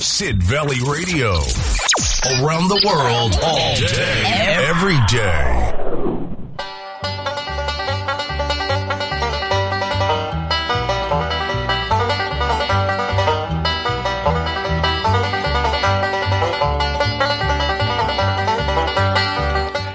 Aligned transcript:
Sid 0.00 0.42
Valley 0.42 0.80
Radio. 0.86 1.34
Around 2.40 2.68
the 2.68 2.82
world, 2.86 3.38
all 3.42 3.74
day, 3.76 4.22
every 4.68 4.98
day. 5.08 5.72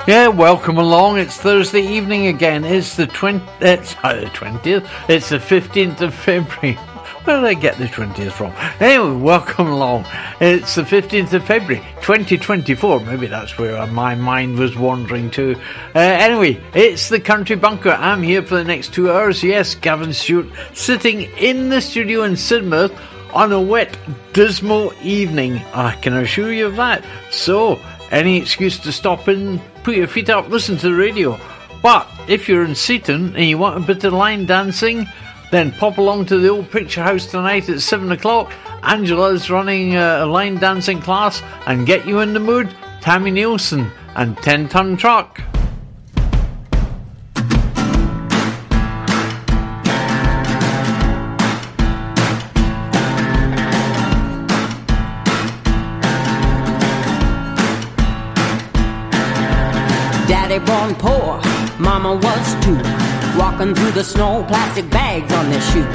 Yeah, 0.08 0.28
welcome 0.28 0.78
along. 0.78 1.20
It's 1.20 1.38
Thursday 1.38 1.82
evening 1.86 2.28
again. 2.28 2.66
It's 2.66 2.96
the 2.96 3.08
20th, 3.08 3.48
it's 3.62 3.96
uh, 4.04 4.16
the 4.16 4.26
20th, 4.26 4.90
it's 5.08 5.30
the 5.30 5.38
15th 5.38 6.02
of 6.02 6.14
February. 6.14 6.78
Where 7.24 7.40
did 7.40 7.46
I 7.46 7.54
get 7.54 7.78
the 7.78 7.86
20th 7.86 8.32
from? 8.32 8.52
Anyway, 8.80 9.16
welcome 9.22 9.68
along. 9.68 10.08
It's 10.40 10.74
the 10.74 10.82
15th 10.82 11.34
of 11.34 11.46
February, 11.46 11.86
2024. 12.02 13.02
Maybe 13.02 13.28
that's 13.28 13.60
where 13.60 13.86
my 13.86 14.16
mind 14.16 14.58
was 14.58 14.76
wandering 14.76 15.30
to. 15.32 15.56
Uh, 15.94 16.00
anyway, 16.00 16.60
it's 16.74 17.10
the 17.10 17.20
Country 17.20 17.56
Bunker. 17.56 17.92
I'm 17.92 18.24
here 18.24 18.42
for 18.42 18.56
the 18.56 18.64
next 18.64 18.96
two 18.96 19.12
hours. 19.12 19.44
Yes, 19.44 19.76
Gavin 19.76 20.14
Stewart 20.14 20.48
sitting 20.74 21.22
in 21.38 21.70
the 21.70 21.80
studio 21.80 22.24
in 22.24 22.34
Sidmouth 22.34 22.98
on 23.36 23.52
a 23.52 23.62
wet, 23.62 23.96
dismal 24.34 24.92
evening. 25.04 25.58
I 25.76 25.94
can 25.98 26.14
assure 26.14 26.52
you 26.52 26.66
of 26.66 26.76
that. 26.78 27.06
So, 27.30 27.80
any 28.10 28.38
excuse 28.38 28.80
to 28.80 28.92
stop 28.92 29.28
in, 29.28 29.62
put 29.84 29.96
your 29.96 30.08
feet 30.08 30.32
up, 30.32 30.50
listen 30.50 30.76
to 30.78 30.90
the 30.90 30.96
radio. 30.96 31.40
But 31.84 32.08
if 32.28 32.50
you're 32.50 32.66
in 32.66 32.74
Seaton 32.74 33.36
and 33.36 33.46
you 33.46 33.60
want 33.60 33.78
a 33.78 33.86
bit 33.86 34.04
of 34.06 34.14
line 34.14 34.48
dancing, 34.48 35.08
then 35.52 35.72
pop 35.74 35.98
along 35.98 36.26
to 36.26 36.40
the 36.40 36.48
old 36.48 36.72
picture 36.72 37.04
house 37.04 37.28
tonight 37.28 37.70
at 37.70 37.82
7 37.82 38.12
o'clock. 38.12 38.52
Angela's 38.84 39.50
running 39.50 39.96
uh, 39.96 40.22
a 40.24 40.26
line 40.26 40.56
dancing 40.56 41.02
class 41.02 41.44
and 41.68 41.86
get 41.86 42.08
you 42.08 42.22
in 42.22 42.34
the 42.34 42.40
mood. 42.40 42.68
Tami 43.02 43.32
Neilson 43.32 43.92
and 44.16 44.38
10 44.38 44.70
Ton 44.70 44.98
Truck. 44.98 45.42
Daddy 60.28 60.60
born 60.66 60.96
poor, 60.96 61.42
mama 61.78 62.16
was 62.16 62.66
too. 62.66 63.11
Walking 63.42 63.74
through 63.74 63.94
the 63.94 64.04
snow, 64.04 64.46
plastic 64.48 64.88
bags 64.92 65.34
on 65.34 65.50
their 65.50 65.62
shoes. 65.62 65.88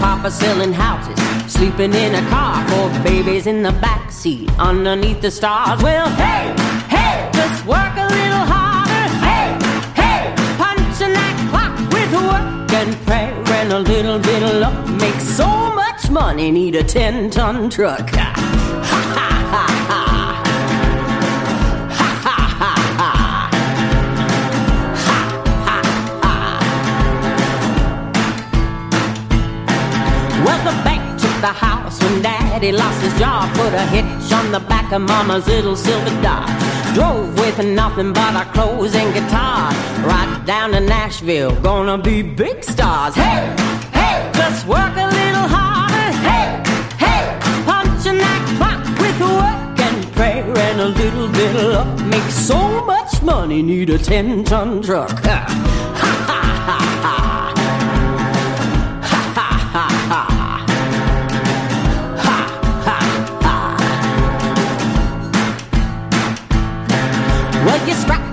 Papa 0.00 0.32
selling 0.32 0.72
houses, 0.72 1.16
sleeping 1.46 1.94
in 1.94 2.16
a 2.16 2.28
car 2.28 2.66
for 2.66 2.90
babies 3.04 3.46
in 3.46 3.62
the 3.62 3.70
back 3.70 4.10
seat 4.10 4.50
underneath 4.58 5.20
the 5.20 5.30
stars. 5.30 5.80
Well, 5.80 6.08
hey, 6.16 6.52
hey, 6.88 7.30
just 7.32 7.64
work 7.66 7.94
a 7.96 8.08
little 8.18 8.44
harder. 8.52 9.06
Hey, 9.28 9.46
hey, 9.94 10.34
punching 10.58 11.14
that 11.14 11.36
clock 11.50 11.78
with 11.94 12.12
work 12.30 12.72
and 12.72 13.06
prayer 13.06 13.44
and 13.60 13.72
a 13.74 13.78
little 13.78 14.18
bit 14.18 14.42
of 14.42 14.56
luck. 14.56 14.88
Make 15.00 15.20
so 15.20 15.46
much 15.46 16.10
money, 16.10 16.50
need 16.50 16.74
a 16.74 16.82
10 16.82 17.30
ton 17.30 17.70
truck. 17.70 18.10
The 31.40 31.46
house 31.46 32.02
when 32.02 32.20
daddy 32.22 32.72
lost 32.72 33.00
his 33.00 33.16
job. 33.18 33.48
Put 33.54 33.72
a 33.72 33.86
hitch 33.86 34.32
on 34.32 34.50
the 34.50 34.60
back 34.60 34.92
of 34.92 35.02
mama's 35.02 35.46
little 35.46 35.76
silver 35.76 36.22
dodge. 36.22 36.50
Drove 36.94 37.38
with 37.38 37.64
nothing 37.64 38.12
but 38.12 38.34
our 38.34 38.44
clothes 38.52 38.94
and 38.94 39.12
guitar. 39.14 39.70
Right 40.04 40.42
down 40.46 40.72
to 40.72 40.80
Nashville, 40.80 41.54
gonna 41.60 41.98
be 41.98 42.22
big 42.22 42.64
stars. 42.64 43.14
Hey, 43.14 43.54
hey, 43.92 44.30
just 44.34 44.66
work 44.66 44.94
a 44.96 45.08
little 45.20 45.46
harder. 45.56 46.10
Hey, 46.28 46.46
hey, 47.04 47.22
punching 47.64 48.18
that 48.18 48.42
clock 48.58 48.82
with 49.02 49.20
work 49.20 49.78
and 49.86 50.12
prayer 50.14 50.58
and 50.58 50.80
a 50.80 50.88
little 50.88 51.28
bit 51.28 51.54
of 51.56 51.72
luck. 51.74 52.06
Make 52.06 52.30
so 52.30 52.84
much 52.84 53.22
money, 53.22 53.62
need 53.62 53.90
a 53.90 53.98
10 53.98 54.44
ton 54.44 54.82
truck. 54.82 55.10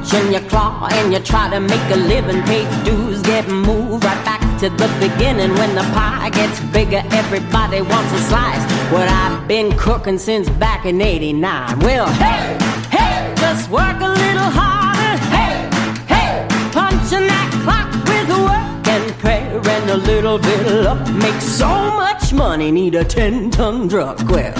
scratch 0.06 0.24
and 0.24 0.34
you 0.34 0.50
claw 0.50 0.88
and 0.92 1.14
you 1.14 1.20
try 1.20 1.50
to 1.50 1.60
make 1.60 1.92
a 1.92 1.96
living, 1.96 2.42
pay 2.44 2.66
dues, 2.84 3.22
get 3.22 3.48
moved 3.48 4.04
right 4.04 4.26
back 4.26 4.42
to 4.60 4.70
the 4.70 4.88
beginning. 5.00 5.54
When 5.56 5.76
the 5.76 5.82
pie 5.94 6.30
gets 6.32 6.60
bigger, 6.72 7.02
everybody 7.12 7.82
wants 7.82 8.14
a 8.14 8.20
slice. 8.20 8.64
What 8.92 9.08
I've 9.08 9.48
been 9.48 9.76
cooking 9.78 10.18
since 10.18 10.50
back 10.50 10.86
in 10.86 11.02
'89. 11.02 11.80
Well, 11.80 12.08
hey, 12.08 12.58
hey, 12.90 13.34
just 13.38 13.70
work 13.70 14.00
a 14.02 14.10
little 14.10 14.50
harder. 14.60 15.18
Hey, 15.36 15.70
hey, 16.08 16.48
punching 16.72 17.28
that 17.28 17.50
clock 17.64 17.90
with 18.08 18.30
work 18.30 18.88
and 18.88 19.14
prayer 19.20 19.58
and 19.58 19.90
a 19.90 19.98
little 19.98 20.38
bit 20.38 20.68
of 20.68 20.86
luck. 20.86 21.14
Make 21.16 21.42
so 21.42 21.68
much 21.68 22.34
money, 22.34 22.72
need 22.72 22.96
a 22.96 23.04
10 23.04 23.52
ton 23.52 23.90
truck. 23.90 24.20
Well, 24.30 24.54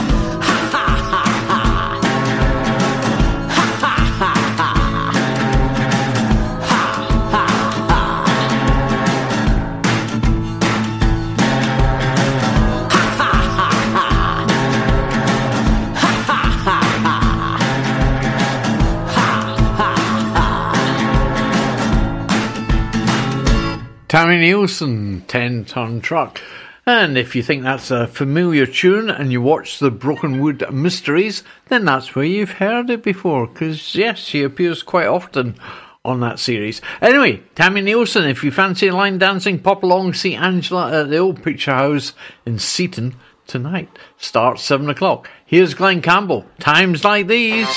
Tami 24.16 24.40
Neilson, 24.40 25.28
10 25.28 25.66
ton 25.66 26.00
truck. 26.00 26.40
And 26.86 27.18
if 27.18 27.36
you 27.36 27.44
think 27.44 27.64
that's 27.64 27.92
a 27.92 28.08
familiar 28.08 28.66
tune 28.66 29.10
and 29.10 29.30
you 29.30 29.42
watch 29.42 29.80
the 29.80 29.92
Brokenwood 29.92 30.72
Mysteries, 30.72 31.44
then 31.68 31.84
that's 31.84 32.16
where 32.16 32.24
you've 32.24 32.52
heard 32.52 32.90
it 32.90 33.04
before, 33.04 33.46
because 33.46 33.94
yes, 33.94 34.20
she 34.20 34.42
appears 34.42 34.84
quite 34.84 35.08
often 35.08 35.58
on 36.06 36.22
that 36.22 36.40
series. 36.40 36.80
Anyway, 37.02 37.44
Tami 37.56 37.84
Neilson, 37.84 38.30
if 38.30 38.42
you 38.42 38.52
fancy 38.52 38.90
line 38.90 39.18
dancing, 39.18 39.60
pop 39.60 39.84
along, 39.84 40.14
see 40.14 40.34
Angela 40.34 41.02
at 41.02 41.10
the 41.10 41.18
old 41.18 41.44
picture 41.44 41.74
house 41.74 42.14
in 42.46 42.58
Seaton 42.58 43.18
tonight. 43.48 43.90
Starts 44.16 44.64
7 44.64 44.90
o'clock. 44.90 45.30
Here's 45.46 45.74
Glen 45.74 46.02
Campbell. 46.02 46.46
Times 46.62 47.04
like 47.04 47.28
these. 47.28 47.68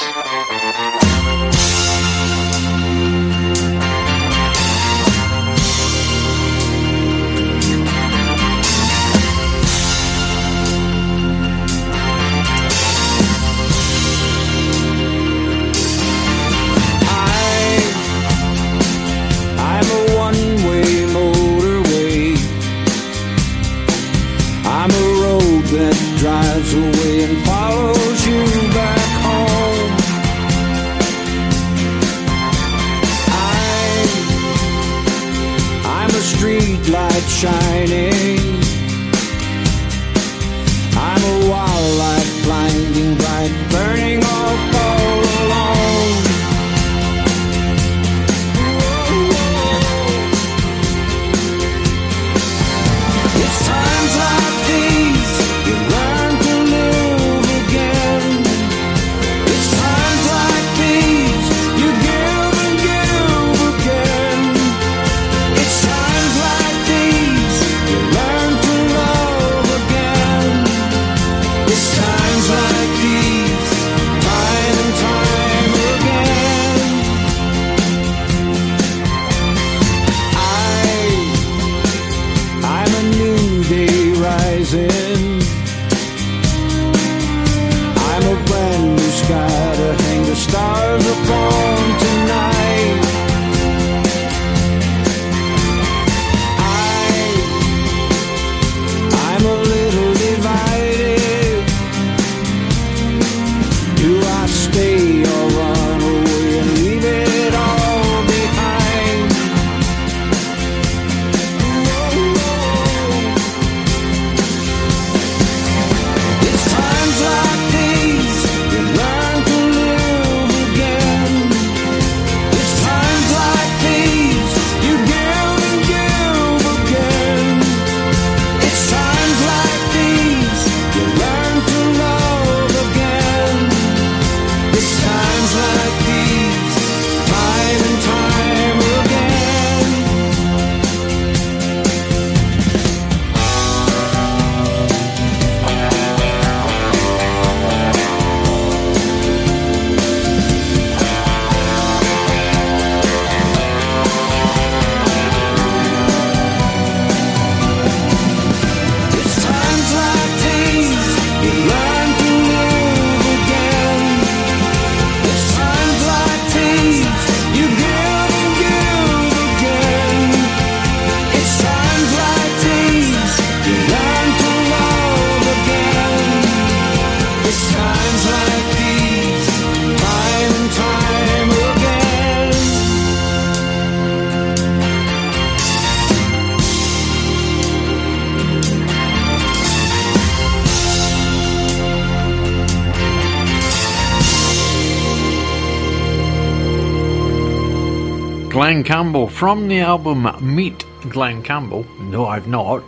From 199.38 199.68
the 199.68 199.78
album 199.78 200.28
Meet 200.40 200.84
Glen 201.08 201.44
Campbell. 201.44 201.86
No, 202.00 202.26
I've 202.26 202.48
not. 202.48 202.82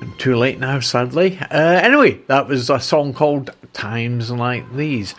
I'm 0.00 0.14
too 0.16 0.34
late 0.34 0.58
now, 0.58 0.80
sadly. 0.80 1.38
Uh, 1.38 1.50
anyway, 1.50 2.18
that 2.28 2.48
was 2.48 2.70
a 2.70 2.80
song 2.80 3.12
called 3.12 3.50
Times 3.74 4.30
Like 4.30 4.74
These. 4.74 5.14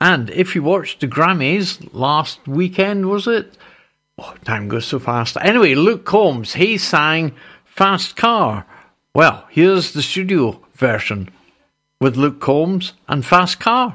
And 0.00 0.28
if 0.30 0.56
you 0.56 0.64
watched 0.64 0.98
the 0.98 1.06
Grammys 1.06 1.88
last 1.92 2.44
weekend, 2.48 3.08
was 3.08 3.28
it? 3.28 3.56
Oh, 4.18 4.34
time 4.44 4.66
goes 4.66 4.86
so 4.86 4.98
fast. 4.98 5.36
Anyway, 5.40 5.76
Luke 5.76 6.04
Combs, 6.04 6.54
he 6.54 6.76
sang 6.76 7.36
Fast 7.64 8.16
Car. 8.16 8.66
Well, 9.14 9.46
here's 9.48 9.92
the 9.92 10.02
studio 10.02 10.60
version 10.74 11.30
with 12.00 12.16
Luke 12.16 12.40
Combs 12.40 12.94
and 13.06 13.24
Fast 13.24 13.60
Car. 13.60 13.94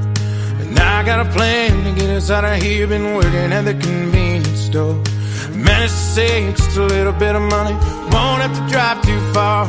I 1.01 1.03
got 1.03 1.25
a 1.25 1.29
plan 1.31 1.83
to 1.83 1.99
get 1.99 2.11
us 2.11 2.29
out 2.29 2.45
of 2.45 2.61
here. 2.61 2.85
Been 2.85 3.15
working 3.15 3.51
at 3.51 3.63
the 3.63 3.73
convenience 3.73 4.59
store. 4.69 4.93
Managed 5.49 5.93
to 5.93 6.05
save 6.15 6.55
just 6.55 6.77
a 6.77 6.83
little 6.83 7.11
bit 7.13 7.35
of 7.35 7.41
money. 7.41 7.73
Won't 8.13 8.43
have 8.43 8.53
to 8.53 8.71
drive 8.71 9.01
too 9.01 9.19
far. 9.33 9.65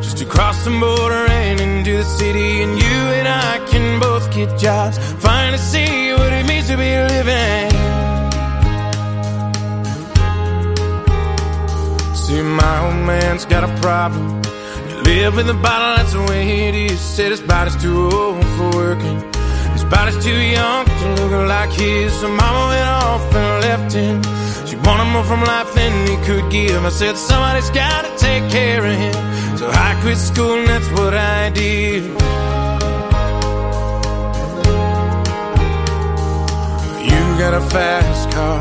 Just 0.00 0.16
to 0.18 0.24
cross 0.24 0.64
the 0.64 0.70
border 0.70 1.26
and 1.28 1.60
into 1.60 1.98
the 1.98 2.04
city. 2.04 2.62
And 2.62 2.78
you 2.78 2.98
and 3.18 3.28
I 3.28 3.58
can 3.70 4.00
both 4.00 4.32
get 4.34 4.58
jobs. 4.58 4.96
Finally 5.22 5.58
see 5.58 6.14
what 6.14 6.32
it 6.32 6.46
means 6.46 6.68
to 6.68 6.78
be 6.78 6.92
living. 7.12 7.70
See, 12.14 12.40
my 12.40 12.76
old 12.86 13.06
man's 13.06 13.44
got 13.44 13.64
a 13.64 13.72
problem. 13.82 14.40
You 14.88 15.02
live 15.02 15.36
in 15.36 15.46
the 15.46 15.60
bottle, 15.60 15.96
that's 15.98 16.14
the 16.14 16.22
way 16.22 16.68
it 16.68 16.74
is. 16.74 16.98
Said 16.98 17.32
his 17.32 17.42
body's 17.42 17.76
too 17.76 18.08
old 18.10 18.46
for 18.56 18.70
working 18.70 19.29
body's 19.90 20.22
too 20.24 20.40
young 20.40 20.84
to 20.86 21.06
look 21.18 21.48
like 21.48 21.72
his. 21.72 22.12
So 22.20 22.28
mama 22.28 22.62
went 22.72 22.88
off 22.88 23.34
and 23.34 23.64
left 23.66 23.92
him. 23.92 24.22
She 24.66 24.76
wanted 24.76 25.10
more 25.12 25.24
from 25.24 25.42
life 25.42 25.74
than 25.74 25.92
he 26.06 26.16
could 26.24 26.50
give. 26.50 26.84
I 26.84 26.90
said, 26.90 27.16
somebody's 27.16 27.70
gotta 27.70 28.10
take 28.16 28.48
care 28.50 28.84
of 28.86 28.96
him. 29.04 29.58
So 29.58 29.68
I 29.68 29.98
quit 30.00 30.16
school 30.16 30.54
and 30.60 30.68
that's 30.68 30.90
what 30.96 31.14
I 31.14 31.50
did. 31.50 32.04
You 37.10 37.22
got 37.42 37.54
a 37.54 37.64
fast 37.74 38.30
car. 38.30 38.60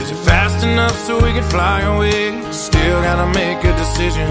Is 0.00 0.10
it 0.10 0.20
fast 0.30 0.64
enough 0.64 0.96
so 1.06 1.16
we 1.16 1.32
can 1.32 1.44
fly 1.44 1.82
away? 1.82 2.52
Still 2.52 3.02
gotta 3.02 3.28
make 3.40 3.60
a 3.64 3.72
decision. 3.76 4.30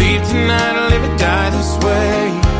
Leave 0.00 0.22
tonight 0.26 0.74
or 0.80 0.88
live 0.90 1.04
or 1.08 1.16
die 1.18 1.50
this 1.50 1.72
way. 1.84 2.53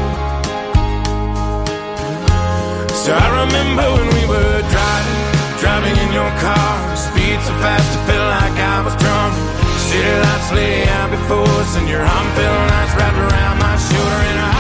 So 3.05 3.13
I 3.13 3.45
remember 3.45 3.85
when 4.01 4.09
we 4.17 4.25
were 4.33 4.61
driving, 4.65 5.21
driving 5.61 5.93
in 5.93 6.11
your 6.17 6.33
car. 6.41 6.73
Speed 6.97 7.37
so 7.45 7.53
fast, 7.61 7.85
it 7.85 8.03
felt 8.09 8.29
like 8.41 8.57
I 8.57 8.81
was 8.81 8.97
drunk. 8.97 9.33
City 9.77 10.15
lights 10.25 10.51
lay 10.57 10.89
out 10.89 11.11
before 11.13 11.53
us, 11.61 11.77
and 11.77 11.87
your 11.87 12.01
arm 12.01 12.29
felt 12.33 12.61
nice 12.73 12.93
wrapped 12.97 13.21
around 13.29 13.57
my 13.61 13.77
shoulder. 13.77 14.21
And 14.33 14.39
I, 14.41 14.57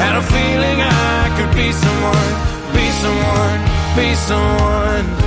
had 0.03 0.15
a 0.19 0.25
feeling 0.27 0.77
I 0.83 1.31
could 1.39 1.51
be 1.55 1.71
someone, 1.71 2.31
be 2.75 2.85
someone, 2.99 3.59
be 3.95 4.07
someone. 4.19 5.26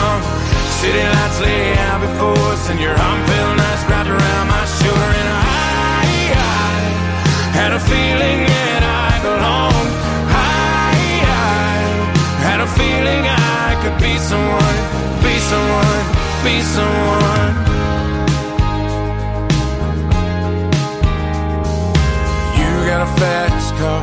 City 0.81 0.97
lights 0.97 1.39
lay 1.41 1.77
out 1.77 2.01
before 2.01 2.41
us, 2.53 2.67
and 2.71 2.79
your 2.79 2.89
arm 2.89 3.21
felt 3.27 3.55
nice 3.55 3.83
wrapped 3.85 4.09
around 4.09 4.47
my 4.47 4.65
shoulder. 4.65 5.11
And 5.21 5.29
I, 5.29 6.33
I 6.33 6.81
had 7.53 7.71
a 7.71 7.79
feeling 7.79 8.39
that 8.49 8.81
I 8.81 9.13
belonged. 9.21 9.91
I, 10.25 11.05
I 11.21 11.77
had 12.49 12.59
a 12.61 12.69
feeling 12.79 13.23
I 13.29 13.77
could 13.83 13.97
be 14.01 14.17
someone, 14.17 14.77
be 15.21 15.37
someone, 15.51 16.01
be 16.41 16.55
someone. 16.65 17.53
You 22.57 22.71
got 22.89 23.01
a 23.05 23.11
fast 23.21 23.69
car. 23.77 24.01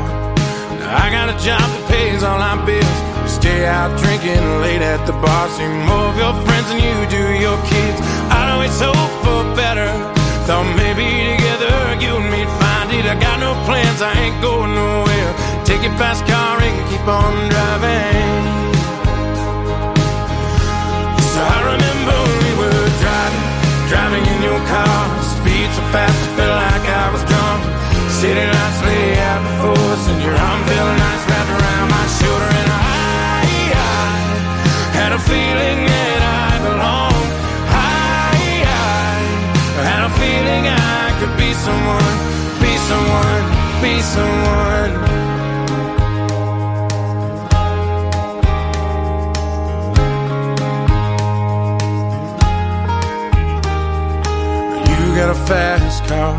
I 1.03 1.11
got 1.11 1.27
a 1.29 1.37
job 1.45 1.59
that 1.59 1.85
pays 1.91 2.23
all 2.23 2.39
my 2.39 2.55
bills 2.65 3.08
stay 3.29 3.67
out 3.67 3.91
drinking 3.99 4.45
late 4.65 4.83
at 4.83 5.07
the 5.07 5.13
bar. 5.13 5.49
See 5.55 5.69
more 5.89 6.09
of 6.13 6.17
your 6.17 6.35
friends 6.47 6.69
than 6.69 6.81
you 6.81 6.97
do 7.09 7.25
your 7.47 7.59
kids. 7.69 7.99
I 8.31 8.49
it's 8.69 8.81
hope 8.81 9.13
for 9.25 9.43
better. 9.57 9.89
Thought 10.45 10.69
maybe 10.77 11.09
together 11.33 11.75
you 12.05 12.13
and 12.21 12.29
me'd 12.29 12.51
find 12.61 12.89
it. 12.93 13.05
I 13.09 13.17
got 13.17 13.41
no 13.41 13.57
plans, 13.65 14.01
I 14.05 14.13
ain't 14.13 14.39
going 14.45 14.73
nowhere. 14.77 15.31
Take 15.65 15.83
your 15.83 15.97
fast 15.97 16.25
car 16.29 16.61
and 16.61 16.77
keep 16.89 17.05
on 17.09 17.33
driving. 17.49 18.45
So 21.33 21.41
I 21.41 21.59
remember 21.73 22.19
we 22.45 22.51
were 22.61 22.85
driving, 23.01 23.47
driving 23.89 24.25
in 24.37 24.41
your 24.45 24.61
car. 24.69 25.01
Speed 25.37 25.69
so 25.73 25.83
fast, 25.93 26.17
I 26.17 26.31
felt 26.37 26.57
like 26.65 26.87
I 27.03 27.07
was 27.13 27.25
drunk. 27.25 27.61
City 28.21 28.45
lights 28.45 28.81
lay 28.85 29.17
out 29.31 29.41
before 29.49 29.85
us, 29.97 30.05
and 30.13 30.19
your 30.25 30.37
arm 30.37 30.61
felt 30.69 30.93
nice 31.05 31.25
wrapped 31.29 31.53
around 31.57 31.87
my 31.89 32.07
shoulder. 32.21 32.51
And 32.61 32.69
I 32.73 32.98
someone, 41.69 42.17
be 42.63 42.73
someone, 42.91 43.45
be 43.83 43.95
someone. 44.15 44.93
You 54.89 55.07
got 55.21 55.31
a 55.31 55.41
fast 55.51 56.05
car. 56.07 56.35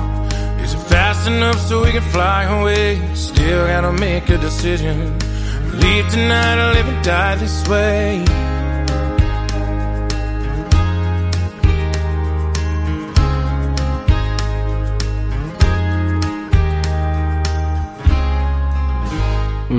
Is 0.64 0.74
it 0.74 0.84
fast 0.94 1.28
enough 1.28 1.60
so 1.68 1.84
we 1.84 1.92
can 1.92 2.08
fly 2.16 2.44
away? 2.58 3.14
Still 3.14 3.68
gotta 3.68 3.94
make 3.94 4.30
a 4.30 4.38
decision. 4.38 4.98
Leave 5.84 6.08
tonight 6.10 6.58
or 6.64 6.74
live 6.74 6.88
and 6.88 7.04
die 7.06 7.36
this 7.36 7.68
way. 7.68 8.49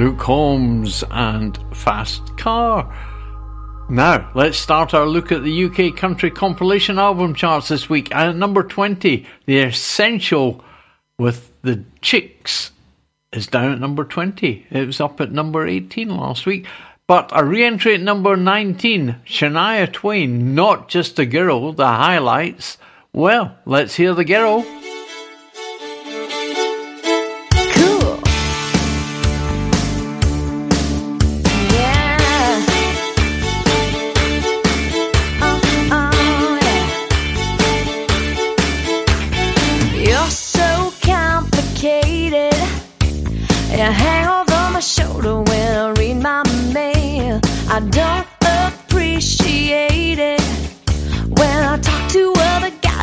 Luke 0.01 0.19
Combs 0.19 1.05
and 1.11 1.59
Fast 1.77 2.35
Car. 2.39 2.91
Now, 3.91 4.31
let's 4.35 4.57
start 4.57 4.95
our 4.95 5.05
look 5.05 5.31
at 5.31 5.45
the 5.45 5.65
UK 5.65 5.95
country 5.95 6.31
compilation 6.31 6.99
album 6.99 7.35
charts 7.35 7.69
this 7.69 7.91
week. 7.91 8.11
At 8.15 8.35
number 8.35 8.63
20, 8.63 9.27
The 9.45 9.59
Essential 9.59 10.65
with 11.19 11.53
the 11.61 11.85
Chicks 12.01 12.71
is 13.35 13.47
down 13.47 13.73
at 13.73 13.79
number 13.79 14.05
20. 14.05 14.69
It 14.71 14.87
was 14.87 15.03
up 15.03 15.21
at 15.21 15.33
number 15.33 15.67
18 15.67 16.09
last 16.09 16.47
week. 16.47 16.67
But 17.07 17.31
a 17.35 17.45
re 17.45 17.63
entry 17.63 17.97
at 17.97 18.01
number 18.01 18.39
19, 18.39 19.17
Shania 19.27 19.93
Twain, 19.93 20.55
not 20.55 20.89
just 20.89 21.19
a 21.19 21.27
girl, 21.27 21.75
the 21.75 21.87
highlights. 21.87 22.79
Well, 23.13 23.55
let's 23.67 23.97
hear 23.97 24.15
the 24.15 24.25
girl. 24.25 24.65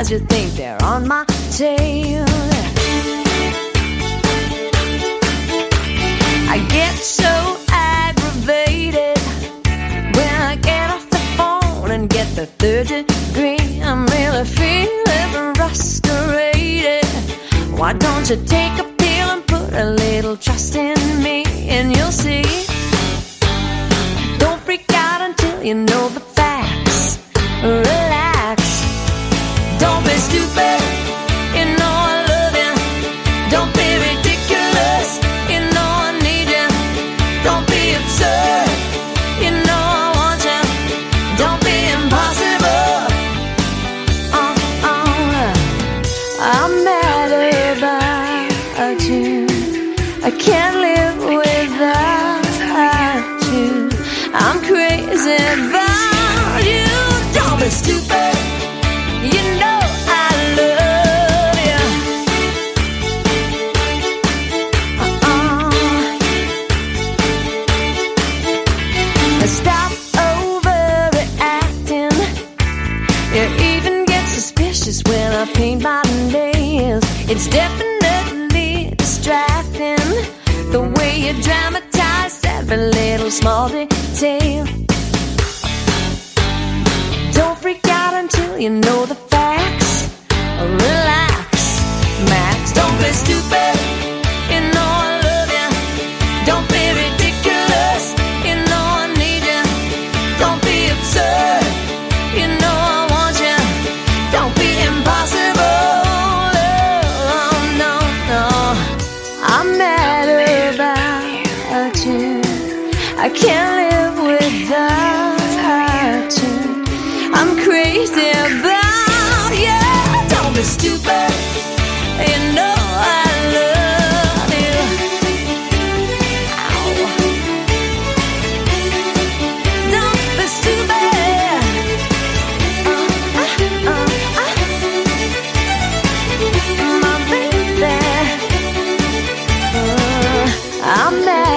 Guys. 0.08 0.12
You 0.12 0.20
think 0.28 0.54
they're 0.54 0.82
on 0.84 1.08
my 1.08 1.26
tail. 1.52 2.26
I 6.50 6.66
get 6.70 6.94
so 6.96 7.58
aggravated 7.70 9.18
when 10.16 10.42
I 10.42 10.56
get 10.62 10.90
off 10.92 11.10
the 11.10 11.20
phone 11.38 11.92
and 11.92 12.10
get 12.10 12.28
the 12.36 12.46
third 12.46 12.88
degree. 12.88 13.82
I'm 13.82 14.06
really 14.06 14.46
feeling 14.46 15.56
frustrated. 15.56 17.06
Why 17.78 17.94
don't 17.94 18.30
you 18.30 18.38
take 18.46 18.80
a 18.80 18.84
pill 18.84 19.30
and 19.30 19.46
put 19.48 19.74
a 19.74 19.86
little 19.86 20.38
trust 20.38 20.76
in 20.76 20.98
me 21.22 21.44
and 21.70 21.96
you'll 21.96 22.12
see? 22.12 22.44
Don't 24.40 24.62
freak 24.62 24.92
out 24.94 25.22
until 25.22 25.64
you 25.64 25.76
know 25.76 26.10
the 26.10 26.37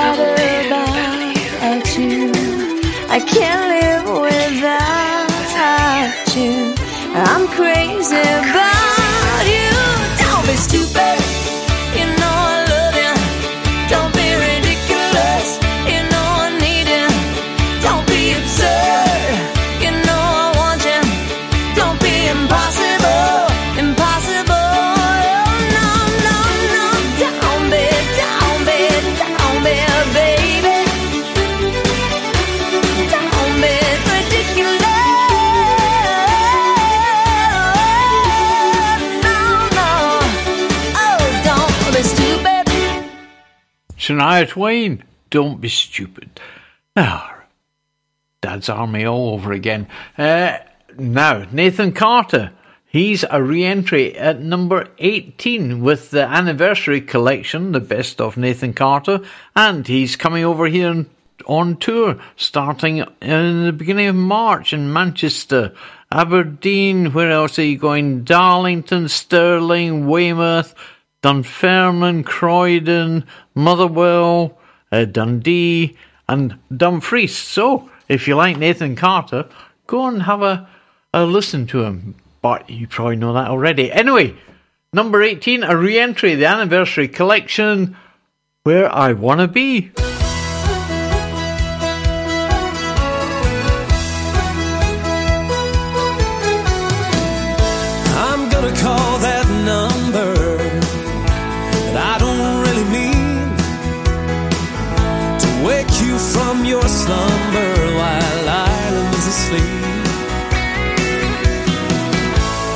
I'm 0.02 0.16
mad 0.16 1.37
about 1.57 1.99
you. 1.99 2.33
I 3.16 3.21
can't 3.21 3.64
live 3.75 4.07
without 4.26 5.30
you. 6.37 6.75
I'm 7.14 7.47
crazy 7.49 8.16
about 8.16 9.45
you. 9.54 9.71
Don't 10.23 10.47
be 10.47 10.57
stupid. 10.57 11.39
Shania 44.11 44.49
Twain, 44.49 45.05
don't 45.31 45.61
be 45.61 45.69
stupid. 45.69 46.40
Ah, 46.97 47.37
Dad's 48.40 48.69
Army 48.69 49.05
all 49.05 49.31
over 49.35 49.52
again. 49.52 49.87
Uh, 50.19 50.59
now, 50.99 51.47
Nathan 51.52 51.93
Carter. 51.93 52.50
He's 52.87 53.25
a 53.31 53.40
re 53.40 53.64
entry 53.64 54.19
at 54.19 54.40
number 54.40 54.88
18 54.99 55.81
with 55.81 56.11
the 56.11 56.25
anniversary 56.25 57.00
collection, 57.00 57.71
the 57.71 57.79
best 57.79 58.21
of 58.21 58.37
Nathan 58.37 58.73
Carter, 58.73 59.21
and 59.55 59.87
he's 59.87 60.17
coming 60.17 60.45
over 60.45 60.67
here 60.67 60.88
on- 60.90 61.07
on 61.47 61.76
tour 61.76 62.17
starting 62.35 62.99
in 63.23 63.64
the 63.64 63.73
beginning 63.73 64.09
of 64.09 64.17
March 64.17 64.73
in 64.73 64.93
Manchester, 64.93 65.73
Aberdeen, 66.11 67.12
where 67.12 67.31
else 67.31 67.61
are 67.61 67.64
you 67.64 67.79
going? 67.79 68.25
Darlington, 68.25 69.09
Stirling, 69.09 70.09
Weymouth, 70.09 70.75
Dunfermline, 71.22 72.24
Croydon, 72.24 73.26
Motherwell, 73.54 74.58
uh, 74.90 75.04
Dundee, 75.04 75.96
and 76.28 76.58
Dumfries. 76.74 77.36
So, 77.36 77.90
if 78.08 78.26
you 78.26 78.36
like 78.36 78.56
Nathan 78.56 78.96
Carter, 78.96 79.48
go 79.86 80.06
and 80.06 80.22
have 80.22 80.42
a, 80.42 80.68
a 81.12 81.24
listen 81.24 81.66
to 81.68 81.84
him. 81.84 82.14
But 82.42 82.70
you 82.70 82.86
probably 82.86 83.16
know 83.16 83.34
that 83.34 83.48
already. 83.48 83.92
Anyway, 83.92 84.34
number 84.92 85.22
18, 85.22 85.62
a 85.62 85.76
re 85.76 85.98
entry, 85.98 86.34
the 86.34 86.46
anniversary 86.46 87.08
collection, 87.08 87.96
Where 88.62 88.92
I 88.92 89.12
Wanna 89.12 89.48
Be. 89.48 89.92
Slumber 106.90 107.73
while 107.99 108.49
Ireland's 108.49 109.26
asleep. 109.35 109.80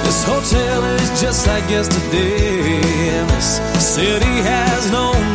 This 0.04 0.23
hotel 0.25 0.85
is 0.85 1.21
just 1.21 1.47
like 1.47 1.68
yesterday, 1.68 3.18
and 3.18 3.28
this 3.30 3.59
city 3.83 4.37
has 4.52 4.90
no 4.92 5.34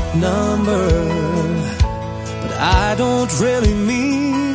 that 0.00 0.16
number, 0.16 0.88
but 2.42 2.52
I 2.56 2.94
don't 2.96 3.32
really 3.40 3.74
mean 3.74 4.54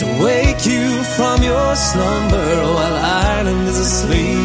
to 0.00 0.04
wake 0.24 0.64
you 0.64 1.02
from 1.16 1.42
your 1.42 1.76
slumber 1.76 2.50
while 2.76 2.96
Ireland 2.96 3.68
is 3.68 3.78
asleep. 3.78 4.40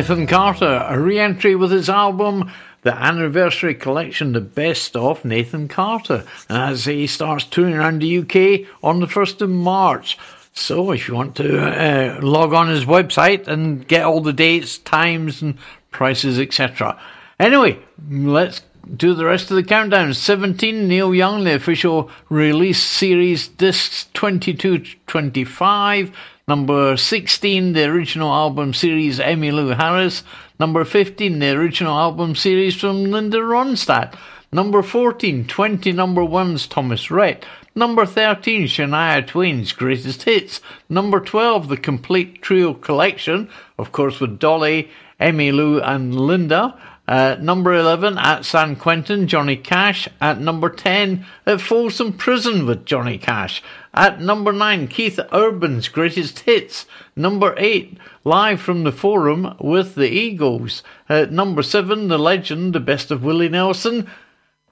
Nathan 0.00 0.26
Carter, 0.26 0.86
a 0.88 0.98
re 0.98 1.18
entry 1.18 1.54
with 1.54 1.70
his 1.70 1.90
album, 1.90 2.50
The 2.80 2.94
Anniversary 2.94 3.74
Collection, 3.74 4.32
the 4.32 4.40
best 4.40 4.96
of 4.96 5.26
Nathan 5.26 5.68
Carter, 5.68 6.24
as 6.48 6.86
he 6.86 7.06
starts 7.06 7.44
touring 7.44 7.74
around 7.74 8.00
the 8.00 8.20
UK 8.20 8.66
on 8.82 9.00
the 9.00 9.06
1st 9.06 9.42
of 9.42 9.50
March. 9.50 10.16
So 10.54 10.90
if 10.92 11.06
you 11.06 11.14
want 11.14 11.36
to 11.36 11.60
uh, 11.60 12.18
log 12.22 12.54
on 12.54 12.70
his 12.70 12.86
website 12.86 13.46
and 13.46 13.86
get 13.86 14.06
all 14.06 14.22
the 14.22 14.32
dates, 14.32 14.78
times, 14.78 15.42
and 15.42 15.58
prices, 15.90 16.40
etc. 16.40 16.98
Anyway, 17.38 17.78
let's 18.08 18.62
do 18.96 19.12
the 19.12 19.26
rest 19.26 19.50
of 19.50 19.56
the 19.56 19.62
countdown. 19.62 20.14
17, 20.14 20.88
Neil 20.88 21.14
Young, 21.14 21.44
the 21.44 21.54
official 21.54 22.10
release 22.30 22.82
series, 22.82 23.48
discs 23.48 24.08
22 24.14 24.82
25. 25.06 26.16
Number 26.50 26.96
16, 26.96 27.74
the 27.74 27.84
original 27.84 28.32
album 28.32 28.74
series, 28.74 29.20
Emmylou 29.20 29.76
Harris. 29.76 30.24
Number 30.58 30.84
15, 30.84 31.38
the 31.38 31.56
original 31.56 31.96
album 31.96 32.34
series 32.34 32.74
from 32.74 33.04
Linda 33.04 33.38
Ronstadt. 33.38 34.18
Number 34.50 34.82
14, 34.82 35.46
20 35.46 35.92
number 35.92 36.24
ones, 36.24 36.66
Thomas 36.66 37.08
Rhett. 37.08 37.46
Number 37.76 38.04
13, 38.04 38.64
Shania 38.64 39.24
Twain's 39.24 39.70
Greatest 39.70 40.24
Hits. 40.24 40.60
Number 40.88 41.20
12, 41.20 41.68
the 41.68 41.76
Complete 41.76 42.42
Trio 42.42 42.74
Collection, 42.74 43.48
of 43.78 43.92
course 43.92 44.18
with 44.18 44.40
Dolly, 44.40 44.90
Emmy 45.20 45.52
Lou 45.52 45.80
and 45.80 46.16
Linda. 46.16 46.76
Uh, 47.10 47.36
number 47.40 47.74
11 47.74 48.16
at 48.18 48.44
San 48.44 48.76
Quentin, 48.76 49.26
Johnny 49.26 49.56
Cash. 49.56 50.08
At 50.20 50.40
number 50.40 50.70
10 50.70 51.26
at 51.44 51.60
Folsom 51.60 52.12
Prison 52.12 52.66
with 52.66 52.86
Johnny 52.86 53.18
Cash. 53.18 53.64
At 53.92 54.20
number 54.20 54.52
9, 54.52 54.86
Keith 54.86 55.18
Urban's 55.32 55.88
Greatest 55.88 56.38
Hits. 56.40 56.86
Number 57.16 57.56
8, 57.58 57.98
Live 58.22 58.60
from 58.60 58.84
the 58.84 58.92
Forum 58.92 59.56
with 59.58 59.96
the 59.96 60.08
Eagles. 60.08 60.84
At 61.08 61.32
number 61.32 61.64
7, 61.64 62.06
The 62.06 62.16
Legend, 62.16 62.76
The 62.76 62.80
Best 62.80 63.10
of 63.10 63.24
Willie 63.24 63.48
Nelson. 63.48 64.08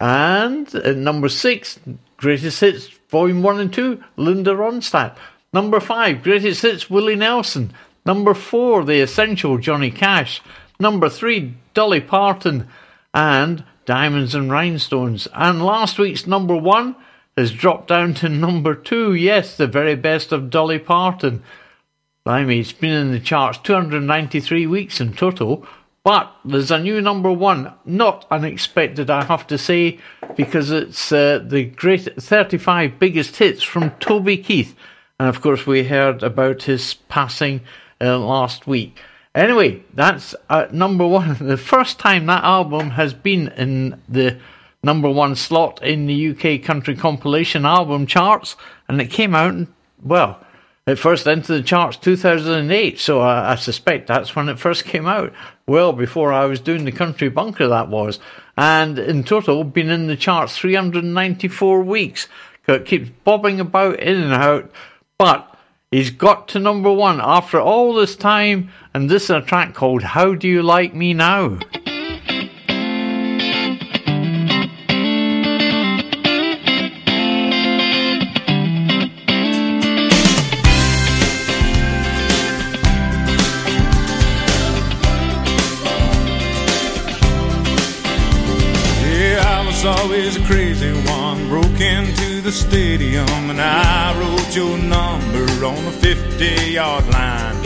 And 0.00 0.72
at 0.76 0.96
number 0.96 1.28
6, 1.28 1.80
Greatest 2.18 2.60
Hits 2.60 2.88
Volume 3.08 3.42
1 3.42 3.58
and 3.58 3.72
2, 3.72 4.00
Linda 4.16 4.52
Ronstadt. 4.52 5.16
Number 5.52 5.80
5, 5.80 6.22
Greatest 6.22 6.62
Hits 6.62 6.88
Willie 6.88 7.16
Nelson. 7.16 7.72
Number 8.06 8.32
4, 8.32 8.84
The 8.84 9.00
Essential 9.00 9.58
Johnny 9.58 9.90
Cash. 9.90 10.40
Number 10.80 11.08
3, 11.08 11.54
Dolly 11.74 12.00
Parton. 12.00 12.68
And 13.14 13.64
Diamonds 13.88 14.34
and 14.34 14.52
Rhinestones. 14.52 15.26
And 15.32 15.64
last 15.64 15.98
week's 15.98 16.26
number 16.26 16.54
1 16.54 16.94
has 17.38 17.50
dropped 17.50 17.88
down 17.88 18.12
to 18.14 18.28
number 18.28 18.74
2. 18.74 19.14
Yes, 19.14 19.56
the 19.56 19.66
very 19.66 19.94
best 19.94 20.30
of 20.30 20.50
Dolly 20.50 20.78
Parton. 20.78 21.42
Blimey, 22.22 22.60
it's 22.60 22.72
been 22.72 22.92
in 22.92 23.12
the 23.12 23.18
charts 23.18 23.56
293 23.58 24.66
weeks 24.66 25.00
in 25.00 25.14
total. 25.14 25.66
But 26.04 26.30
there's 26.44 26.70
a 26.70 26.78
new 26.78 27.00
number 27.00 27.32
one, 27.32 27.72
not 27.84 28.26
unexpected, 28.30 29.08
I 29.08 29.24
have 29.24 29.46
to 29.46 29.56
say, 29.56 29.98
because 30.36 30.70
it's 30.70 31.10
uh, 31.10 31.42
the 31.42 31.64
great 31.64 32.22
35 32.22 32.98
biggest 32.98 33.36
hits 33.36 33.62
from 33.62 33.90
Toby 33.92 34.36
Keith. 34.36 34.74
And 35.18 35.28
of 35.28 35.40
course, 35.40 35.66
we 35.66 35.84
heard 35.84 36.22
about 36.22 36.64
his 36.64 36.94
passing 37.08 37.62
uh, 38.00 38.18
last 38.18 38.66
week. 38.66 39.00
Anyway, 39.38 39.80
that's 39.94 40.34
uh, 40.50 40.66
number 40.72 41.06
one. 41.06 41.36
The 41.38 41.56
first 41.56 42.00
time 42.00 42.26
that 42.26 42.42
album 42.42 42.90
has 42.90 43.14
been 43.14 43.46
in 43.56 44.02
the 44.08 44.40
number 44.82 45.08
one 45.08 45.36
slot 45.36 45.80
in 45.80 46.06
the 46.06 46.30
UK 46.30 46.60
country 46.60 46.96
compilation 46.96 47.64
album 47.64 48.08
charts, 48.08 48.56
and 48.88 49.00
it 49.00 49.12
came 49.12 49.36
out, 49.36 49.68
well, 50.02 50.44
it 50.88 50.96
first 50.96 51.28
entered 51.28 51.58
the 51.58 51.62
charts 51.62 51.96
2008, 51.98 52.98
so 52.98 53.20
I, 53.20 53.52
I, 53.52 53.54
suspect 53.54 54.08
that's 54.08 54.34
when 54.34 54.48
it 54.48 54.58
first 54.58 54.84
came 54.84 55.06
out. 55.06 55.32
Well, 55.68 55.92
before 55.92 56.32
I 56.32 56.46
was 56.46 56.58
doing 56.58 56.84
the 56.84 56.90
country 56.90 57.28
bunker, 57.28 57.68
that 57.68 57.88
was. 57.88 58.18
And 58.56 58.98
in 58.98 59.22
total, 59.22 59.62
been 59.62 59.90
in 59.90 60.08
the 60.08 60.16
charts 60.16 60.58
394 60.58 61.82
weeks. 61.82 62.26
It 62.66 62.86
keeps 62.86 63.10
bobbing 63.22 63.60
about 63.60 64.00
in 64.00 64.16
and 64.16 64.32
out, 64.32 64.72
but 65.16 65.57
he's 65.90 66.10
got 66.10 66.48
to 66.48 66.58
number 66.58 66.92
one 66.92 67.20
after 67.20 67.60
all 67.60 67.94
this 67.94 68.16
time, 68.16 68.70
and 68.92 69.08
this 69.08 69.24
is 69.24 69.30
a 69.30 69.40
track 69.40 69.74
called 69.74 70.02
How 70.02 70.34
Do 70.34 70.48
You 70.48 70.62
Like 70.62 70.94
Me 70.94 71.14
Now? 71.14 71.58
always 89.84 90.36
a 90.36 90.44
crazy 90.44 90.92
one. 91.08 91.48
Broke 91.48 91.80
into 91.80 92.37
the 92.48 92.52
stadium 92.52 93.50
and 93.50 93.60
I 93.60 94.18
wrote 94.18 94.56
your 94.56 94.78
number 94.78 95.44
on 95.66 95.84
the 95.84 95.92
50 95.92 96.72
yard 96.72 97.06
line. 97.08 97.56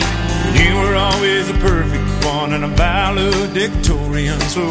You 0.59 0.75
were 0.75 0.95
always 0.95 1.49
a 1.49 1.53
perfect 1.53 2.25
one 2.25 2.51
and 2.51 2.65
a 2.65 2.67
valedictorian. 2.67 4.41
So 4.41 4.65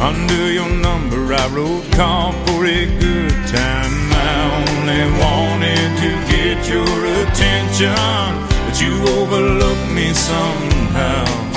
under 0.00 0.50
your 0.50 0.70
number 0.70 1.20
I 1.34 1.46
wrote 1.48 1.84
call 1.92 2.32
for 2.46 2.64
a 2.64 2.86
good 3.04 3.36
time. 3.52 3.94
I 4.28 4.38
only 4.60 5.04
wanted 5.24 5.90
to 6.04 6.10
get 6.32 6.58
your 6.74 6.98
attention, 7.20 8.30
but 8.64 8.80
you 8.80 8.94
overlooked 9.20 9.90
me 9.92 10.14
somehow. 10.14 11.49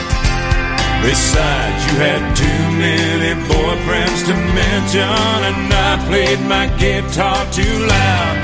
Besides, 1.03 1.83
you 1.91 1.95
had 1.99 2.23
too 2.31 2.63
many 2.79 3.35
boyfriends 3.51 4.23
to 4.23 4.33
mention, 4.55 5.03
and 5.03 5.67
I 5.67 5.99
played 6.07 6.39
my 6.47 6.71
guitar 6.79 7.43
too 7.51 7.75
loud. 7.91 8.39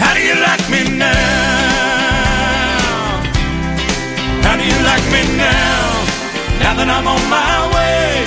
How 0.00 0.16
do 0.16 0.20
you 0.24 0.40
like 0.40 0.64
me 0.72 0.88
now? 0.96 1.68
How 4.40 4.56
do 4.56 4.64
you 4.64 4.80
like 4.88 5.04
me 5.12 5.22
now? 5.36 5.84
Now 6.64 6.72
that 6.80 6.88
I'm 6.88 7.04
on 7.04 7.24
my 7.28 7.56
way, 7.76 8.24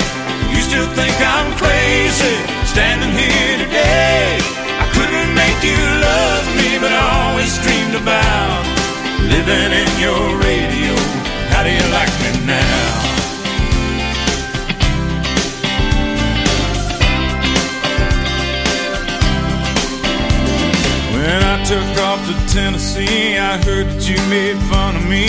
you 0.54 0.62
still 0.62 0.86
think 0.94 1.18
I'm 1.18 1.50
crazy 1.58 2.38
standing 2.70 3.18
here 3.18 3.66
today. 3.66 4.38
I 4.78 4.86
couldn't 4.94 5.34
make 5.34 5.58
you 5.66 5.82
love 6.06 6.46
me, 6.54 6.78
but 6.78 6.94
I 6.94 7.02
always 7.26 7.50
dreamed 7.66 7.98
about 7.98 8.62
living 9.26 9.74
in 9.74 9.90
your 9.98 10.38
radio. 10.38 10.94
How 11.50 11.66
do 11.66 11.74
you 11.74 11.88
like 11.90 12.14
me 12.22 12.46
now? 12.46 13.01
Took 21.66 21.98
off 22.04 22.20
to 22.28 22.36
Tennessee, 22.54 23.38
I 23.38 23.58
heard 23.64 23.88
that 23.88 24.04
you 24.10 24.18
made 24.30 24.58
fun 24.72 24.96
of 24.96 25.06
me. 25.08 25.28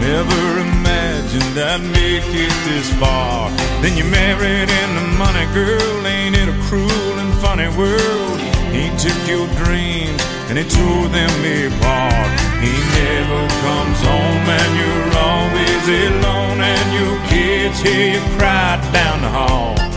Never 0.00 0.42
imagined 0.60 1.56
I'd 1.56 1.80
make 1.80 2.26
it 2.28 2.54
this 2.68 2.88
far. 2.98 3.50
Then 3.80 3.96
you 3.96 4.04
married 4.04 4.68
into 4.68 5.02
money, 5.16 5.46
girl. 5.54 6.06
Ain't 6.06 6.36
it 6.36 6.48
a 6.48 6.56
cruel 6.66 7.14
and 7.22 7.32
funny 7.40 7.68
world? 7.78 8.38
He 8.74 8.90
took 8.98 9.20
your 9.28 9.46
dreams 9.64 10.20
and 10.48 10.58
he 10.58 10.64
tore 10.64 11.08
them 11.08 11.34
apart. 11.40 12.30
He 12.58 12.74
never 13.00 13.40
comes 13.62 13.98
home 14.02 14.46
and 14.58 14.70
you're 14.80 15.10
always 15.18 15.84
alone, 16.08 16.58
and 16.60 16.86
your 16.98 17.16
kids 17.28 17.80
hear 17.80 18.18
you 18.18 18.22
cry 18.36 18.80
down 18.92 19.22
the 19.22 19.28
hall. 19.28 19.93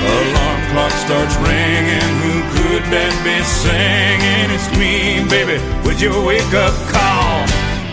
Alarm 0.00 0.60
clock 0.72 0.92
starts 0.92 1.36
ringing. 1.44 2.12
Who 2.24 2.34
could 2.56 2.84
that 2.88 3.12
be 3.20 3.36
singing? 3.44 4.48
It's 4.48 4.68
me, 4.80 5.20
baby, 5.28 5.60
with 5.84 6.00
your 6.00 6.16
wake 6.24 6.54
up 6.56 6.72
call. 6.88 7.44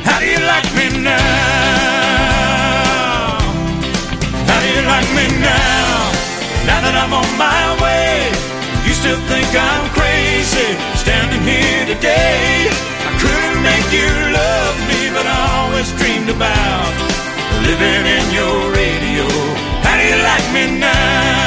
How 0.07 0.19
do 0.23 0.25
you 0.25 0.39
like 0.39 0.67
me 0.71 1.03
now? 1.03 1.19
How 4.47 4.59
do 4.63 4.67
you 4.71 4.83
like 4.87 5.09
me 5.11 5.25
now? 5.43 6.15
Now 6.63 6.79
that 6.79 6.95
I'm 6.95 7.11
on 7.11 7.27
my 7.35 7.63
way, 7.83 8.31
you 8.87 8.95
still 8.95 9.19
think 9.27 9.51
I'm 9.51 9.85
crazy 9.91 10.79
standing 10.95 11.43
here 11.43 11.91
today. 11.91 12.71
I 13.03 13.11
couldn't 13.19 13.59
make 13.67 13.87
you 13.91 14.07
love 14.31 14.75
me, 14.87 15.11
but 15.11 15.27
I 15.27 15.37
always 15.59 15.91
dreamed 15.99 16.31
about 16.31 16.95
living 17.67 18.03
in 18.07 18.25
your 18.31 18.71
radio. 18.71 19.27
How 19.83 19.99
do 19.99 20.03
you 20.07 20.19
like 20.23 20.47
me 20.55 20.79
now? 20.79 21.46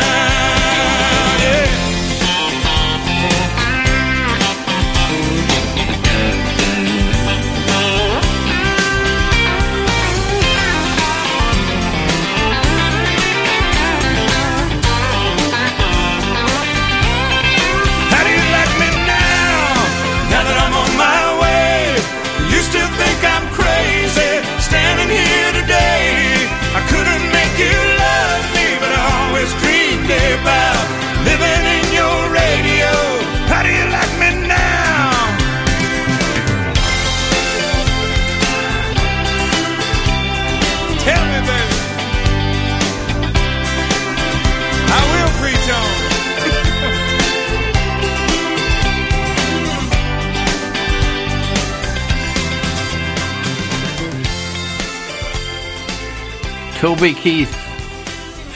Toby 56.81 57.13
Keith 57.13 57.55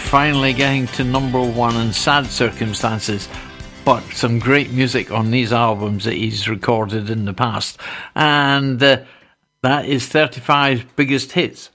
finally 0.08 0.54
getting 0.54 0.86
to 0.86 1.04
number 1.04 1.42
one 1.42 1.76
in 1.76 1.92
sad 1.92 2.24
circumstances, 2.24 3.28
but 3.84 4.00
some 4.14 4.38
great 4.38 4.70
music 4.70 5.10
on 5.10 5.30
these 5.30 5.52
albums 5.52 6.04
that 6.04 6.14
he's 6.14 6.48
recorded 6.48 7.10
in 7.10 7.26
the 7.26 7.34
past. 7.34 7.78
And 8.14 8.82
uh, 8.82 9.02
that 9.60 9.84
is 9.84 10.08
35 10.08 10.96
biggest 10.96 11.32
hits 11.32 11.68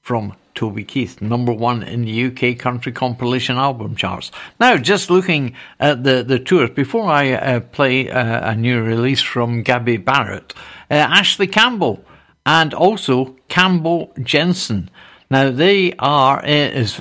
from 0.00 0.34
Toby 0.56 0.82
Keith, 0.82 1.22
number 1.22 1.52
one 1.52 1.84
in 1.84 2.04
the 2.04 2.24
UK 2.26 2.58
country 2.58 2.90
compilation 2.90 3.56
album 3.56 3.94
charts. 3.94 4.32
Now, 4.58 4.78
just 4.78 5.08
looking 5.08 5.54
at 5.78 6.02
the, 6.02 6.24
the 6.24 6.40
tours, 6.40 6.70
before 6.70 7.04
I 7.04 7.34
uh, 7.34 7.60
play 7.60 8.10
uh, 8.10 8.50
a 8.50 8.56
new 8.56 8.82
release 8.82 9.22
from 9.22 9.62
Gabby 9.62 9.98
Barrett, 9.98 10.52
uh, 10.90 10.94
Ashley 10.94 11.46
Campbell 11.46 12.04
and 12.44 12.74
also 12.74 13.36
Campbell 13.48 14.12
Jensen. 14.20 14.90
Now, 15.30 15.50
they 15.50 15.92
are, 15.98 16.38
uh, 16.38 16.48
is, 16.48 17.00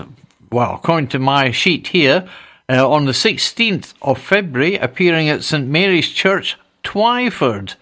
well, 0.51 0.75
according 0.75 1.09
to 1.09 1.19
my 1.19 1.51
sheet 1.51 1.87
here, 1.87 2.27
uh, 2.67 2.89
on 2.89 3.05
the 3.05 3.11
16th 3.11 3.93
of 4.01 4.19
February, 4.19 4.75
appearing 4.77 5.29
at 5.29 5.43
St 5.43 5.67
Mary's 5.67 6.09
Church, 6.09 6.57
Twyford. 6.83 7.75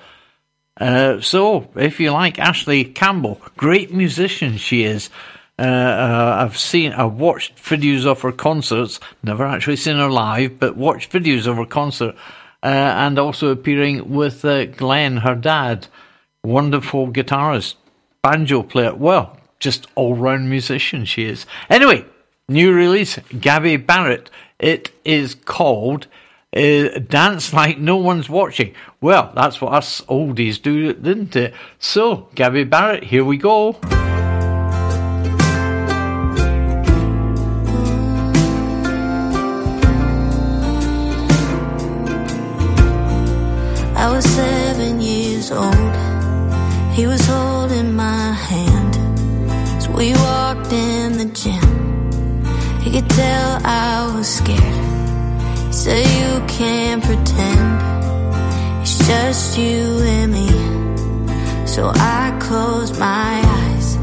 Uh, 0.79 1.21
so, 1.21 1.69
if 1.75 1.99
you 1.99 2.11
like 2.11 2.39
Ashley 2.39 2.83
Campbell, 2.83 3.39
great 3.55 3.93
musician 3.93 4.57
she 4.57 4.83
is. 4.83 5.09
Uh, 5.57 5.61
uh, 5.61 6.37
I've 6.41 6.57
seen, 6.57 6.91
I've 6.91 7.13
watched 7.13 7.55
videos 7.57 8.05
of 8.05 8.21
her 8.21 8.31
concerts, 8.31 8.99
never 9.21 9.45
actually 9.45 9.77
seen 9.77 9.97
her 9.97 10.09
live, 10.09 10.59
but 10.59 10.75
watched 10.75 11.11
videos 11.11 11.47
of 11.47 11.57
her 11.57 11.65
concert, 11.65 12.15
uh, 12.63 12.67
and 12.67 13.17
also 13.17 13.49
appearing 13.49 14.09
with 14.09 14.41
Glen, 14.41 15.17
her 15.17 15.35
dad, 15.35 15.87
wonderful 16.43 17.07
guitarist, 17.07 17.75
banjo 18.23 18.63
player. 18.63 18.95
Well, 18.95 19.37
just 19.63 19.87
all 19.95 20.15
round 20.15 20.49
musician 20.49 21.05
she 21.05 21.25
is. 21.25 21.45
Anyway, 21.69 22.05
new 22.47 22.73
release, 22.73 23.17
Gabby 23.39 23.77
Barrett. 23.77 24.29
It 24.59 24.91
is 25.03 25.33
called 25.35 26.07
uh, 26.55 26.99
Dance 26.99 27.53
Like 27.53 27.79
No 27.79 27.97
One's 27.97 28.29
Watching. 28.29 28.75
Well, 29.01 29.31
that's 29.33 29.59
what 29.59 29.73
us 29.73 30.01
oldies 30.01 30.61
do, 30.61 30.93
didn't 30.93 31.35
it? 31.35 31.53
So, 31.79 32.29
Gabby 32.35 32.63
Barrett, 32.63 33.05
here 33.05 33.25
we 33.25 33.37
go. 33.37 33.79
Tell 53.15 53.59
I 53.63 54.11
was 54.15 54.27
scared. 54.27 55.73
Said, 55.73 56.05
You 56.17 56.45
can't 56.47 57.03
pretend. 57.03 57.71
It's 58.81 58.97
just 59.07 59.57
you 59.57 59.83
and 60.17 60.31
me. 60.31 60.47
So 61.67 61.91
I 61.93 62.37
closed 62.39 62.99
my 62.99 63.41
eyes 63.61 63.95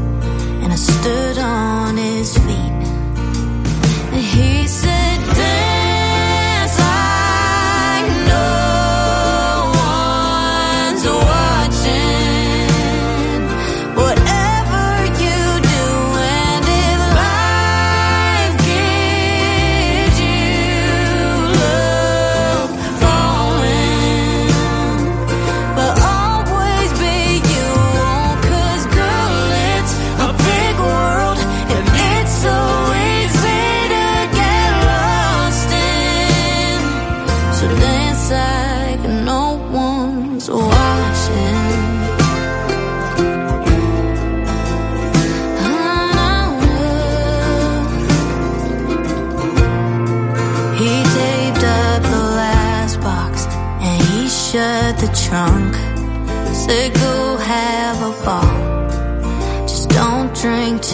and 0.61 0.71
I 0.71 0.75
stood 0.75 1.37
on 1.37 1.97
his 1.97 2.37
feet. 2.37 2.81
And 4.13 4.23
he 4.33 4.67
said, 4.67 5.17
Dance 5.35 5.70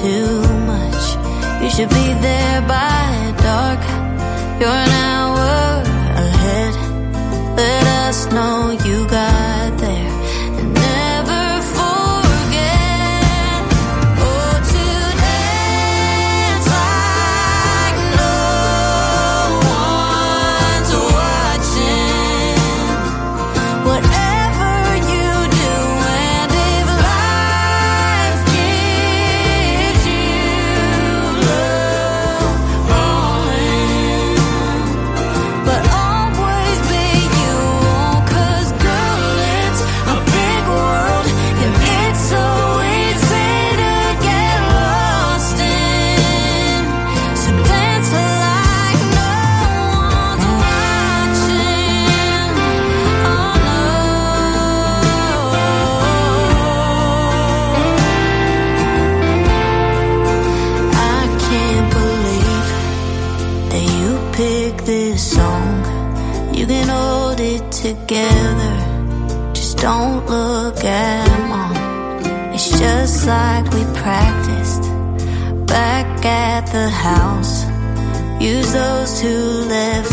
too 0.07 0.41
much. 0.71 1.03
You 1.61 1.69
should 1.75 1.91
be 2.01 2.07
there 2.27 2.61
by 2.75 3.03
dark. 3.47 3.81
You're 4.59 4.79
an 4.87 4.93
hour 5.07 5.51
ahead. 6.25 6.73
Let 7.61 7.85
us 8.05 8.19
know 8.35 8.66
the 76.77 76.89
house. 76.89 77.65
Use 78.39 78.71
those 78.71 79.19
two 79.19 79.45
left 79.73 80.06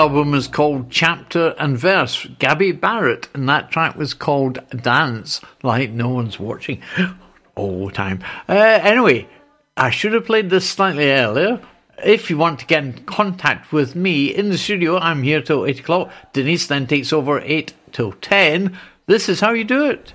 album 0.00 0.32
is 0.32 0.48
called 0.48 0.90
Chapter 0.90 1.54
and 1.58 1.76
Verse, 1.76 2.26
Gabby 2.38 2.72
Barrett, 2.72 3.28
and 3.34 3.46
that 3.50 3.70
track 3.70 3.96
was 3.96 4.14
called 4.14 4.58
Dance, 4.70 5.42
like 5.62 5.90
no 5.90 6.08
one's 6.08 6.40
watching 6.40 6.80
all 7.54 7.84
the 7.86 7.92
time. 7.92 8.24
Uh, 8.48 8.54
anyway, 8.54 9.28
I 9.76 9.90
should 9.90 10.14
have 10.14 10.24
played 10.24 10.48
this 10.48 10.66
slightly 10.66 11.10
earlier. 11.10 11.60
If 12.02 12.30
you 12.30 12.38
want 12.38 12.60
to 12.60 12.66
get 12.66 12.82
in 12.82 12.94
contact 13.04 13.74
with 13.74 13.94
me 13.94 14.34
in 14.34 14.48
the 14.48 14.56
studio, 14.56 14.96
I'm 14.96 15.22
here 15.22 15.42
till 15.42 15.66
8 15.66 15.80
o'clock. 15.80 16.10
Denise 16.32 16.66
then 16.66 16.86
takes 16.86 17.12
over 17.12 17.38
8 17.38 17.74
till 17.92 18.12
10. 18.12 18.78
This 19.04 19.28
is 19.28 19.40
how 19.40 19.50
you 19.50 19.64
do 19.64 19.84
it. 19.84 20.14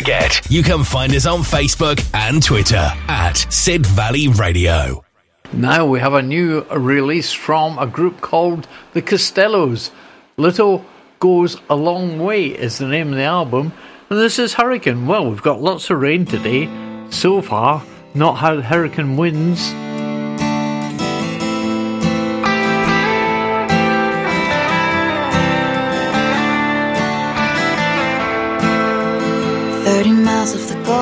you 0.49 0.63
can 0.63 0.83
find 0.83 1.13
us 1.13 1.25
on 1.25 1.41
Facebook 1.41 2.03
and 2.13 2.41
Twitter 2.41 2.91
at 3.07 3.45
Sid 3.49 3.85
Valley 3.85 4.27
Radio. 4.29 5.03
Now 5.53 5.85
we 5.85 5.99
have 5.99 6.13
a 6.13 6.21
new 6.21 6.61
release 6.71 7.31
from 7.33 7.77
a 7.77 7.85
group 7.85 8.19
called 8.19 8.67
the 8.93 9.01
Costellos. 9.01 9.91
Little 10.37 10.83
Goes 11.19 11.57
a 11.69 11.75
Long 11.75 12.19
Way 12.19 12.47
is 12.47 12.79
the 12.79 12.87
name 12.87 13.09
of 13.09 13.15
the 13.15 13.23
album. 13.23 13.73
And 14.09 14.19
this 14.19 14.39
is 14.39 14.55
Hurricane. 14.55 15.05
Well, 15.05 15.29
we've 15.29 15.41
got 15.41 15.61
lots 15.61 15.89
of 15.89 16.01
rain 16.01 16.25
today. 16.25 16.67
So 17.11 17.41
far, 17.41 17.83
not 18.15 18.37
had 18.37 18.61
hurricane 18.61 19.17
winds. 19.17 19.71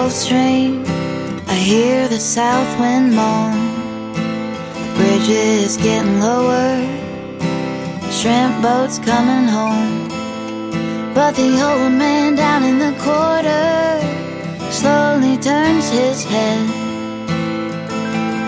Gulf 0.09 0.21
Stream, 0.21 0.83
I 1.47 1.53
hear 1.53 2.07
the 2.07 2.19
south 2.19 2.79
wind 2.79 3.15
moan. 3.15 3.53
The 4.73 4.93
bridge 4.97 5.29
is 5.29 5.77
getting 5.77 6.19
lower, 6.19 6.81
shrimp 8.09 8.59
boats 8.59 8.97
coming 8.97 9.47
home. 9.47 10.09
But 11.13 11.35
the 11.35 11.51
old 11.61 11.91
man 11.91 12.33
down 12.35 12.63
in 12.63 12.79
the 12.79 12.93
quarter 12.97 14.01
slowly 14.71 15.37
turns 15.37 15.87
his 15.91 16.23
head, 16.23 16.67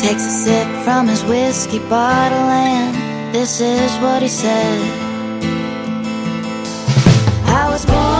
takes 0.02 0.26
a 0.26 0.34
sip 0.43 0.67
from 0.84 1.10
his 1.10 1.24
whiskey 1.26 1.78
bottle, 1.78 2.50
and 2.50 3.36
this 3.36 3.62
is 3.62 3.91
what 4.00 4.24
he 4.24 4.30
said. 4.30 4.80
I 7.45 7.69
was 7.69 7.86
born 7.86 8.11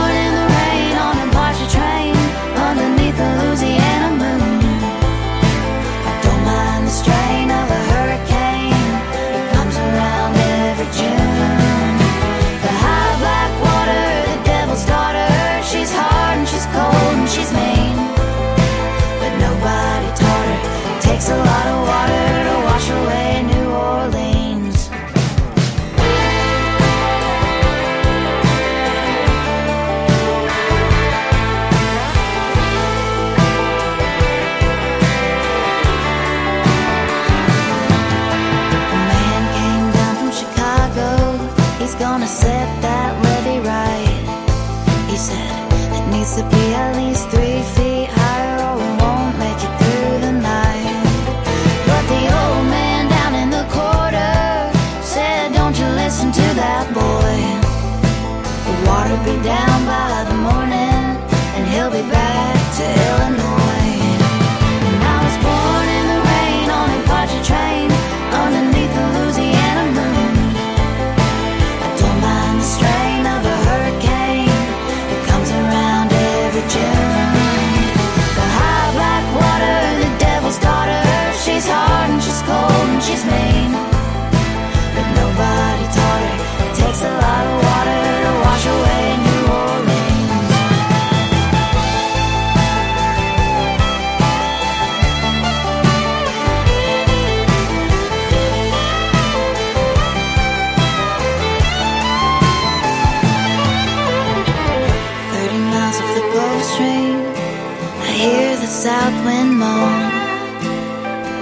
south 108.82 109.26
wind 109.26 109.60
moan. 109.60 110.10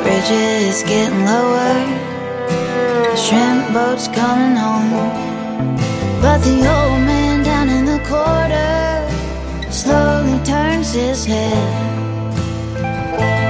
Bridges 0.03 0.83
getting 0.83 1.23
lower, 1.23 1.75
the 3.11 3.15
shrimp 3.15 3.71
boat's 3.71 4.09
coming 4.09 4.57
home. 4.57 4.91
But 6.21 6.39
the 6.43 6.57
old 6.75 6.99
man 7.07 7.45
down 7.45 7.69
in 7.69 7.85
the 7.85 7.99
quarter 8.09 9.71
slowly 9.71 10.37
turns 10.43 10.91
his 10.91 11.23
head, 11.23 11.65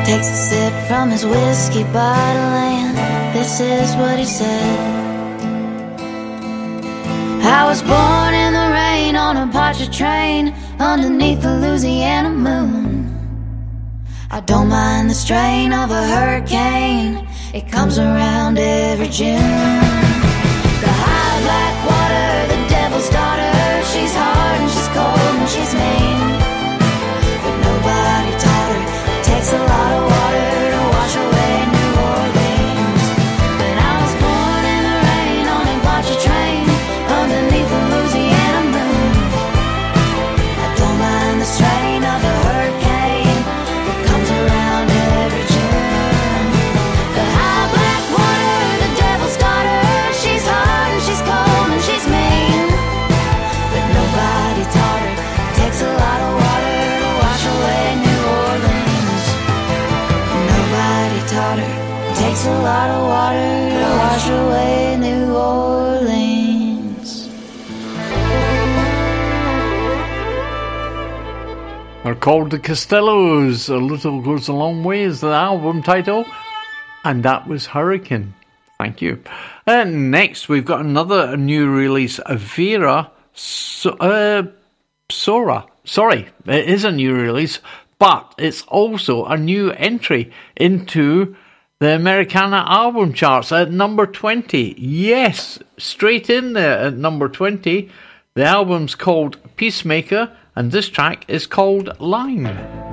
takes 0.05 0.29
a 0.37 0.39
sip 0.49 0.73
from 0.87 1.09
his 1.09 1.25
whiskey 1.25 1.83
bottle, 1.85 2.53
and 2.69 2.95
this 3.35 3.59
is 3.59 3.95
what 3.95 4.19
he 4.19 4.25
said. 4.25 4.79
I 7.41 7.65
was 7.65 7.81
born 7.81 8.33
in 8.35 8.53
the 8.53 8.69
rain 8.81 9.15
on 9.15 9.35
a 9.35 9.51
Pontchartrain 9.51 10.53
underneath 10.79 11.41
the 11.41 11.55
Louisiana 11.57 12.29
moon. 12.29 12.88
I 14.31 14.41
don't 14.41 14.69
mind 14.69 15.09
the 15.09 15.15
strain 15.15 15.73
of 15.73 15.89
a 15.89 16.05
hurricane, 16.05 17.27
it 17.51 17.67
comes 17.71 17.97
around 17.97 18.59
every 18.59 19.07
June. 19.07 19.33
The 20.83 20.93
high 21.03 21.41
black 21.41 21.75
water, 21.89 22.53
the 22.53 22.69
devil's 22.69 23.09
daughter, 23.09 23.83
she's 23.91 24.13
hard 24.13 24.61
and 24.61 24.69
she's 24.69 24.87
cold 24.89 25.35
and 25.39 25.49
she's 25.49 25.73
mean. 25.73 26.08
Takes 62.39 62.47
a 62.47 62.61
lot 62.61 62.89
of 62.89 63.01
water 63.03 63.69
to 63.69 63.83
wash 63.99 64.29
away 64.29 64.97
New 64.97 65.35
Orleans. 65.35 67.09
are 72.05 72.15
called 72.15 72.51
the 72.51 72.59
Costellos. 72.59 73.69
A 73.69 73.75
little 73.75 74.21
goes 74.21 74.47
a 74.47 74.53
long 74.53 74.85
way 74.85 75.01
is 75.01 75.19
the 75.19 75.27
album 75.27 75.83
title, 75.83 76.23
and 77.03 77.23
that 77.23 77.45
was 77.45 77.65
Hurricane. 77.65 78.33
Thank 78.77 79.01
you. 79.01 79.21
And 79.67 80.09
next, 80.09 80.47
we've 80.47 80.63
got 80.63 80.79
another 80.79 81.35
new 81.35 81.69
release, 81.69 82.21
Vera 82.29 83.11
so- 83.33 83.97
uh, 83.99 84.43
Sola. 85.11 85.65
Sorry, 85.83 86.29
it 86.45 86.69
is 86.69 86.85
a 86.85 86.91
new 86.93 87.13
release, 87.15 87.59
but 87.97 88.33
it's 88.37 88.61
also 88.69 89.25
a 89.25 89.35
new 89.35 89.71
entry 89.71 90.31
into 90.55 91.35
the 91.79 91.95
Americana 91.95 92.65
album 92.67 93.13
charts 93.13 93.53
at 93.53 93.71
number 93.71 94.05
20. 94.05 94.75
Yes, 94.77 95.59
straight 95.77 96.29
in 96.29 96.53
there 96.53 96.77
at 96.77 96.95
number 96.95 97.29
20. 97.29 97.89
The 98.33 98.43
album's 98.43 98.95
called 98.95 99.37
Peacemaker, 99.55 100.35
and 100.55 100.71
this 100.71 100.89
track 100.89 101.23
is 101.29 101.47
called 101.47 101.97
Line. 102.01 102.88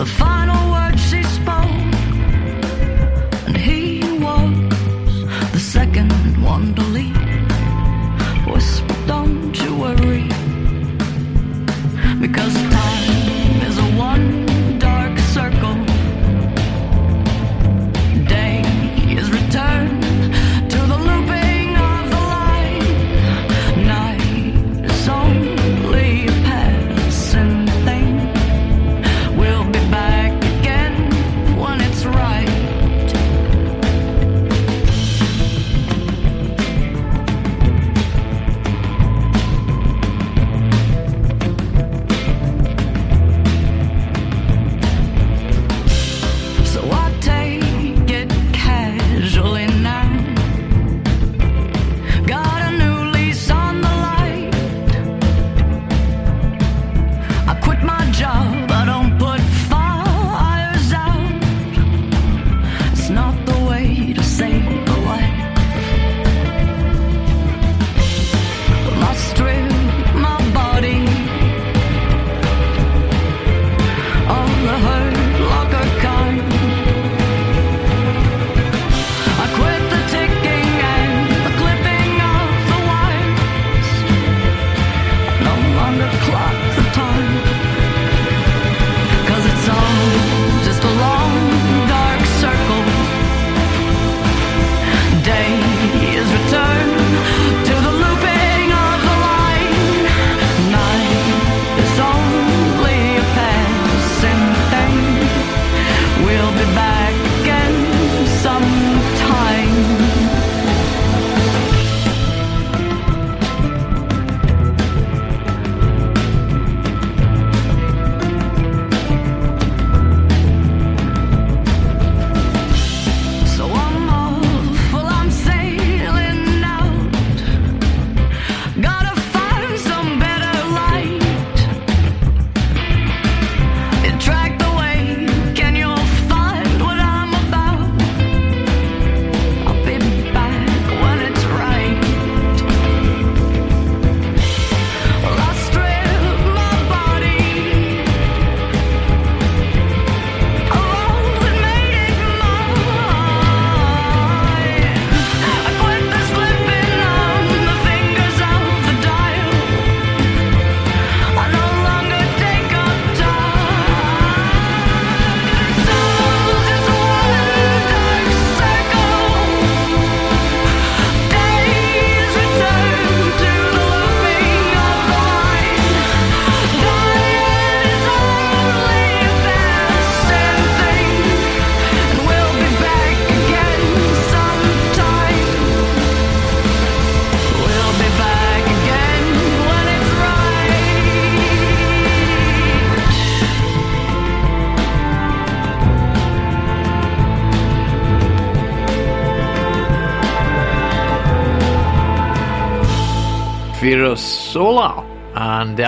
The 0.00 0.06
final 0.06 0.69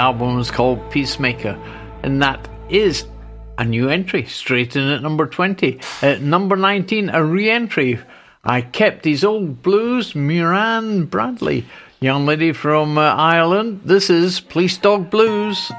album 0.03 0.41
is 0.41 0.51
called 0.51 0.91
Peacemaker, 0.91 1.57
and 2.03 2.21
that 2.21 2.49
is 2.69 3.07
a 3.57 3.65
new 3.65 3.89
entry, 3.89 4.25
straight 4.27 4.75
in 4.75 4.89
at 4.89 5.01
number 5.01 5.27
20. 5.27 5.79
At 6.03 6.21
number 6.21 6.57
19, 6.57 7.11
a 7.11 7.25
re 7.25 7.49
entry. 7.49 8.01
I 8.43 8.63
kept 8.63 9.05
these 9.05 9.23
old 9.23 9.63
blues, 9.63 10.15
Muireann 10.15 11.09
Bradley, 11.09 11.65
young 12.01 12.27
lady 12.27 12.53
from 12.53 12.99
uh, 12.99 13.15
Ireland. 13.15 13.83
This 13.85 14.11
is 14.11 14.41
Police 14.41 14.77
Dog 14.77 15.09
Blues. 15.09 15.71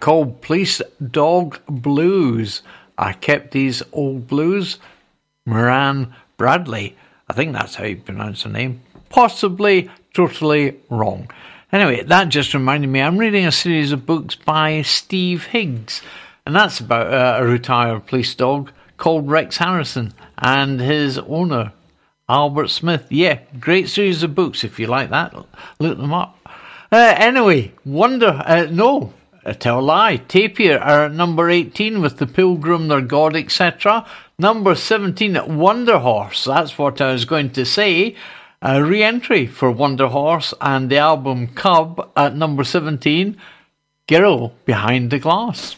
Called 0.00 0.40
Police 0.40 0.80
Dog 1.10 1.60
Blues. 1.66 2.62
I 2.96 3.12
kept 3.12 3.52
these 3.52 3.82
old 3.92 4.26
blues. 4.26 4.78
Muireann 5.46 6.14
Bradley. 6.36 6.96
I 7.28 7.32
think 7.34 7.52
that's 7.52 7.74
how 7.74 7.84
you 7.84 7.96
pronounce 7.96 8.42
her 8.42 8.50
name. 8.50 8.80
Possibly 9.10 9.90
totally 10.14 10.80
wrong. 10.88 11.30
Anyway, 11.72 12.02
that 12.02 12.30
just 12.30 12.54
reminded 12.54 12.88
me 12.88 13.00
I'm 13.00 13.18
reading 13.18 13.46
a 13.46 13.52
series 13.52 13.92
of 13.92 14.06
books 14.06 14.34
by 14.34 14.82
Steve 14.82 15.44
Higgs, 15.44 16.02
and 16.44 16.56
that's 16.56 16.80
about 16.80 17.12
uh, 17.12 17.44
a 17.44 17.46
retired 17.46 18.06
police 18.06 18.34
dog 18.34 18.72
called 18.96 19.30
Rex 19.30 19.58
Harrison 19.58 20.12
and 20.38 20.80
his 20.80 21.18
owner, 21.18 21.72
Albert 22.28 22.68
Smith. 22.68 23.06
Yeah, 23.10 23.40
great 23.60 23.88
series 23.88 24.22
of 24.22 24.34
books. 24.34 24.64
If 24.64 24.80
you 24.80 24.86
like 24.88 25.10
that, 25.10 25.32
look 25.78 25.98
them 25.98 26.12
up. 26.12 26.36
Uh, 26.90 27.14
anyway, 27.16 27.72
Wonder, 27.84 28.42
uh, 28.44 28.66
no, 28.70 29.12
Tell 29.58 29.80
a 29.80 29.80
lie. 29.80 30.16
Tapir 30.16 30.78
are 30.78 31.06
at 31.06 31.12
number 31.12 31.48
18 31.48 32.02
with 32.02 32.18
The 32.18 32.26
Pilgrim, 32.26 32.88
Their 32.88 33.00
God, 33.00 33.34
etc. 33.34 34.06
Number 34.38 34.74
17, 34.74 35.34
Wunderhorse. 35.34 36.44
That's 36.44 36.76
what 36.76 37.00
I 37.00 37.12
was 37.12 37.24
going 37.24 37.50
to 37.50 37.64
say. 37.64 38.16
A 38.60 38.84
re 38.84 39.02
entry 39.02 39.46
for 39.46 39.72
Wunderhorse 39.72 40.52
and 40.60 40.90
the 40.90 40.98
album 40.98 41.48
Cub 41.48 42.10
at 42.14 42.36
number 42.36 42.64
17, 42.64 43.38
Girl 44.06 44.52
Behind 44.66 45.10
the 45.10 45.18
Glass. 45.18 45.76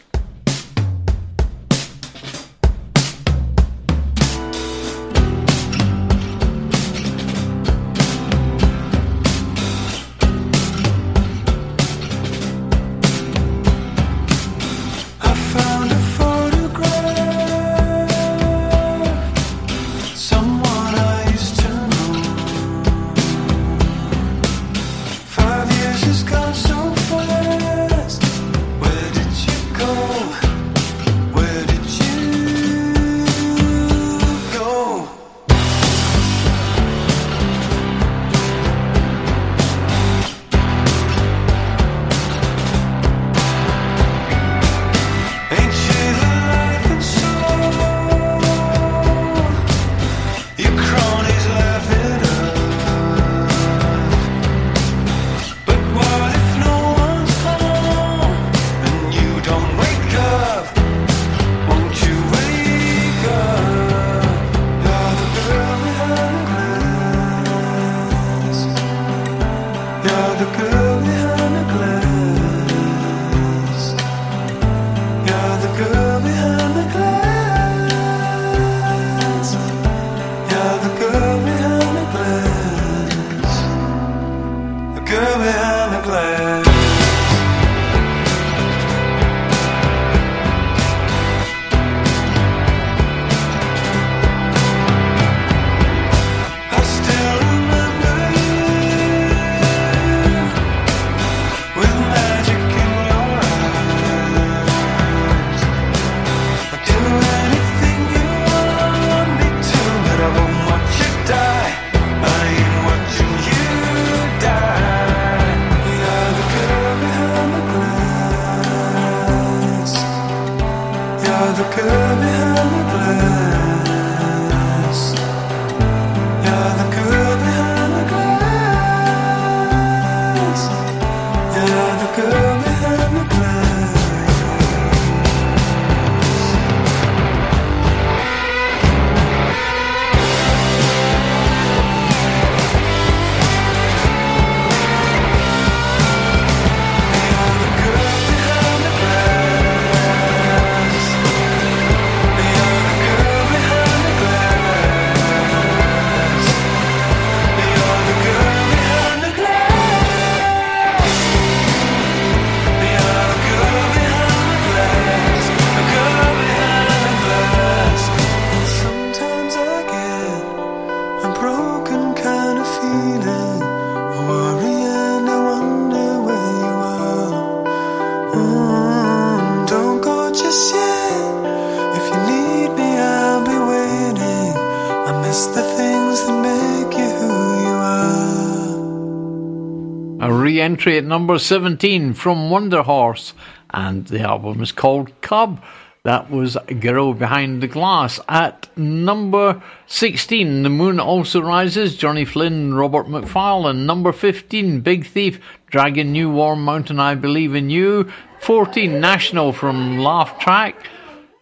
A 190.73 190.75
entry 190.75 190.97
at 190.97 191.03
number 191.03 191.37
17 191.37 192.15
from 192.15 192.49
Wunderhorse, 192.49 193.33
and 193.69 194.07
the 194.07 194.21
album 194.21 194.59
is 194.59 194.71
called 194.71 195.21
Cub. 195.21 195.63
That 196.03 196.31
was 196.31 196.57
Girl 196.79 197.13
Behind 197.13 197.61
the 197.61 197.67
Glass. 197.67 198.19
At 198.27 198.75
number 198.75 199.61
16, 199.85 200.63
The 200.63 200.69
Moon 200.71 200.99
Also 200.99 201.43
Rises, 201.43 201.95
Johnny 201.95 202.25
Flynn, 202.25 202.73
Robert 202.73 203.07
Macfarlane. 203.07 203.85
Number 203.85 204.11
15, 204.11 204.81
Big 204.81 205.05
Thief, 205.05 205.39
Dragon 205.67 206.11
New 206.11 206.31
Warm 206.31 206.65
Mountain, 206.65 206.99
I 206.99 207.13
Believe 207.13 207.53
in 207.53 207.69
You. 207.69 208.11
14, 208.41 208.99
National 208.99 209.53
from 209.53 209.99
Laugh 209.99 210.39
Track. 210.39 210.75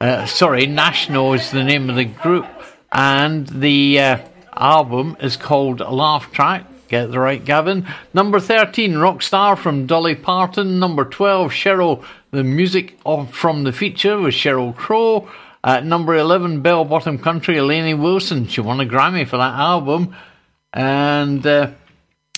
Uh, 0.02 0.26
sorry, 0.26 0.66
National 0.66 1.32
is 1.32 1.52
the 1.52 1.64
name 1.64 1.90
of 1.90 1.96
the 1.96 2.04
group, 2.04 2.48
and 2.92 3.48
the 3.48 3.98
uh, 3.98 4.18
album 4.58 5.16
is 5.22 5.38
called 5.38 5.80
Laugh 5.80 6.34
Track. 6.34 6.66
Get 6.92 7.10
the 7.10 7.22
right, 7.22 7.42
Gavin. 7.42 7.88
Number 8.14 8.42
13, 8.42 8.96
Rockstar 8.96 9.58
from 9.58 9.88
Dolly 9.88 10.14
Parton. 10.14 10.78
Number 10.78 11.06
12, 11.06 11.50
Sheryl, 11.50 12.04
the 12.32 12.44
music 12.44 13.00
of, 13.06 13.34
from 13.34 13.64
the 13.64 13.72
feature 13.72 14.18
was 14.18 14.36
Sheryl 14.36 14.76
Crow. 14.76 15.30
At 15.64 15.86
number 15.86 16.18
11, 16.18 16.60
Bell 16.60 16.84
Bottom 16.84 17.18
Country, 17.18 17.62
Lainey 17.62 17.94
Wilson. 17.94 18.46
She 18.46 18.60
won 18.60 18.82
a 18.82 18.86
Grammy 18.86 19.26
for 19.26 19.38
that 19.38 19.58
album. 19.58 20.14
And 20.74 21.48
uh, 21.48 21.72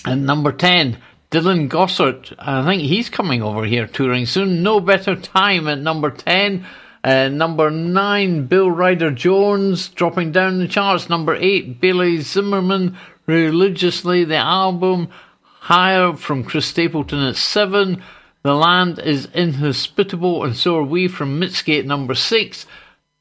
at 0.06 0.18
number 0.18 0.52
10, 0.52 0.98
Dylan 1.32 1.68
Gossett. 1.68 2.32
I 2.38 2.64
think 2.64 2.82
he's 2.82 3.10
coming 3.10 3.42
over 3.42 3.64
here 3.64 3.88
touring 3.88 4.24
soon. 4.24 4.62
No 4.62 4.78
Better 4.78 5.16
Time 5.16 5.66
at 5.66 5.80
number 5.80 6.12
10. 6.12 6.64
Uh, 7.02 7.28
number 7.28 7.72
9, 7.72 8.46
Bill 8.46 8.70
Ryder 8.70 9.10
Jones 9.10 9.88
dropping 9.88 10.30
down 10.30 10.60
the 10.60 10.68
charts. 10.68 11.10
Number 11.10 11.34
8, 11.34 11.80
Bailey 11.80 12.18
Zimmerman, 12.18 12.96
Religiously, 13.26 14.24
the 14.24 14.36
album. 14.36 15.08
Higher 15.42 16.14
from 16.14 16.44
Chris 16.44 16.66
Stapleton 16.66 17.20
at 17.20 17.36
7. 17.36 18.02
The 18.42 18.54
Land 18.54 18.98
is 18.98 19.26
Inhospitable, 19.32 20.44
and 20.44 20.54
so 20.54 20.76
are 20.76 20.82
we 20.82 21.08
from 21.08 21.40
Mitski 21.40 21.78
at 21.78 21.86
number 21.86 22.14
6. 22.14 22.66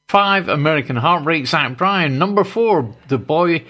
5, 0.10 0.50
American 0.50 0.98
Heartbreak, 0.98 1.48
Zach 1.48 1.78
Bryan. 1.78 2.18
Number 2.18 2.44
4, 2.44 2.94
The 3.08 3.18
Boy 3.18 3.64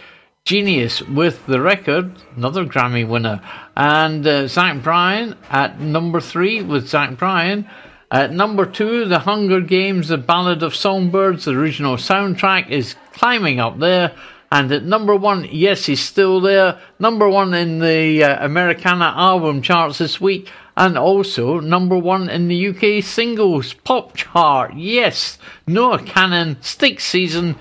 Genius 0.46 1.02
with 1.04 1.46
the 1.46 1.62
record, 1.62 2.12
another 2.36 2.66
Grammy 2.66 3.08
winner. 3.08 3.42
And 3.78 4.26
uh, 4.26 4.48
Zach 4.48 4.82
Bryan 4.82 5.38
at 5.50 5.80
number 5.80 6.20
3 6.20 6.64
with 6.64 6.88
Zach 6.88 7.18
Bryan. 7.18 7.70
At 8.14 8.32
number 8.32 8.68
two, 8.68 9.06
The 9.06 9.20
Hunger 9.20 9.60
Games, 9.60 10.10
The 10.10 10.20
Ballad 10.20 10.62
of 10.62 10.76
Songbirds, 10.76 11.46
the 11.46 11.52
original 11.54 11.98
soundtrack, 11.98 12.70
is 12.70 12.96
climbing 13.12 13.60
up 13.60 13.80
there. 13.80 14.14
And 14.54 14.72
at 14.72 14.84
number 14.84 15.16
one, 15.16 15.48
yes, 15.52 15.88
he's 15.88 16.00
still 16.00 16.40
there. 16.40 16.78
Number 17.00 17.28
one 17.28 17.56
in 17.56 17.80
the 17.80 18.24
uh, 18.24 18.46
Americana 18.46 19.12
album 19.18 19.64
charts 19.64 19.98
this 19.98 20.22
week. 20.22 20.48
And 20.78 20.96
also 20.96 21.60
number 21.60 21.98
one 21.98 22.30
in 22.30 22.50
the 22.50 22.68
UK 22.68 23.04
singles 23.04 23.74
pop 23.74 24.16
chart. 24.16 24.76
Yes, 24.76 25.40
Noah 25.66 25.98
Kahan, 25.98 26.64
Stick 26.64 27.00
Season. 27.00 27.56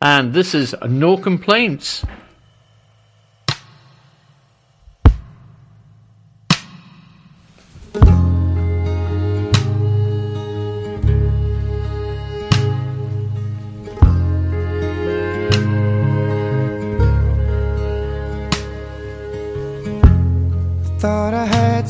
And 0.00 0.32
this 0.32 0.54
is 0.54 0.74
No 0.88 1.18
Complaints. 1.18 2.02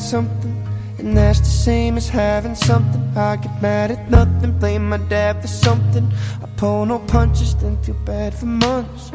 Something, 0.09 0.55
and 0.97 1.15
that's 1.15 1.39
the 1.39 1.55
same 1.69 1.95
as 1.95 2.09
having 2.09 2.55
something. 2.55 3.01
I 3.15 3.35
get 3.35 3.61
mad 3.61 3.91
at 3.91 4.09
nothing, 4.09 4.57
blame 4.57 4.89
my 4.89 4.97
dad 4.97 5.41
for 5.41 5.47
something. 5.47 6.11
I 6.43 6.47
pull 6.57 6.87
no 6.87 6.97
punches, 6.97 7.53
then 7.55 7.77
feel 7.83 7.99
bad 8.05 8.33
for 8.33 8.47
months. 8.47 9.11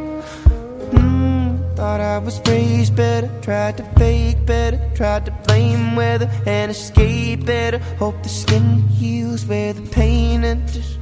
Mm, 0.95 1.77
thought 1.77 2.01
I 2.01 2.19
was 2.19 2.41
raised 2.47 2.95
better, 2.95 3.29
tried 3.43 3.77
to 3.79 3.85
fake 3.99 4.47
better, 4.47 4.79
tried 4.95 5.27
to 5.27 5.33
blame 5.47 5.97
weather 5.97 6.31
and 6.47 6.71
escape 6.71 7.45
better. 7.45 7.79
Hope 7.99 8.23
the 8.23 8.29
skin 8.29 8.83
heals 9.01 9.45
where 9.47 9.73
the 9.73 9.87
pain 9.91 10.45
enters. 10.45 10.99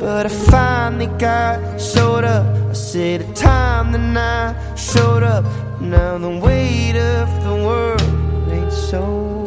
But 0.00 0.26
I 0.26 0.32
finally 0.52 1.06
got 1.18 1.80
showed 1.80 2.24
up. 2.24 2.46
I 2.70 2.74
said 2.74 3.22
a 3.22 3.32
time 3.32 3.92
then 3.92 4.14
I 4.18 4.54
showed 4.76 5.22
up. 5.22 5.46
Now 5.80 6.18
the 6.18 6.34
weight 6.44 6.96
of 6.96 7.28
the 7.42 7.54
world 7.66 8.03
so 8.84 9.43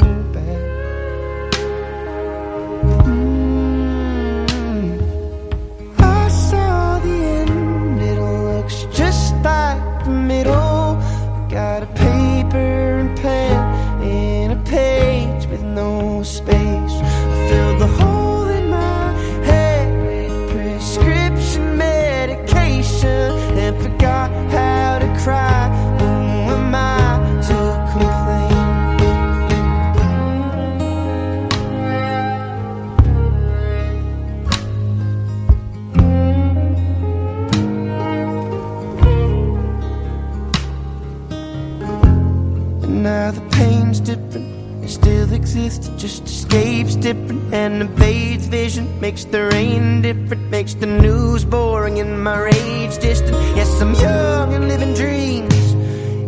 and 47.53 47.81
invades 47.81 48.47
vision. 48.47 48.99
Makes 48.99 49.25
the 49.25 49.45
rain 49.53 50.01
different, 50.01 50.49
makes 50.49 50.73
the 50.73 50.87
news 50.87 51.45
boring 51.45 51.99
and 51.99 52.23
my 52.23 52.39
rage 52.39 52.97
distant. 52.99 53.37
Yes, 53.55 53.81
I'm 53.81 53.93
young 53.95 54.53
and 54.53 54.67
living 54.67 54.93
dreams. 54.93 55.73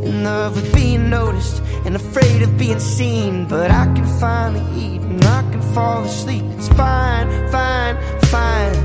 In 0.07 0.24
love 0.24 0.55
with 0.55 0.74
being 0.74 1.09
noticed 1.09 1.61
and 1.86 1.95
afraid 1.95 2.41
of 2.41 2.57
being 2.57 2.80
seen. 2.80 3.47
But 3.47 3.72
I 3.72 3.86
can 3.95 4.05
finally 4.20 4.65
eat 4.80 5.01
and 5.01 5.24
I 5.24 5.41
can 5.51 5.61
fall 5.74 6.03
asleep. 6.03 6.43
It's 6.57 6.70
fine, 6.70 7.28
fine, 7.51 7.95
fine. 8.26 8.76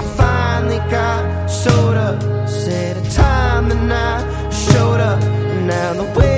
I 0.00 0.04
finally 0.16 0.78
got 0.90 1.38
up. 1.98 2.48
Said 2.48 2.96
a 2.96 3.10
time 3.10 3.70
and 3.70 3.92
I 3.92 4.50
showed 4.50 5.00
up. 5.00 5.22
And 5.22 5.66
now 5.66 5.92
the 5.94 6.04
weight 6.18 6.37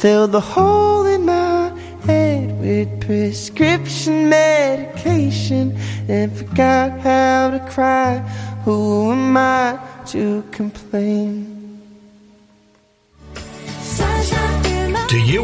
filled 0.00 0.32
the 0.32 0.40
hole 0.40 1.04
in 1.04 1.26
my 1.26 1.68
head 2.06 2.58
with 2.58 2.88
prescription 3.02 4.30
medication 4.30 5.76
and 6.08 6.34
forgot 6.34 6.98
how 7.00 7.50
to 7.50 7.58
cry. 7.70 8.16
Who 8.64 9.12
am 9.12 9.36
I 9.36 9.78
to 10.06 10.42
complain? 10.52 11.39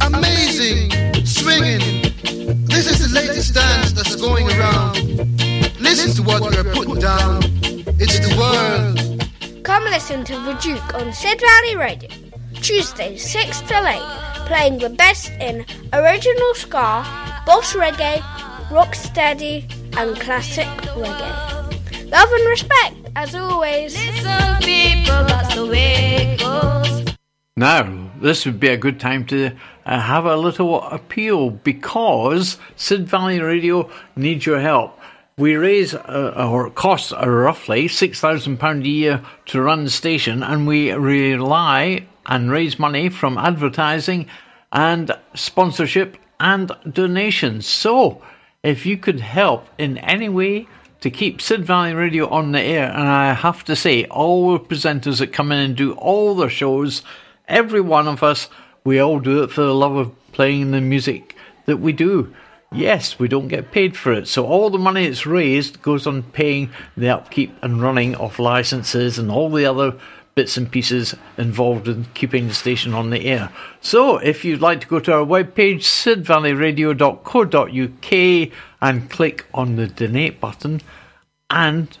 Amazing, 0.00 0.90
swinging. 1.26 1.80
This 2.66 2.86
is 2.90 3.00
the 3.06 3.10
latest 3.14 3.52
dance 3.54 3.92
that's 3.92 4.16
going 4.16 4.48
around. 4.48 4.96
Listen 5.86 6.10
to 6.16 6.22
what 6.24 6.42
we're 6.42 6.74
putting 6.74 6.98
down. 6.98 7.38
It's 8.02 8.18
the 8.18 8.34
world. 8.36 9.62
Come 9.62 9.84
listen 9.84 10.24
to 10.24 10.32
The 10.32 10.54
Duke 10.54 10.94
on 10.94 11.12
Sid 11.12 11.40
Valley 11.40 11.76
Radio, 11.76 12.10
Tuesday, 12.54 13.16
6 13.16 13.60
till 13.60 13.86
8, 13.86 14.00
playing 14.46 14.78
the 14.78 14.90
best 14.90 15.30
in 15.38 15.64
original 15.92 16.54
ska, 16.54 17.06
boss 17.46 17.72
reggae, 17.74 18.18
rocksteady, 18.68 19.62
and 19.96 20.18
classic 20.18 20.66
reggae. 20.98 22.10
Love 22.10 22.32
and 22.32 22.48
respect, 22.48 22.96
as 23.14 23.36
always. 23.36 23.94
Listen, 23.94 24.56
people, 24.62 25.22
that's 25.30 25.54
the 25.54 25.66
way 25.66 26.34
it 26.34 26.40
goes. 26.40 27.14
Now, 27.56 28.10
this 28.20 28.44
would 28.44 28.58
be 28.58 28.68
a 28.68 28.76
good 28.76 28.98
time 28.98 29.24
to 29.26 29.52
uh, 29.86 30.00
have 30.00 30.24
a 30.26 30.36
little 30.36 30.82
appeal 30.82 31.50
because 31.50 32.58
Sid 32.74 33.06
Valley 33.06 33.40
Radio 33.40 33.88
needs 34.16 34.44
your 34.46 34.58
help. 34.58 34.95
We 35.38 35.56
raise 35.56 35.92
uh, 35.92 36.32
our 36.34 36.70
costs 36.70 37.12
roughly 37.12 37.88
£6,000 37.88 38.80
a 38.82 38.88
year 38.88 39.22
to 39.44 39.60
run 39.60 39.84
the 39.84 39.90
station, 39.90 40.42
and 40.42 40.66
we 40.66 40.90
rely 40.92 42.06
and 42.24 42.50
raise 42.50 42.78
money 42.78 43.10
from 43.10 43.36
advertising 43.36 44.28
and 44.72 45.12
sponsorship 45.34 46.16
and 46.40 46.72
donations. 46.90 47.66
So, 47.66 48.22
if 48.62 48.86
you 48.86 48.96
could 48.96 49.20
help 49.20 49.68
in 49.76 49.98
any 49.98 50.30
way 50.30 50.68
to 51.02 51.10
keep 51.10 51.42
Sid 51.42 51.66
Valley 51.66 51.92
Radio 51.92 52.30
on 52.30 52.52
the 52.52 52.62
air, 52.62 52.90
and 52.90 53.06
I 53.06 53.34
have 53.34 53.62
to 53.64 53.76
say, 53.76 54.06
all 54.06 54.54
the 54.54 54.64
presenters 54.64 55.18
that 55.18 55.34
come 55.34 55.52
in 55.52 55.58
and 55.58 55.76
do 55.76 55.92
all 55.96 56.34
their 56.34 56.48
shows, 56.48 57.02
every 57.46 57.82
one 57.82 58.08
of 58.08 58.22
us, 58.22 58.48
we 58.84 59.00
all 59.00 59.20
do 59.20 59.42
it 59.42 59.50
for 59.50 59.60
the 59.60 59.74
love 59.74 59.96
of 59.96 60.32
playing 60.32 60.70
the 60.70 60.80
music 60.80 61.36
that 61.66 61.76
we 61.76 61.92
do. 61.92 62.34
Yes, 62.72 63.18
we 63.18 63.28
don't 63.28 63.48
get 63.48 63.70
paid 63.70 63.94
for 63.96 64.12
it. 64.12 64.28
So 64.28 64.46
all 64.46 64.70
the 64.70 64.78
money 64.78 65.06
that's 65.06 65.26
raised 65.26 65.82
goes 65.82 66.06
on 66.06 66.22
paying 66.22 66.70
the 66.96 67.10
upkeep 67.10 67.54
and 67.62 67.80
running 67.80 68.14
of 68.16 68.38
licenses 68.38 69.18
and 69.18 69.30
all 69.30 69.50
the 69.50 69.66
other 69.66 69.94
bits 70.34 70.56
and 70.58 70.70
pieces 70.70 71.14
involved 71.38 71.88
in 71.88 72.04
keeping 72.12 72.48
the 72.48 72.54
station 72.54 72.92
on 72.92 73.08
the 73.08 73.24
air. 73.24 73.50
So 73.80 74.18
if 74.18 74.44
you'd 74.44 74.60
like 74.60 74.82
to 74.82 74.86
go 74.86 75.00
to 75.00 75.14
our 75.14 75.24
webpage, 75.24 75.80
sidvalleyradio.co.uk 75.80 78.52
and 78.82 79.10
click 79.10 79.46
on 79.54 79.76
the 79.76 79.86
donate 79.86 80.38
button. 80.40 80.82
And 81.48 81.96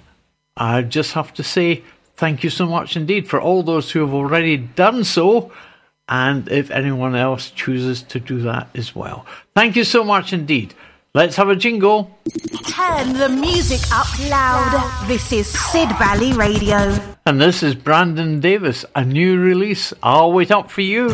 I 0.56 0.82
just 0.82 1.12
have 1.12 1.32
to 1.34 1.42
say 1.42 1.82
thank 2.16 2.44
you 2.44 2.50
so 2.50 2.66
much 2.66 2.96
indeed 2.96 3.28
for 3.28 3.40
all 3.40 3.62
those 3.62 3.90
who 3.90 4.00
have 4.00 4.12
already 4.12 4.58
done 4.58 5.04
so 5.04 5.50
and 6.08 6.48
if 6.48 6.70
anyone 6.70 7.14
else 7.14 7.50
chooses 7.50 8.02
to 8.04 8.20
do 8.20 8.40
that 8.42 8.68
as 8.74 8.94
well. 8.94 9.26
Thank 9.54 9.76
you 9.76 9.84
so 9.84 10.04
much 10.04 10.32
indeed. 10.32 10.74
Let's 11.14 11.36
have 11.36 11.48
a 11.48 11.56
jingle. 11.56 12.10
Turn 12.66 13.14
the 13.14 13.30
music 13.30 13.80
up 13.90 14.06
loud. 14.28 15.08
This 15.08 15.32
is 15.32 15.46
Sid 15.46 15.88
Valley 15.96 16.34
Radio. 16.34 16.94
And 17.24 17.40
this 17.40 17.62
is 17.62 17.74
Brandon 17.74 18.38
Davis, 18.38 18.84
a 18.94 19.04
new 19.04 19.40
release. 19.40 19.94
I'll 20.02 20.32
wait 20.32 20.50
up 20.50 20.70
for 20.70 20.82
you. 20.82 21.08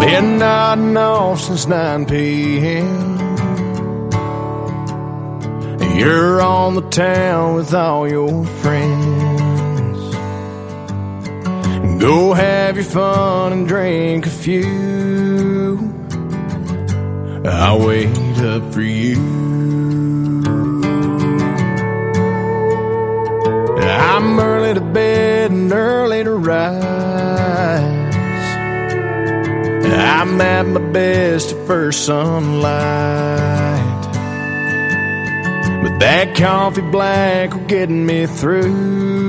Been 0.00 0.38
nodding 0.38 0.96
off 0.96 1.40
since 1.42 1.68
9 1.68 2.06
p.m. 2.06 3.21
You're 5.94 6.40
on 6.40 6.74
the 6.74 6.88
town 6.90 7.54
with 7.54 7.72
all 7.74 8.08
your 8.08 8.44
friends. 8.46 10.14
Go 12.00 12.32
have 12.32 12.76
your 12.76 12.84
fun 12.84 13.52
and 13.52 13.68
drink 13.68 14.26
a 14.26 14.30
few. 14.30 15.92
I'll 17.44 17.86
wait 17.86 18.08
up 18.38 18.72
for 18.72 18.80
you. 18.80 19.52
I'm 23.78 24.38
early 24.40 24.74
to 24.74 24.80
bed 24.80 25.50
and 25.50 25.72
early 25.72 26.24
to 26.24 26.32
rise. 26.32 26.82
I'm 29.84 30.40
at 30.40 30.66
my 30.66 30.80
best 30.92 31.52
at 31.52 31.66
first 31.66 32.06
sunlight. 32.06 33.71
But 35.82 35.98
that 35.98 36.36
coffee 36.36 36.80
black 36.80 37.54
will 37.54 37.66
get 37.66 37.90
me 37.90 38.26
through. 38.26 39.22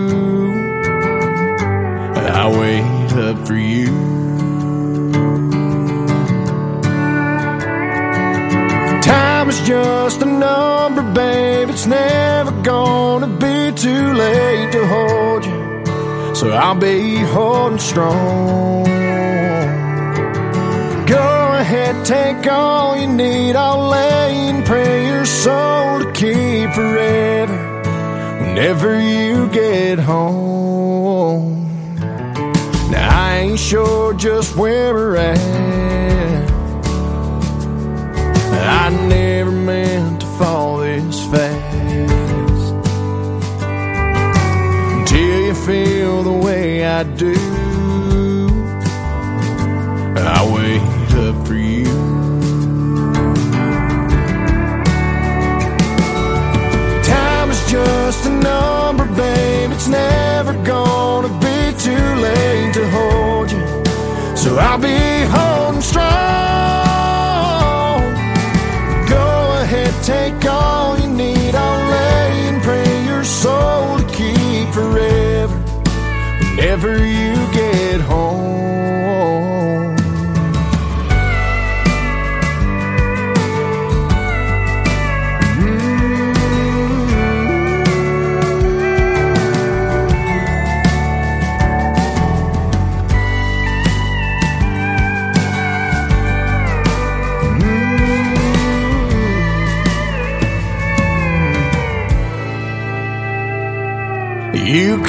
I'll 2.43 2.59
wait 2.59 3.13
up 3.13 3.47
for 3.47 3.55
you. 3.55 3.87
Time 9.01 9.49
is 9.49 9.59
just 9.61 10.21
a 10.21 10.25
number, 10.25 11.03
babe. 11.13 11.69
It's 11.69 11.87
never 11.87 12.51
gonna 12.63 13.27
be 13.27 13.71
too 13.75 14.13
late 14.13 14.71
to 14.73 14.85
hold 14.87 15.45
you. 15.45 16.35
So 16.35 16.51
I'll 16.51 16.75
be 16.75 17.15
holding 17.17 17.79
strong. 17.79 19.12
Take 22.03 22.45
all 22.47 22.97
you 22.97 23.07
need. 23.07 23.55
I'll 23.55 23.87
lay 23.87 24.49
and 24.49 24.65
pray 24.65 25.07
your 25.07 25.25
soul 25.25 25.99
to 25.99 26.11
keep 26.11 26.69
forever 26.71 27.55
whenever 28.41 29.01
you 29.01 29.47
get 29.47 29.99
home. 29.99 31.65
Now, 32.91 33.09
I 33.09 33.37
ain't 33.37 33.57
sure 33.57 34.13
just 34.13 34.57
where 34.57 34.93
we're 34.93 35.15
at. 35.15 36.51
I 38.83 38.89
never 39.07 39.51
meant 39.51 40.19
to 40.21 40.27
fall 40.37 40.79
this 40.79 41.25
fast. 41.31 42.73
Until 44.99 45.45
you 45.45 45.55
feel 45.55 46.23
the 46.23 46.33
way 46.33 46.85
I 46.85 47.03
do. 47.03 48.12
It's 59.85 59.91
never 59.91 60.53
gonna 60.63 61.27
be 61.39 61.73
too 61.77 61.91
late 61.91 62.73
to 62.73 62.89
hold 62.89 63.51
you. 63.51 63.59
So 64.33 64.57
I'll 64.57 64.77
be 64.77 65.25
holding 65.27 65.81
strong. 65.81 66.13
Go 69.09 69.61
ahead, 69.61 69.93
take 70.01 70.45
all 70.49 70.97
you 70.97 71.09
need. 71.09 71.53
I'll 71.53 71.89
lay 71.91 72.47
and 72.47 72.63
pray 72.63 73.03
your 73.03 73.25
soul 73.25 73.97
to 73.97 74.05
keep 74.05 74.69
forever 74.73 75.57
whenever 76.39 77.05
you 77.05 77.35
get 77.51 77.99
home. 77.99 78.32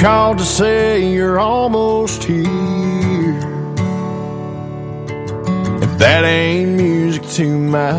Called 0.05 0.37
to 0.37 0.45
say 0.45 1.11
you're 1.11 1.39
almost 1.39 2.25
here. 2.25 3.39
If 5.81 5.97
that 5.97 6.23
ain't 6.23 6.73
music 6.77 7.23
to 7.37 7.47
my 7.57 7.97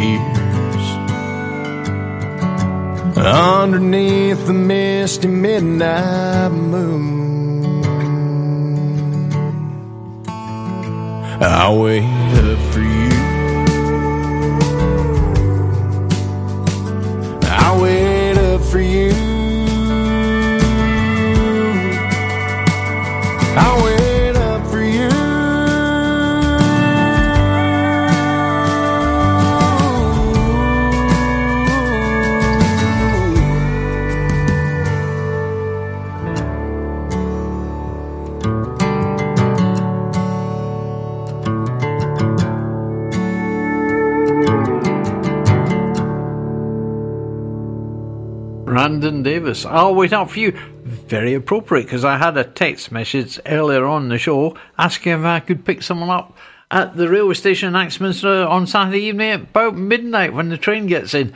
ears. 0.00 0.86
Underneath 3.16 4.48
the 4.48 4.52
misty 4.52 5.28
midnight 5.28 6.50
moon. 6.50 7.84
I'll 11.40 11.78
wait 11.80 12.02
Brandon 48.88 49.22
Davis. 49.22 49.66
I'll 49.66 49.94
wait 49.94 50.14
up 50.14 50.30
for 50.30 50.38
you. 50.38 50.52
Very 50.82 51.34
appropriate 51.34 51.82
because 51.82 52.06
I 52.06 52.16
had 52.16 52.38
a 52.38 52.44
text 52.44 52.90
message 52.90 53.38
earlier 53.44 53.84
on 53.84 54.08
the 54.08 54.16
show 54.16 54.56
asking 54.78 55.12
if 55.12 55.24
I 55.26 55.40
could 55.40 55.66
pick 55.66 55.82
someone 55.82 56.08
up 56.08 56.34
at 56.70 56.96
the 56.96 57.06
railway 57.06 57.34
station 57.34 57.68
in 57.68 57.76
Axminster 57.76 58.46
on 58.46 58.66
Saturday 58.66 59.00
evening 59.00 59.30
at 59.30 59.40
about 59.42 59.76
midnight 59.76 60.32
when 60.32 60.48
the 60.48 60.56
train 60.56 60.86
gets 60.86 61.12
in. 61.12 61.34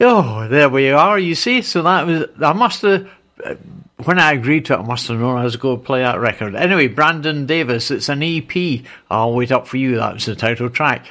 Oh, 0.00 0.48
there 0.48 0.68
we 0.68 0.90
are, 0.90 1.16
you 1.16 1.36
see. 1.36 1.62
So 1.62 1.82
that 1.82 2.08
was, 2.08 2.24
I 2.42 2.54
must 2.54 2.82
have, 2.82 3.08
uh, 3.44 3.54
when 4.02 4.18
I 4.18 4.32
agreed 4.32 4.64
to 4.64 4.72
it, 4.72 4.80
I 4.80 4.82
must 4.82 5.06
have 5.06 5.20
known 5.20 5.38
I 5.38 5.44
was 5.44 5.54
going 5.54 5.78
to 5.78 5.86
play 5.86 6.00
that 6.00 6.18
record. 6.18 6.56
Anyway, 6.56 6.88
Brandon 6.88 7.46
Davis, 7.46 7.92
it's 7.92 8.08
an 8.08 8.24
EP. 8.24 8.84
I'll 9.08 9.34
wait 9.34 9.52
up 9.52 9.68
for 9.68 9.76
you. 9.76 9.94
That's 9.94 10.26
the 10.26 10.34
title 10.34 10.68
track. 10.68 11.06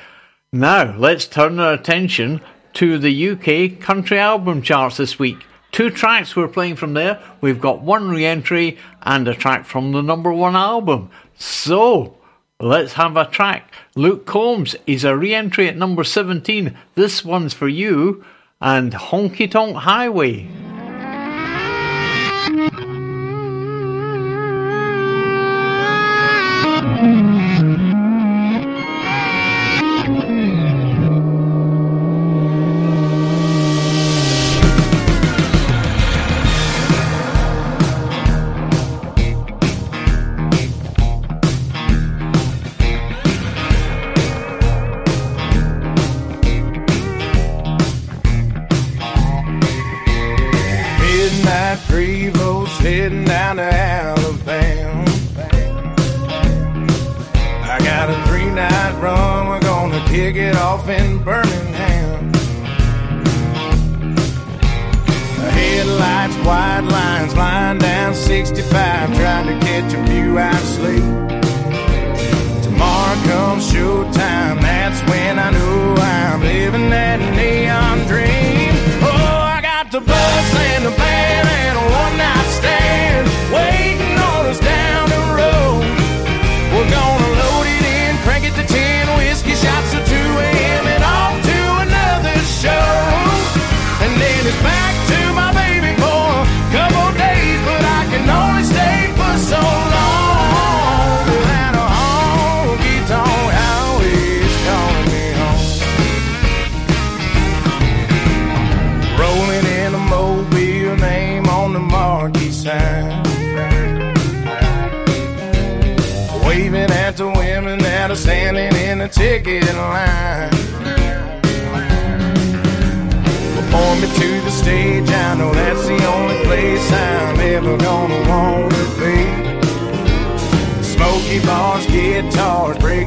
Now, 0.51 0.93
let's 0.97 1.25
turn 1.25 1.57
our 1.57 1.71
attention 1.71 2.41
to 2.73 2.97
the 2.97 3.29
UK 3.29 3.79
country 3.79 4.19
album 4.19 4.61
charts 4.61 4.97
this 4.97 5.17
week. 5.17 5.45
Two 5.71 5.89
tracks 5.89 6.35
we're 6.35 6.47
playing 6.47 6.75
from 6.75 6.93
there. 6.93 7.21
We've 7.41 7.61
got 7.61 7.81
one 7.81 8.09
re 8.09 8.25
entry 8.25 8.77
and 9.03 9.27
a 9.27 9.35
track 9.35 9.65
from 9.65 9.91
the 9.91 10.01
number 10.01 10.33
one 10.33 10.55
album. 10.55 11.11
So, 11.37 12.17
let's 12.59 12.93
have 12.93 13.15
a 13.15 13.25
track. 13.25 13.71
Luke 13.95 14.25
Combs 14.25 14.75
is 14.87 15.03
a 15.03 15.15
re 15.15 15.33
entry 15.33 15.67
at 15.67 15.77
number 15.77 16.03
17. 16.03 16.75
This 16.95 17.23
one's 17.23 17.53
for 17.53 17.67
you. 17.67 18.25
And 18.61 18.91
Honky 18.91 19.49
Tonk 19.49 19.75
Highway. 19.77 20.49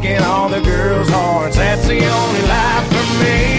Breaking 0.03 0.23
all 0.25 0.49
the 0.49 0.61
girls' 0.61 1.09
hearts. 1.09 1.57
That's 1.57 1.87
the 1.87 1.95
only 1.95 2.43
life 2.43 2.87
for 2.89 3.25
me. 3.25 3.52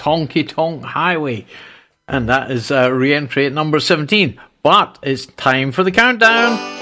Honky 0.00 0.48
Tonk 0.48 0.84
Highway. 0.84 1.46
And 2.08 2.28
that 2.28 2.50
is 2.50 2.70
uh, 2.70 2.90
re 2.90 3.14
entry 3.14 3.46
at 3.46 3.52
number 3.52 3.80
17. 3.80 4.40
But 4.62 4.98
it's 5.02 5.26
time 5.26 5.72
for 5.72 5.84
the 5.84 5.92
countdown. 5.92 6.79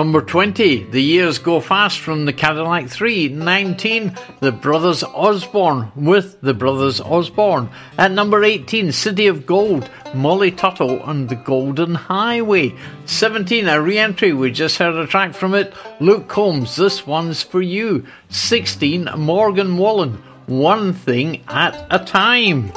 Number 0.00 0.22
20, 0.22 0.84
The 0.84 1.02
Years 1.02 1.38
Go 1.38 1.60
Fast 1.60 1.98
from 1.98 2.24
the 2.24 2.32
Cadillac 2.32 2.88
3. 2.88 3.28
19, 3.28 4.16
The 4.40 4.50
Brothers 4.50 5.04
Osborne 5.04 5.92
with 5.94 6.40
The 6.40 6.54
Brothers 6.54 7.02
Osborne. 7.02 7.68
At 7.98 8.10
number 8.10 8.42
18, 8.42 8.92
City 8.92 9.26
of 9.26 9.44
Gold, 9.44 9.90
Molly 10.14 10.52
Tuttle 10.52 11.04
and 11.04 11.28
the 11.28 11.36
Golden 11.36 11.94
Highway. 11.94 12.74
17, 13.04 13.68
a 13.68 13.78
re 13.78 13.98
entry, 13.98 14.32
we 14.32 14.50
just 14.50 14.78
heard 14.78 14.94
a 14.94 15.06
track 15.06 15.34
from 15.34 15.52
it. 15.52 15.74
Luke 16.00 16.28
Combs, 16.28 16.76
This 16.76 17.06
One's 17.06 17.42
For 17.42 17.60
You. 17.60 18.06
16, 18.30 19.10
Morgan 19.18 19.76
Wallen, 19.76 20.14
One 20.46 20.94
Thing 20.94 21.44
at 21.46 21.86
a 21.90 22.02
Time. 22.02 22.72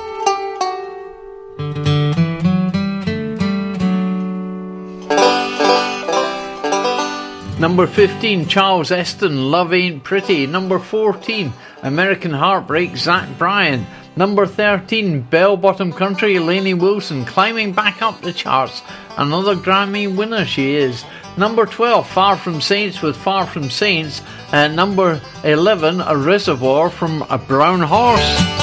Number 7.63 7.87
15, 7.87 8.49
Charles 8.49 8.91
Esten, 8.91 9.49
Love 9.49 9.73
Ain't 9.73 10.03
Pretty. 10.03 10.45
Number 10.47 10.79
14, 10.79 11.53
American 11.81 12.31
Heartbreak, 12.31 12.97
Zach 12.97 13.37
Bryan. 13.37 13.87
Number 14.17 14.45
13, 14.45 15.21
Bell 15.21 15.55
Bottom 15.55 15.93
Country, 15.93 16.39
Lainey 16.39 16.73
Wilson, 16.73 17.23
climbing 17.23 17.71
back 17.71 18.01
up 18.01 18.19
the 18.19 18.33
charts. 18.33 18.81
Another 19.17 19.55
Grammy 19.55 20.13
winner 20.13 20.43
she 20.43 20.75
is. 20.75 21.05
Number 21.37 21.65
12, 21.65 22.05
Far 22.05 22.35
From 22.35 22.59
Saints 22.59 23.01
with 23.01 23.15
Far 23.15 23.47
From 23.47 23.69
Saints. 23.69 24.21
And 24.51 24.75
number 24.75 25.21
11, 25.45 26.01
A 26.01 26.17
Reservoir 26.17 26.89
from 26.89 27.21
a 27.29 27.37
Brown 27.37 27.79
Horse. 27.79 28.62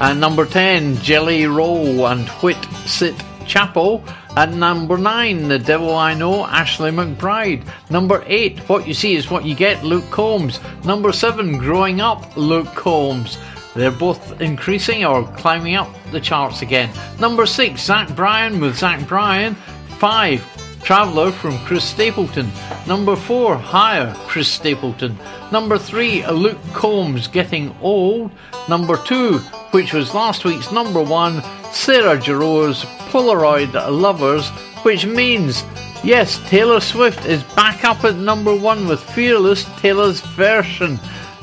And 0.00 0.18
number 0.18 0.46
10, 0.46 0.96
Jelly 0.96 1.46
Roll 1.46 2.06
and 2.06 2.26
Whit 2.42 2.56
Sit 2.86 3.14
Chapel. 3.46 4.02
At 4.36 4.52
number 4.52 4.96
9, 4.96 5.48
The 5.48 5.58
Devil 5.58 5.94
I 5.94 6.14
Know, 6.14 6.46
Ashley 6.46 6.90
McBryde. 6.90 7.68
Number 7.90 8.24
8, 8.26 8.60
What 8.60 8.88
You 8.88 8.94
See 8.94 9.14
Is 9.14 9.30
What 9.30 9.44
You 9.44 9.54
Get, 9.54 9.84
Luke 9.84 10.08
Combs. 10.10 10.58
Number 10.84 11.12
7, 11.12 11.58
Growing 11.58 12.00
Up, 12.00 12.34
Luke 12.36 12.74
Combs. 12.74 13.36
They're 13.74 13.90
both 13.90 14.40
increasing 14.40 15.04
or 15.04 15.24
climbing 15.36 15.74
up 15.74 15.94
the 16.12 16.20
charts 16.20 16.62
again. 16.62 16.90
Number 17.20 17.44
6, 17.44 17.80
Zach 17.80 18.14
Bryan 18.16 18.58
with 18.60 18.78
Zach 18.78 19.06
Bryan. 19.06 19.54
5, 19.98 20.59
Traveller 20.82 21.30
from 21.30 21.58
Chris 21.60 21.84
Stapleton. 21.84 22.50
Number 22.86 23.14
4, 23.16 23.56
Higher, 23.56 24.14
Chris 24.26 24.48
Stapleton. 24.48 25.16
Number 25.52 25.78
3, 25.78 26.26
Luke 26.28 26.58
Combs 26.72 27.28
Getting 27.28 27.74
Old. 27.80 28.30
Number 28.68 28.96
2, 28.96 29.38
which 29.72 29.92
was 29.92 30.14
last 30.14 30.44
week's 30.44 30.72
number 30.72 31.02
1, 31.02 31.42
Sarah 31.72 32.16
Jarosz 32.18 32.84
Polaroid 33.10 33.72
Lovers, 33.90 34.48
which 34.82 35.06
means, 35.06 35.64
yes, 36.02 36.38
Taylor 36.48 36.80
Swift 36.80 37.24
is 37.26 37.42
back 37.54 37.84
up 37.84 38.04
at 38.04 38.16
number 38.16 38.54
1 38.54 38.88
with 38.88 39.00
Fearless 39.00 39.64
Taylor's 39.80 40.20
version. 40.20 40.98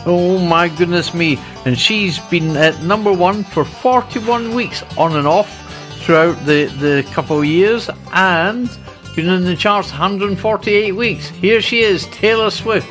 Oh 0.05 0.39
my 0.39 0.69
goodness 0.69 1.13
me. 1.13 1.37
And 1.65 1.77
she's 1.77 2.19
been 2.19 2.55
at 2.55 2.81
number 2.81 3.11
1 3.11 3.43
for 3.43 3.65
41 3.65 4.55
weeks 4.55 4.83
on 4.97 5.15
and 5.15 5.27
off 5.27 5.49
throughout 6.01 6.37
the, 6.45 6.65
the 6.79 7.05
couple 7.11 7.39
of 7.39 7.45
years 7.45 7.89
and 8.13 8.69
been 9.17 9.29
in 9.29 9.45
the 9.45 9.55
charts 9.55 9.89
148 9.89 10.91
weeks. 10.91 11.29
Here 11.29 11.59
she 11.59 11.79
is, 11.79 12.05
Taylor 12.07 12.51
Swift. 12.51 12.87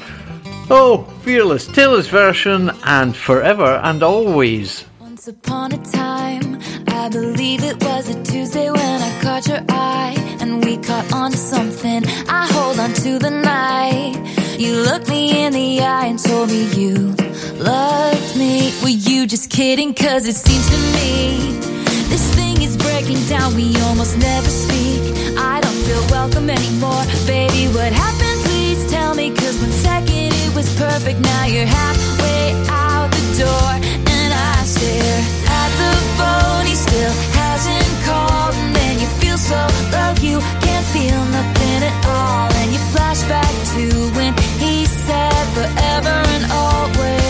Oh, 0.68 1.05
Fearless, 1.22 1.68
Taylor's 1.68 2.09
version, 2.09 2.72
and 2.83 3.14
Forever 3.14 3.81
and 3.85 4.03
Always. 4.03 4.85
Once 4.99 5.29
upon 5.29 5.70
a 5.70 5.79
time, 5.85 6.61
I 6.89 7.09
believe 7.11 7.62
it 7.62 7.81
was 7.81 8.09
a 8.09 8.20
Tuesday 8.24 8.68
when 8.68 9.03
I 9.03 9.22
caught 9.22 9.47
your 9.47 9.61
eye 9.68 10.16
and 10.41 10.64
we 10.64 10.79
caught 10.79 11.12
on 11.12 11.31
to 11.31 11.37
something. 11.37 12.03
I 12.29 12.49
hold 12.51 12.81
on 12.81 12.93
to 12.95 13.20
the 13.20 13.31
night. 13.31 14.16
You 14.59 14.74
looked 14.83 15.09
me 15.09 15.45
in 15.45 15.53
the 15.53 15.81
eye 15.81 16.07
and 16.07 16.18
told 16.18 16.49
me 16.49 16.64
you 16.74 17.14
loved 17.55 18.37
me. 18.37 18.74
Were 18.83 18.89
you 18.89 19.29
just 19.29 19.49
kidding? 19.49 19.95
Cause 19.95 20.27
it 20.27 20.35
seems 20.35 20.68
to 20.70 20.77
me 20.97 21.61
this 22.09 22.35
thing 22.35 22.45
is 22.67 22.77
breaking 22.77 23.23
down. 23.29 23.55
We 23.55 23.77
almost 23.87 24.19
never 24.19 24.51
speak. 24.51 25.03
I 25.39 25.61
don't 25.61 25.81
feel 25.87 26.05
welcome 26.11 26.51
anymore. 26.51 27.05
Baby, 27.27 27.62
what 27.77 27.93
happened? 27.93 28.39
Please 28.49 28.83
tell 28.91 29.14
me. 29.14 29.31
Cause 29.31 29.57
one 29.61 29.77
second 29.89 30.35
it 30.45 30.53
was 30.55 30.69
perfect. 30.77 31.19
Now 31.21 31.45
you're 31.47 31.71
halfway 31.81 32.45
out 32.69 33.09
the 33.19 33.25
door. 33.45 33.71
And 34.17 34.31
I 34.35 34.57
stare 34.75 35.21
at 35.62 35.71
the 35.81 35.93
phone. 36.19 36.64
He 36.71 36.75
still 36.75 37.14
hasn't 37.41 37.91
called. 38.07 38.55
And 38.62 38.75
then 38.75 38.95
you 39.03 39.09
feel 39.21 39.39
so 39.39 39.61
low. 39.95 40.11
You 40.29 40.37
can't 40.64 40.87
feel 40.95 41.21
nothing 41.39 41.81
at 41.91 41.97
all. 42.17 42.49
And 42.61 42.69
you 42.75 42.81
flash 42.95 43.23
back 43.33 43.53
to 43.75 43.85
when 44.19 44.33
he 44.62 44.87
said 45.07 45.45
forever 45.57 46.17
and 46.35 46.45
always. 46.51 47.26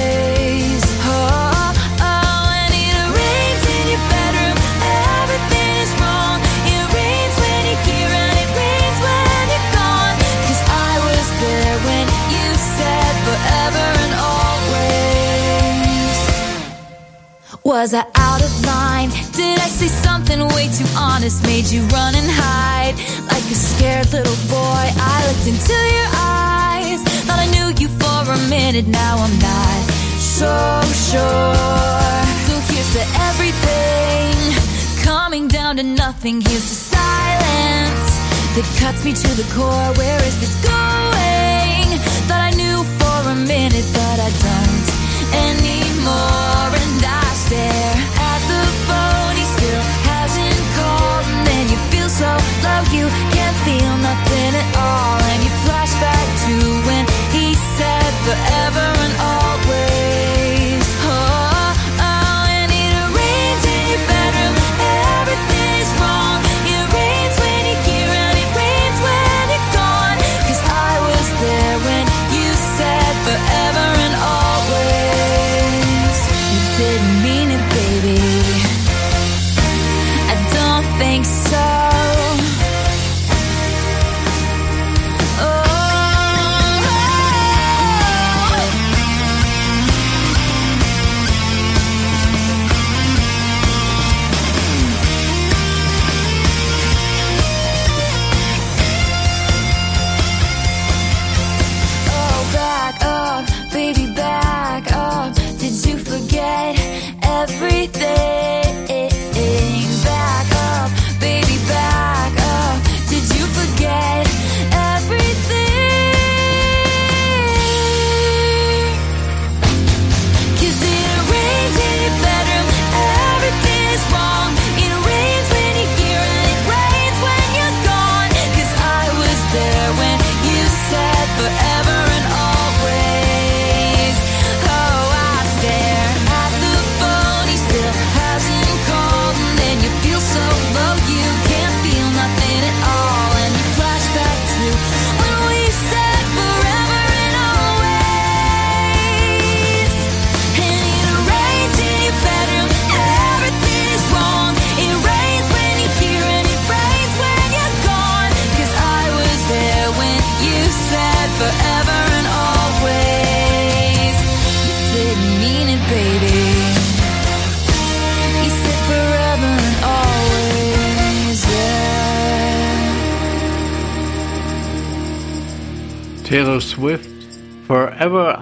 Was 17.66 17.94
I 17.94 18.06
out 18.14 18.42
of 18.46 18.52
line? 18.64 19.10
Did 19.34 19.58
I 19.58 19.66
say 19.66 19.88
something 19.88 20.38
way 20.54 20.70
too 20.70 20.86
honest? 20.96 21.42
Made 21.42 21.66
you 21.66 21.82
run 21.90 22.14
and 22.14 22.30
hide 22.30 22.94
like 23.26 23.42
a 23.50 23.58
scared 23.58 24.06
little 24.12 24.38
boy. 24.46 24.84
I 24.94 25.16
looked 25.26 25.50
into 25.50 25.74
your 25.74 26.10
eyes, 26.14 27.02
thought 27.26 27.42
I 27.42 27.50
knew 27.50 27.74
you 27.74 27.88
for 27.98 28.22
a 28.30 28.38
minute. 28.46 28.86
Now 28.86 29.18
I'm 29.18 29.36
not 29.42 29.82
so 30.22 30.46
sure. 31.10 32.14
So 32.46 32.54
here's 32.70 32.92
to 32.94 33.04
everything, 33.34 34.38
coming 35.02 35.48
down 35.48 35.74
to 35.78 35.82
nothing. 35.82 36.42
Here's 36.42 36.70
to 36.70 36.76
silence 36.94 38.10
that 38.54 38.66
cuts 38.78 39.04
me 39.04 39.10
to 39.12 39.30
the 39.34 39.46
core. 39.58 39.90
Where 39.98 40.22
is 40.22 40.38
this 40.38 40.54
going? 40.62 41.98
Thought 42.30 42.46
I 42.46 42.52
knew 42.54 42.86
for 43.02 43.18
a 43.26 43.34
minute, 43.34 43.86
but 43.90 44.18
I 44.22 44.30
don't 44.46 44.86
anymore. 45.50 46.45
You 52.92 53.06
can't 53.34 53.56
feel 53.66 53.94
nothing 53.98 54.52
at 54.62 54.68
all. 54.76 55.18
And 55.32 55.42
you 55.44 55.52
flash 55.66 55.92
back 56.00 56.26
to 56.46 56.54
when 56.86 57.04
he 57.32 57.54
said 57.54 58.12
forever 58.26 58.86
and 59.04 59.14
always. 59.20 59.55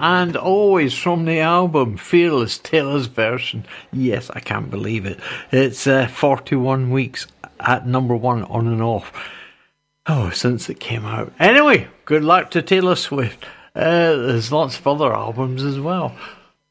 And 0.05 0.37
Always 0.37 0.93
from 0.93 1.25
the 1.25 1.39
album 1.39 1.97
Fearless 1.97 2.59
Taylor's 2.59 3.07
version. 3.07 3.65
Yes, 3.91 4.29
I 4.29 4.39
can't 4.39 4.69
believe 4.69 5.07
it. 5.07 5.19
It's 5.51 5.87
uh, 5.87 6.05
41 6.07 6.91
weeks 6.91 7.25
at 7.59 7.87
number 7.87 8.15
one 8.15 8.43
on 8.43 8.67
and 8.67 8.83
off. 8.83 9.11
Oh, 10.05 10.29
since 10.29 10.69
it 10.69 10.79
came 10.79 11.05
out. 11.05 11.33
Anyway, 11.39 11.87
good 12.05 12.23
luck 12.23 12.51
to 12.51 12.61
Taylor 12.61 12.95
Swift. 12.95 13.45
Uh, 13.75 14.15
there's 14.15 14.51
lots 14.51 14.77
of 14.77 14.85
other 14.85 15.11
albums 15.11 15.63
as 15.63 15.79
well, 15.79 16.15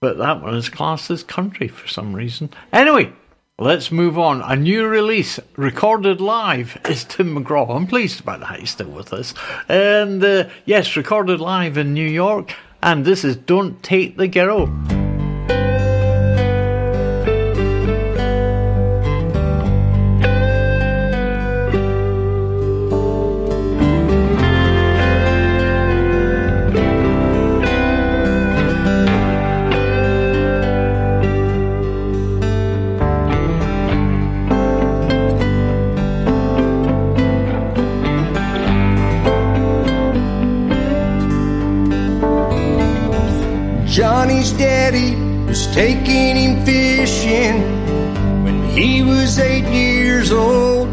but 0.00 0.16
that 0.18 0.40
one 0.40 0.54
is 0.54 0.68
classed 0.68 1.10
as 1.10 1.24
country 1.24 1.66
for 1.66 1.88
some 1.88 2.14
reason. 2.14 2.50
Anyway, 2.72 3.12
let's 3.58 3.90
move 3.90 4.16
on. 4.16 4.42
A 4.42 4.54
new 4.54 4.86
release 4.86 5.40
recorded 5.56 6.20
live 6.20 6.80
is 6.88 7.02
Tim 7.02 7.34
McGraw. 7.34 7.74
I'm 7.74 7.88
pleased 7.88 8.20
about 8.20 8.38
that 8.40 8.60
he's 8.60 8.70
still 8.70 8.90
with 8.90 9.12
us. 9.12 9.34
And 9.68 10.22
uh, 10.22 10.48
yes, 10.66 10.96
recorded 10.96 11.40
live 11.40 11.76
in 11.76 11.94
New 11.94 12.08
York. 12.08 12.54
And 12.84 13.02
this 13.02 13.24
is 13.24 13.34
Don't 13.36 13.82
Take 13.82 14.18
the 14.18 14.28
Girl. 14.28 14.66
Johnny's 44.24 44.52
daddy 44.52 45.16
was 45.44 45.66
taking 45.74 46.36
him 46.36 46.64
fishing 46.64 47.60
when 48.42 48.62
he 48.70 49.02
was 49.02 49.38
eight 49.38 49.66
years 49.66 50.32
old. 50.32 50.88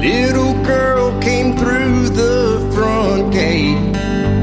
Little 0.00 0.54
girl 0.64 1.20
came 1.20 1.54
through 1.54 2.08
the 2.08 2.72
front 2.74 3.30
gate 3.30 3.94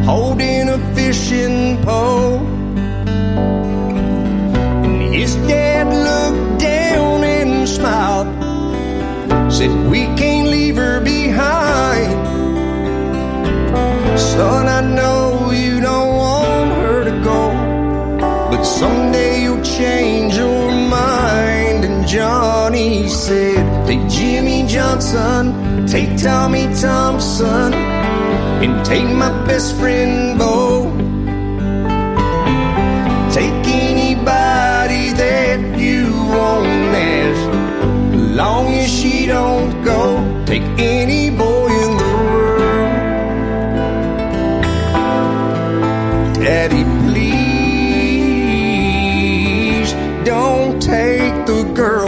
holding 0.05 0.69
a 0.69 0.77
fishing 0.93 1.81
pole. 1.81 2.38
And 4.85 5.11
his 5.11 5.34
dad 5.47 5.88
looked 5.88 6.61
down 6.61 7.23
and 7.23 7.68
smiled, 7.68 8.27
said, 9.51 9.72
We 9.89 10.01
can't 10.15 10.49
leave 10.49 10.76
her 10.76 10.99
behind. 11.01 12.14
Son, 14.19 14.68
I 14.68 14.81
know 14.81 15.06
Johnson, 25.07 25.88
take 25.88 26.17
Tommy 26.21 26.67
Thompson, 26.81 27.73
and 27.73 28.85
take 28.85 29.07
my 29.07 29.29
best 29.47 29.73
friend 29.77 30.38
Bo. 30.38 30.91
Take 33.31 33.67
anybody 33.67 35.13
that 35.13 35.79
you 35.79 36.11
want 36.27 36.93
as 36.93 37.38
long 38.35 38.67
as 38.73 38.89
she 38.91 39.25
don't 39.27 39.81
go. 39.85 40.43
Take 40.45 40.63
any 40.77 41.29
boy 41.29 41.69
in 41.69 41.97
the 42.01 42.13
world. 42.27 42.91
Daddy, 46.43 46.84
please 47.07 47.47
don't 50.25 50.81
take 50.81 51.45
the 51.45 51.63
girl. 51.73 52.06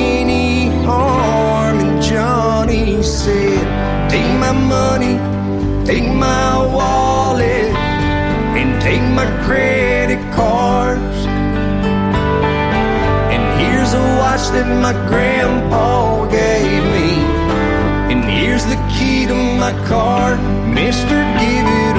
Any 0.00 0.70
harm. 0.84 1.78
And 1.80 2.02
Johnny 2.02 3.02
said, 3.02 4.10
Take 4.10 4.30
my 4.38 4.52
money, 4.52 5.16
take 5.86 6.08
my 6.12 6.58
wallet, 6.76 7.72
and 8.58 8.80
take 8.82 9.02
my 9.02 9.26
credit 9.44 10.20
cards. 10.32 11.18
And 13.34 13.42
here's 13.60 13.92
a 13.94 14.04
watch 14.18 14.44
that 14.54 14.68
my 14.80 14.92
grandpa 15.08 16.26
gave 16.26 16.84
me. 16.96 17.10
And 18.12 18.24
here's 18.24 18.64
the 18.66 18.76
key 18.94 19.26
to 19.26 19.34
my 19.34 19.72
car, 19.86 20.36
Mister, 20.66 21.18
give 21.40 21.66
it 21.86 21.91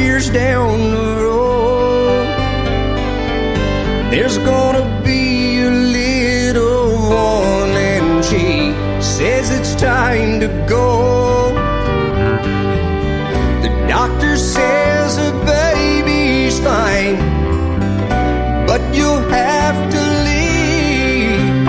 years 0.00 0.30
down 0.30 0.90
the 0.90 1.08
road, 1.24 2.26
there's 4.10 4.38
gonna 4.38 4.86
be 5.04 5.60
a 5.60 5.70
little 5.70 6.92
one, 7.08 7.70
and 7.92 8.24
she 8.24 8.72
says 9.02 9.50
it's 9.50 9.74
time 9.80 10.40
to 10.40 10.48
go. 10.66 10.88
The 13.64 13.70
doctor 13.88 14.36
says 14.36 15.18
a 15.18 15.32
baby's 15.54 16.58
fine, 16.60 17.16
but 18.66 18.82
you'll 18.96 19.24
have 19.42 19.78
to 19.94 20.02
leave. 20.28 21.66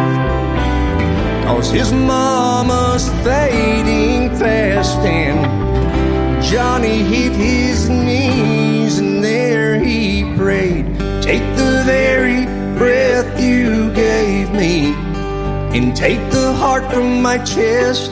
Cause 1.46 1.70
his 1.70 1.92
mama's 1.92 3.10
fading 3.26 4.30
fast 4.38 5.00
and 5.00 5.40
Johnny 6.44 6.98
hit 7.14 7.34
very 11.92 12.46
breath 12.80 13.32
you 13.40 13.92
gave 13.94 14.48
me. 14.64 14.76
And 15.78 15.96
take 15.96 16.24
the 16.38 16.54
heart 16.62 16.86
from 16.92 17.22
my 17.22 17.38
chest. 17.54 18.12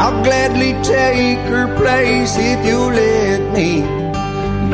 I'll 0.00 0.18
gladly 0.28 0.72
take 0.96 1.42
her 1.54 1.66
place 1.80 2.32
if 2.50 2.58
you'll 2.66 2.94
let 3.04 3.40
me. 3.56 3.70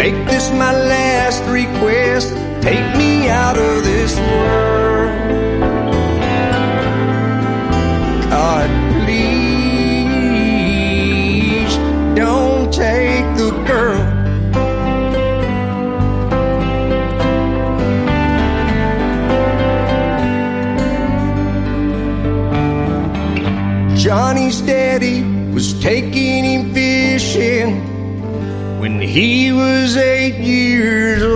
Make 0.03 0.19
this 0.31 0.47
my 0.65 0.73
last 0.95 1.43
request. 1.61 2.29
Take 2.69 2.89
me 3.03 3.29
out 3.29 3.57
of 3.69 3.75
this 3.91 4.15
world 4.31 5.06
daddy 24.55 25.25
was 25.53 25.75
taking 25.81 26.45
him 26.45 26.73
fishing 26.73 28.79
when 28.79 29.01
he 29.01 29.51
was 29.51 29.97
eight 29.97 30.37
years 30.37 31.25
old. 31.25 31.35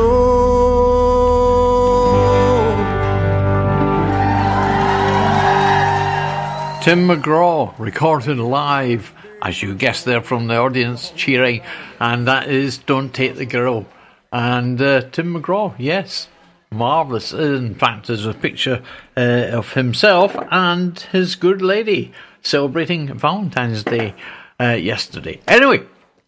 Tim 6.85 7.09
McGraw 7.09 7.75
recorded 7.81 8.39
live, 8.39 9.13
as 9.43 9.61
you 9.61 9.75
guessed 9.75 10.05
there 10.05 10.23
from 10.23 10.47
the 10.47 10.57
audience 10.57 11.13
cheering, 11.17 11.63
and 11.99 12.29
that 12.29 12.49
is 12.49 12.79
Don't 12.79 13.13
Take 13.13 13.35
the 13.35 13.45
Girl. 13.45 13.87
And 14.33 14.81
uh, 14.81 15.01
Tim 15.11 15.35
McGraw, 15.35 15.75
yes, 15.79 16.29
marvellous. 16.71 17.33
In 17.33 17.75
fact, 17.75 18.07
there's 18.07 18.25
a 18.25 18.35
picture 18.35 18.85
uh, 19.17 19.49
of 19.51 19.73
himself 19.73 20.37
and 20.53 20.97
his 20.99 21.35
good 21.35 21.61
lady 21.61 22.13
celebrating 22.43 23.15
Valentine's 23.15 23.85
Day 23.85 24.15
uh, 24.61 24.73
yesterday. 24.73 25.41
Anyway, 25.49 25.83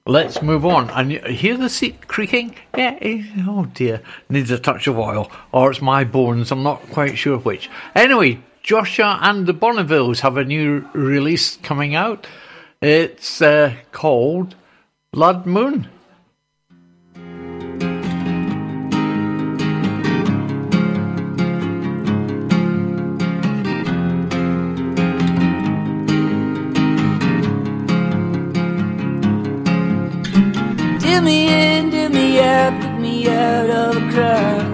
let's 0.06 0.42
move 0.42 0.64
on. 0.64 0.90
And 0.90 1.12
hear 1.26 1.56
the 1.56 1.68
seat 1.68 2.08
creaking? 2.08 2.54
Yeah, 2.76 2.98
eh, 3.00 3.24
oh 3.46 3.66
dear, 3.66 4.02
needs 4.28 4.50
a 4.50 4.58
touch 4.58 4.86
of 4.86 4.98
oil, 4.98 5.30
or 5.52 5.70
it's 5.70 5.82
my 5.82 6.04
bones, 6.04 6.50
I'm 6.50 6.62
not 6.62 6.82
quite 6.90 7.18
sure 7.18 7.38
which. 7.38 7.70
Anyway, 7.94 8.40
Joshua 8.62 9.18
and 9.22 9.46
the 9.46 9.54
Bonnevilles 9.54 10.20
have 10.20 10.36
a 10.36 10.44
new 10.44 10.88
release 10.92 11.56
coming 11.56 11.94
out. 11.94 12.26
It's 12.80 13.42
uh, 13.42 13.74
called 13.92 14.54
Blood 15.12 15.46
Moon. 15.46 15.88
Do 31.12 31.20
me 31.20 31.40
in, 31.48 31.90
do 31.90 32.08
me 32.08 32.40
out, 32.40 32.72
pick 32.80 32.98
me 32.98 33.28
out 33.28 33.68
of 33.68 33.96
a 33.98 34.04
crowd. 34.12 34.66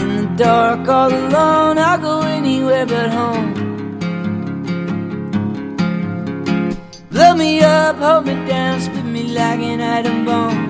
In 0.00 0.10
the 0.18 0.26
dark, 0.36 0.86
all 0.86 1.10
alone, 1.10 1.78
I'll 1.78 1.98
go 1.98 2.20
anywhere 2.20 2.84
but 2.84 3.08
home. 3.10 3.54
Blow 7.10 7.34
me 7.34 7.62
up, 7.62 7.96
hold 7.96 8.26
me 8.26 8.34
down, 8.46 8.78
split 8.82 9.06
me 9.06 9.22
like 9.38 9.60
an 9.60 9.80
atom 9.80 10.26
bomb. 10.26 10.60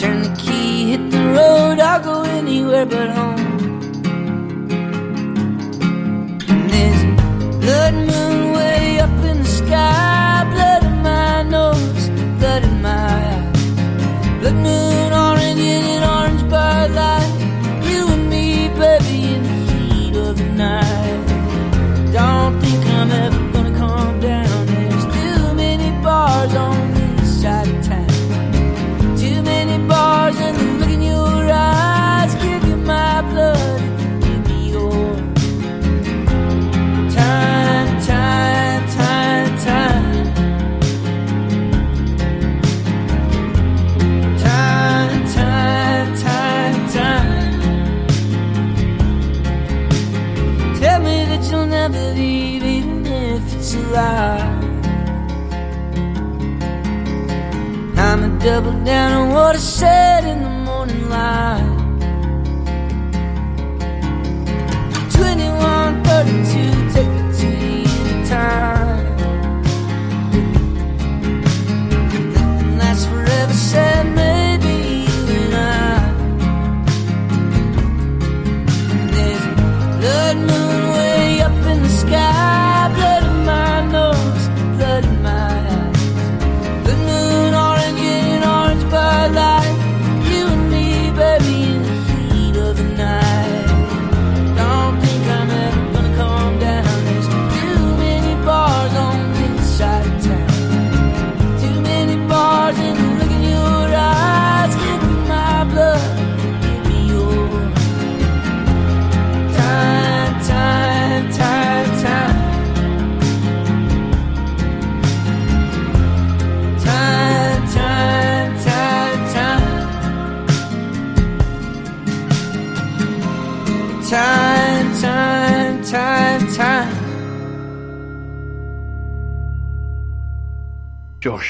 Turn 0.00 0.22
the 0.22 0.32
key, 0.38 0.92
hit 0.92 1.10
the 1.10 1.24
road, 1.36 1.80
I'll 1.80 2.00
go 2.00 2.22
anywhere 2.22 2.86
but 2.86 3.10
home. 3.10 3.40
And 6.48 6.70
there's 6.70 7.02
blood 7.60 7.94
moon 7.94 8.21
in 9.72 10.11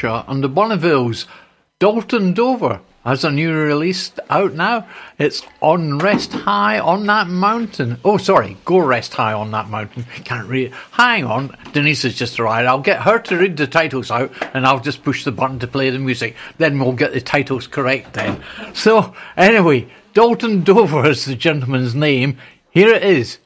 Joshua 0.02 0.24
and 0.26 0.42
the 0.42 0.48
Bonnevilles. 0.48 1.26
Dalton 1.78 2.34
Dover 2.34 2.80
has 3.04 3.22
a 3.22 3.30
new 3.30 3.52
release 3.52 4.10
out 4.28 4.52
now. 4.52 4.88
It's 5.16 5.42
On 5.60 5.98
Rest 5.98 6.32
High 6.32 6.80
on 6.80 7.06
That 7.06 7.28
Mountain. 7.28 7.98
Oh, 8.04 8.16
sorry, 8.16 8.56
Go 8.64 8.78
Rest 8.78 9.14
High 9.14 9.32
on 9.32 9.52
That 9.52 9.68
Mountain. 9.68 10.06
Can't 10.24 10.48
read. 10.48 10.72
Hang 10.90 11.24
on, 11.24 11.56
Denise 11.72 12.02
has 12.02 12.16
just 12.16 12.40
arrived. 12.40 12.66
I'll 12.66 12.80
get 12.80 13.02
her 13.02 13.20
to 13.20 13.36
read 13.36 13.56
the 13.56 13.68
titles 13.68 14.10
out 14.10 14.32
and 14.54 14.66
I'll 14.66 14.80
just 14.80 15.04
push 15.04 15.24
the 15.24 15.30
button 15.30 15.60
to 15.60 15.68
play 15.68 15.90
the 15.90 16.00
music. 16.00 16.34
Then 16.58 16.80
we'll 16.80 16.94
get 16.94 17.12
the 17.12 17.20
titles 17.20 17.68
correct 17.68 18.14
then. 18.14 18.42
So, 18.74 19.14
anyway, 19.36 19.86
Dalton 20.14 20.64
Dover 20.64 21.08
is 21.08 21.26
the 21.26 21.36
gentleman's 21.36 21.94
name. 21.94 22.38
Here 22.70 22.88
it 22.88 23.04
is. 23.04 23.38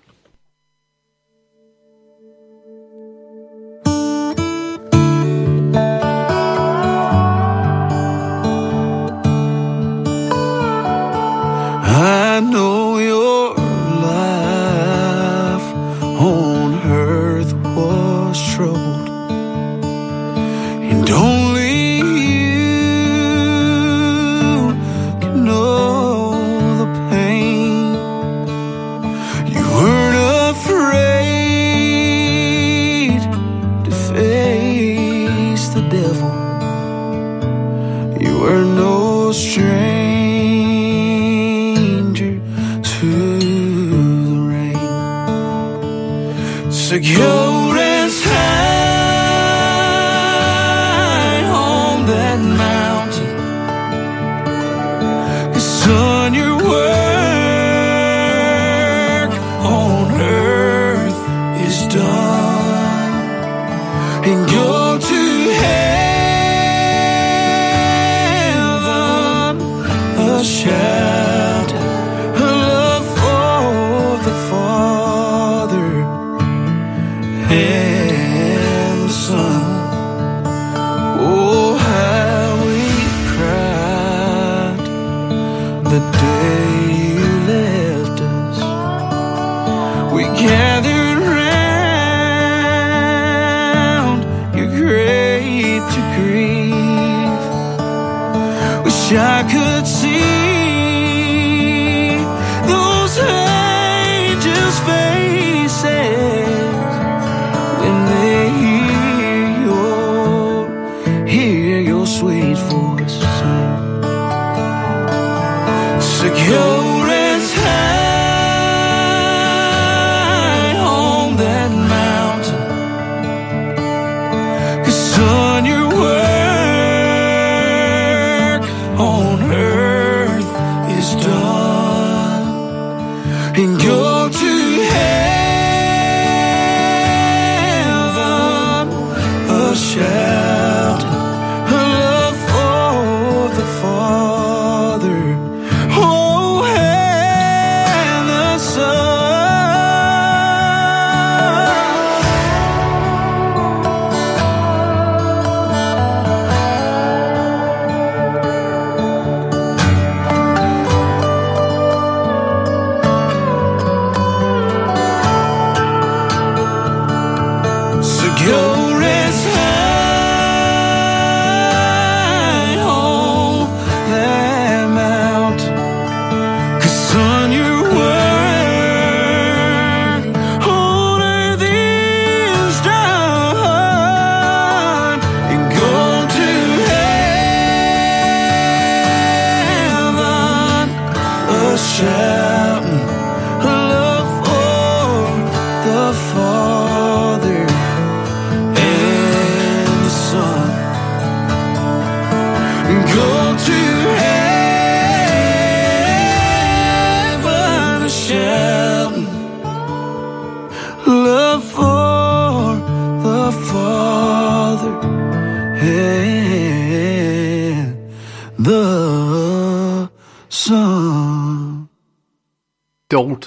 wish 99.08 99.16
I 99.16 99.42
could 99.44 99.65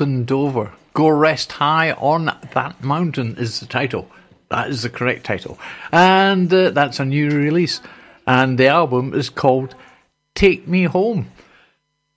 Dover. 0.06 0.72
Go 0.94 1.10
rest 1.10 1.54
high 1.54 1.92
on 1.94 2.26
that 2.54 2.84
mountain 2.84 3.36
is 3.38 3.60
the 3.60 3.66
title. 3.66 4.10
That 4.50 4.70
is 4.70 4.82
the 4.82 4.90
correct 4.90 5.26
title. 5.26 5.60
And 5.92 6.52
uh, 6.54 6.72
that's 6.72 7.00
a 7.00 7.06
new 7.06 7.30
release. 7.30 7.82
And 8.26 8.58
the 8.58 8.68
album 8.68 9.14
is 9.14 9.30
called 9.30 9.76
Take 10.36 10.68
Me 10.68 10.84
Home. 10.84 11.32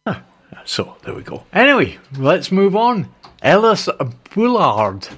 Huh. 0.07 0.21
So 0.65 0.97
there 1.05 1.15
we 1.15 1.23
go. 1.23 1.45
Anyway, 1.53 1.99
let's 2.17 2.51
move 2.51 2.75
on. 2.75 3.09
Ellis 3.43 3.89
Bullard. 4.35 5.09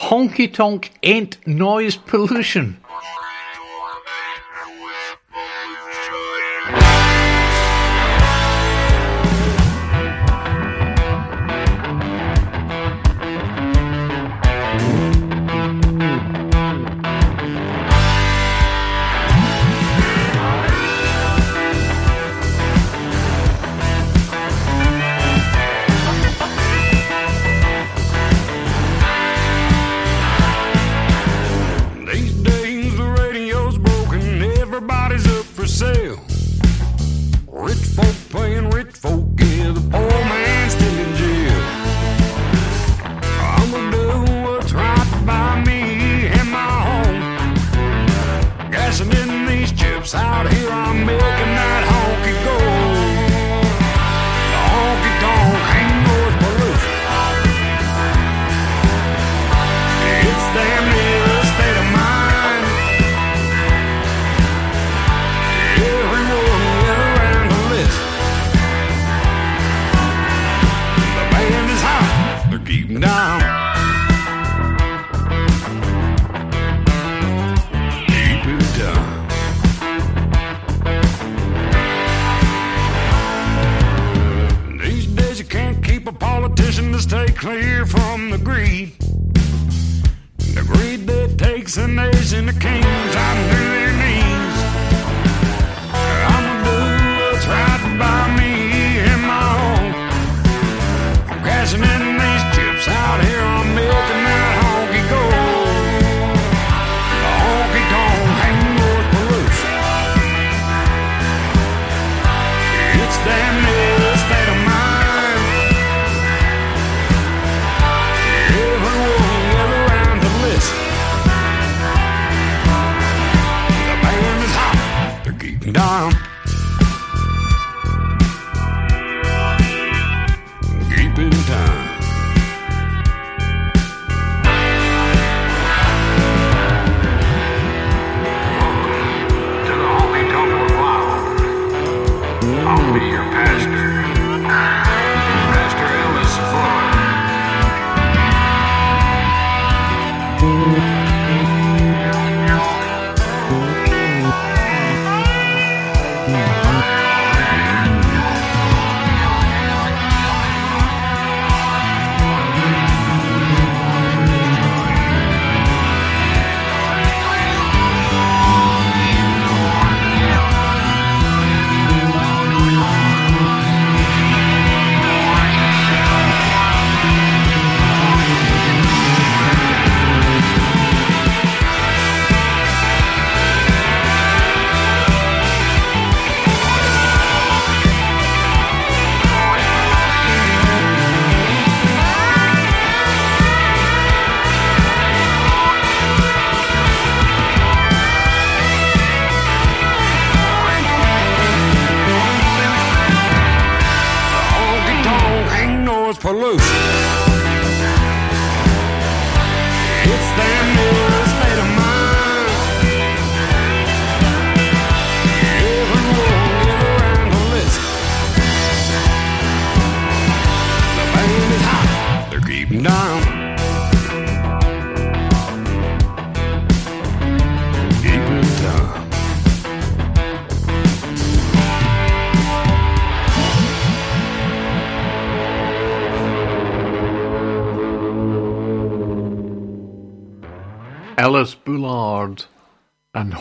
Honky 0.00 0.52
Tonk 0.52 0.92
Ain't 1.02 1.46
Noise 1.46 1.96
Pollution. 1.96 2.78
clear 87.42 87.84
from 87.84 88.30
the 88.30 88.38
greed. 88.38 88.96
The 90.54 90.62
greed 90.64 91.08
that 91.08 91.36
takes 91.36 91.76
a 91.76 91.88
nation 91.88 92.46
to 92.46 92.52
kings. 92.52 93.16
I 93.16 93.30
knew 93.48 93.71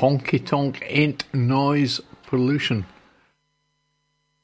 Honky 0.01 0.43
Tonk 0.43 0.83
Ain't 0.87 1.31
Noise 1.31 2.01
Pollution. 2.25 2.87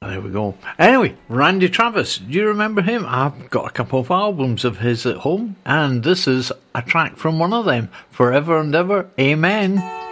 There 0.03 0.21
we 0.21 0.29
go. 0.29 0.55
Anyway, 0.77 1.15
Randy 1.29 1.67
Travis, 1.67 2.19
do 2.19 2.31
you 2.31 2.47
remember 2.47 2.83
him? 2.83 3.03
I've 3.07 3.49
got 3.49 3.65
a 3.65 3.71
couple 3.71 3.99
of 3.99 4.11
albums 4.11 4.63
of 4.63 4.77
his 4.77 5.07
at 5.07 5.17
home, 5.17 5.55
and 5.65 6.03
this 6.03 6.27
is 6.27 6.51
a 6.75 6.83
track 6.83 7.17
from 7.17 7.39
one 7.39 7.53
of 7.53 7.65
them 7.65 7.89
Forever 8.11 8.59
and 8.59 8.75
Ever, 8.75 9.09
Amen. 9.19 10.06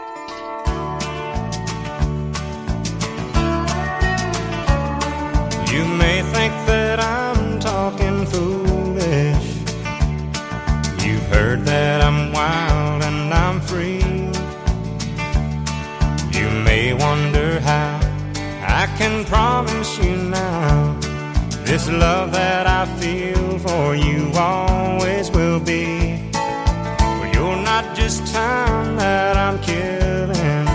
This 21.85 21.93
love 21.99 22.31
that 22.31 22.65
I 22.65 22.85
feel 22.99 23.59
for 23.59 23.95
you 23.95 24.31
always 24.35 25.29
will 25.29 25.59
be. 25.59 26.17
For 26.31 27.27
you're 27.33 27.61
not 27.61 27.95
just 27.95 28.33
time 28.33 28.95
that 28.95 29.37
I'm 29.37 29.59
killing. 29.59 30.67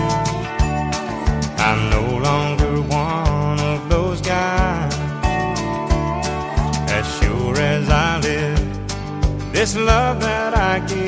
I'm 1.67 1.89
no 1.89 2.17
longer 2.17 2.81
one 2.83 3.59
of 3.59 3.89
those 3.89 4.21
guys. 4.21 4.95
As 6.89 7.05
sure 7.19 7.57
as 7.57 7.89
I 7.89 8.19
live, 8.19 9.51
this 9.51 9.75
love 9.75 10.21
that 10.21 10.53
I 10.53 10.79
give 10.87 11.00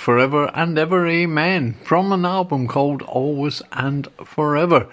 Forever 0.00 0.50
and 0.54 0.78
Ever 0.78 1.06
Amen 1.06 1.74
from 1.84 2.10
an 2.10 2.24
album 2.24 2.66
called 2.66 3.02
Always 3.02 3.60
and 3.70 4.08
Forever. 4.24 4.88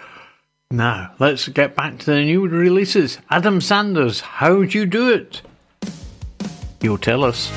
Now, 0.69 1.13
let's 1.17 1.47
get 1.47 1.77
back 1.77 1.99
to 1.99 2.07
the 2.07 2.25
new 2.25 2.45
releases. 2.45 3.17
Adam 3.29 3.61
Sanders, 3.61 4.19
How'd 4.19 4.73
You 4.73 4.85
Do 4.85 5.09
It? 5.13 5.41
You'll 6.81 6.97
tell 6.97 7.23
us. 7.23 7.49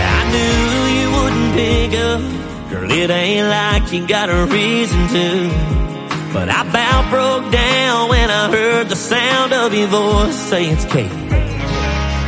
I 0.00 0.20
knew 0.32 0.98
you 0.98 1.06
wouldn't 1.12 1.54
pick 1.54 1.94
up. 2.00 2.53
Girl, 2.84 2.92
it 2.92 3.10
ain't 3.10 3.48
like 3.48 3.92
you 3.92 4.06
got 4.06 4.28
a 4.28 4.44
reason 4.44 5.08
to. 5.08 5.48
But 6.34 6.50
I 6.50 6.68
about 6.68 7.08
broke 7.08 7.50
down 7.50 8.10
when 8.10 8.28
I 8.28 8.50
heard 8.50 8.90
the 8.90 8.96
sound 8.96 9.54
of 9.54 9.72
your 9.72 9.88
voice 9.88 10.36
say 10.36 10.68
it's 10.68 10.84
Kate. 10.84 11.16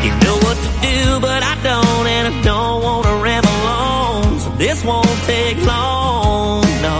You 0.05 0.13
know 0.25 0.37
what 0.47 0.57
to 0.57 0.71
do, 0.81 1.21
but 1.21 1.43
I 1.43 1.55
don't, 1.63 2.07
and 2.07 2.25
I 2.33 2.43
don't 2.43 2.83
want 2.83 3.05
to 3.05 3.15
ramble 3.23 3.63
on. 3.69 4.41
So 4.41 4.51
this 4.57 4.83
won't 4.83 5.19
take 5.27 5.59
long, 5.67 6.63
no. 6.81 6.97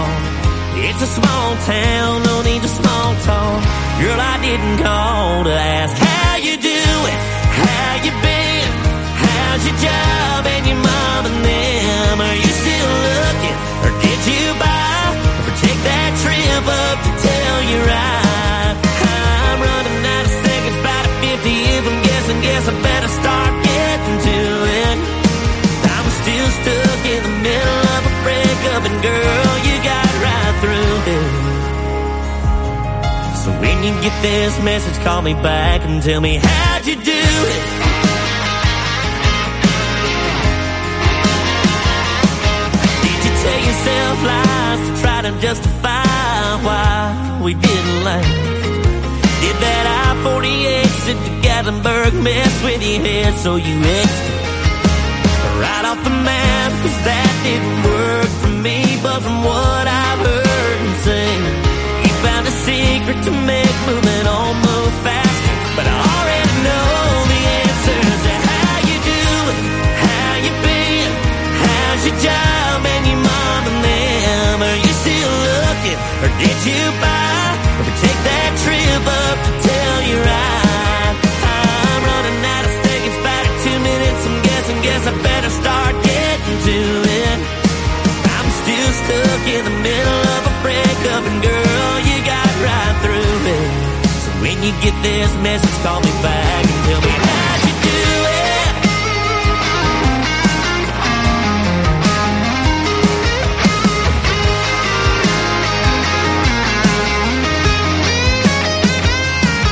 It's 0.85 1.01
a 1.01 1.07
small 1.07 1.55
town, 1.65 2.23
no 2.29 2.43
need 2.43 2.61
to 2.61 2.67
small 2.67 3.15
talk. 3.25 3.63
Girl, 4.01 4.19
I 4.21 4.37
didn't 4.39 4.77
call 4.85 5.43
to 5.45 5.53
ask 5.53 5.95
how 5.97 6.35
you 6.37 6.57
doing, 6.61 7.19
how 7.57 8.05
you 8.05 8.11
been, 8.21 8.69
how's 9.17 9.65
your 9.65 9.77
job 9.81 10.45
and 10.45 10.67
your 10.67 10.77
mom 10.77 11.25
and 11.25 11.45
them. 11.45 11.66
Get 34.09 34.21
this 34.21 34.63
message, 34.63 35.03
call 35.03 35.21
me 35.21 35.33
back 35.33 35.81
and 35.81 36.01
tell 36.01 36.21
me 36.21 36.39
how'd 36.41 36.85
you 36.85 36.95
do 36.95 37.21
it. 37.55 37.63
Did 43.03 43.19
you 43.25 43.33
tell 43.43 43.61
yourself 43.67 44.15
lies 44.31 44.81
to 44.87 44.93
try 45.03 45.19
to 45.27 45.31
justify 45.41 46.47
why 46.67 47.41
we 47.43 47.53
didn't 47.53 48.03
last? 48.07 48.31
Did 49.43 49.55
that 49.65 49.85
I-48 50.07 50.87
sit 51.03 51.17
to 51.25 51.31
Gatlinburg 51.45 52.13
mess 52.23 52.63
with 52.63 52.81
your 52.87 53.01
head 53.01 53.33
so 53.37 53.55
you 53.57 53.75
exit 53.75 54.35
right 55.59 55.85
off 55.85 56.01
the 56.03 56.15
map? 56.29 56.71
Cause 56.81 56.97
that 57.09 57.31
didn't 57.43 57.79
work 57.91 58.31
for 58.41 58.53
me, 58.67 58.99
but 59.03 59.19
from 59.21 59.43
what 59.43 59.85
I've 59.87 60.19
heard 60.19 60.79
and 60.87 60.95
seen, 61.03 61.66
secret 62.67 63.23
to 63.23 63.31
make 63.31 63.77
moving 63.87 64.27
on 64.27 64.51
move 64.59 64.95
faster. 64.99 65.55
But 65.79 65.87
I 65.87 65.95
already 66.03 66.55
know 66.67 66.99
the 67.31 67.41
answers 67.63 68.19
to 68.27 68.33
how 68.43 68.75
you 68.91 68.97
doing, 69.07 69.59
how 70.03 70.31
you 70.43 70.51
been, 70.67 71.11
how's 71.63 72.01
your 72.03 72.17
job 72.19 72.77
and 72.83 73.03
your 73.07 73.21
mom 73.23 73.61
and 73.71 73.79
them. 73.87 74.55
Are 74.67 74.79
you 74.83 74.93
still 74.99 75.33
looking, 75.47 75.99
or 76.27 76.29
did 76.43 76.57
you 76.67 76.83
buy, 76.99 77.55
or 77.79 77.87
take 78.03 78.19
that 78.27 78.51
trip 78.67 79.03
up 79.23 79.37
to 79.47 79.51
tell 79.63 79.97
you 80.11 80.17
right? 80.27 81.15
I'm 81.47 82.01
running 82.03 82.39
out 82.51 82.65
of 82.67 82.73
it's 82.83 83.15
about 83.23 83.47
two 83.63 83.79
minutes. 83.79 84.21
I'm 84.27 84.39
guessing, 84.43 84.79
guess 84.83 85.03
I 85.07 85.13
better 85.23 85.51
start 85.55 85.93
getting 86.03 86.57
to 86.67 86.79
it. 87.15 87.39
I'm 88.27 88.49
still 88.59 88.91
stuck 89.07 89.43
in 89.55 89.63
the 89.71 89.75
middle 89.87 90.21
of 90.35 90.41
a 90.51 90.53
breakup, 90.67 91.23
and 91.31 91.39
girl, 91.47 91.86
through 93.03 93.39
it. 93.55 93.69
So 94.23 94.29
when 94.41 94.57
you 94.63 94.71
get 94.81 94.95
this 95.03 95.31
message, 95.41 95.77
call 95.83 95.99
me 96.01 96.11
back 96.21 96.63
and 96.65 96.79
tell 96.87 97.01
me 97.01 97.13
how'd 97.27 97.61
you 97.67 97.75
do 97.87 97.99
it. 98.27 98.73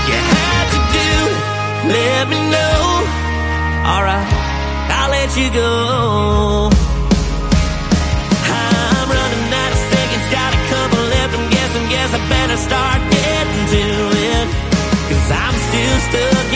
Yeah, 0.10 0.24
how'd 0.34 0.70
you 0.76 0.84
do 0.98 1.12
it? 1.32 1.42
Let 1.98 2.24
me 2.32 2.40
know. 2.54 2.80
Alright, 3.94 4.28
I'll 4.98 5.10
let 5.10 5.32
you 5.38 5.50
go. 5.54 6.76
I'm 12.78 13.05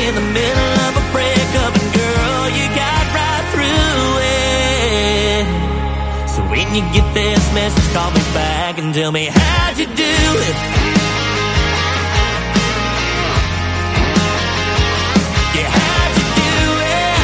in 0.10 0.16
the 0.16 0.22
middle 0.22 0.74
of 0.88 0.98
a 0.98 1.06
breakup, 1.12 1.72
and 1.80 1.94
girl, 1.94 2.50
you 2.58 2.66
got 2.74 3.04
right 3.14 3.46
through 3.54 4.18
it. 4.26 5.46
So 6.34 6.42
when 6.50 6.74
you 6.74 6.82
get 6.92 7.14
this 7.14 7.54
message, 7.54 7.94
call 7.94 8.10
me 8.10 8.22
back 8.34 8.80
and 8.80 8.92
tell 8.92 9.12
me 9.12 9.30
how'd 9.32 9.78
you 9.78 9.86
do 9.86 9.92
it. 9.94 10.56
Yeah, 15.56 15.70
how'd 15.78 16.14
you 16.18 16.26
do 16.42 16.58
it? 16.90 17.20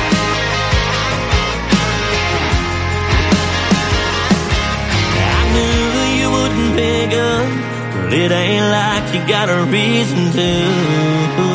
I 5.34 5.42
knew 5.56 6.06
you 6.22 6.28
wouldn't 6.38 6.72
pick 6.78 7.12
up, 7.18 7.48
but 7.96 8.14
it 8.14 8.32
ain't 8.32 8.68
like 8.78 9.06
you 9.16 9.22
got 9.28 9.50
a 9.50 9.66
reason 9.72 10.32
to. 10.34 11.55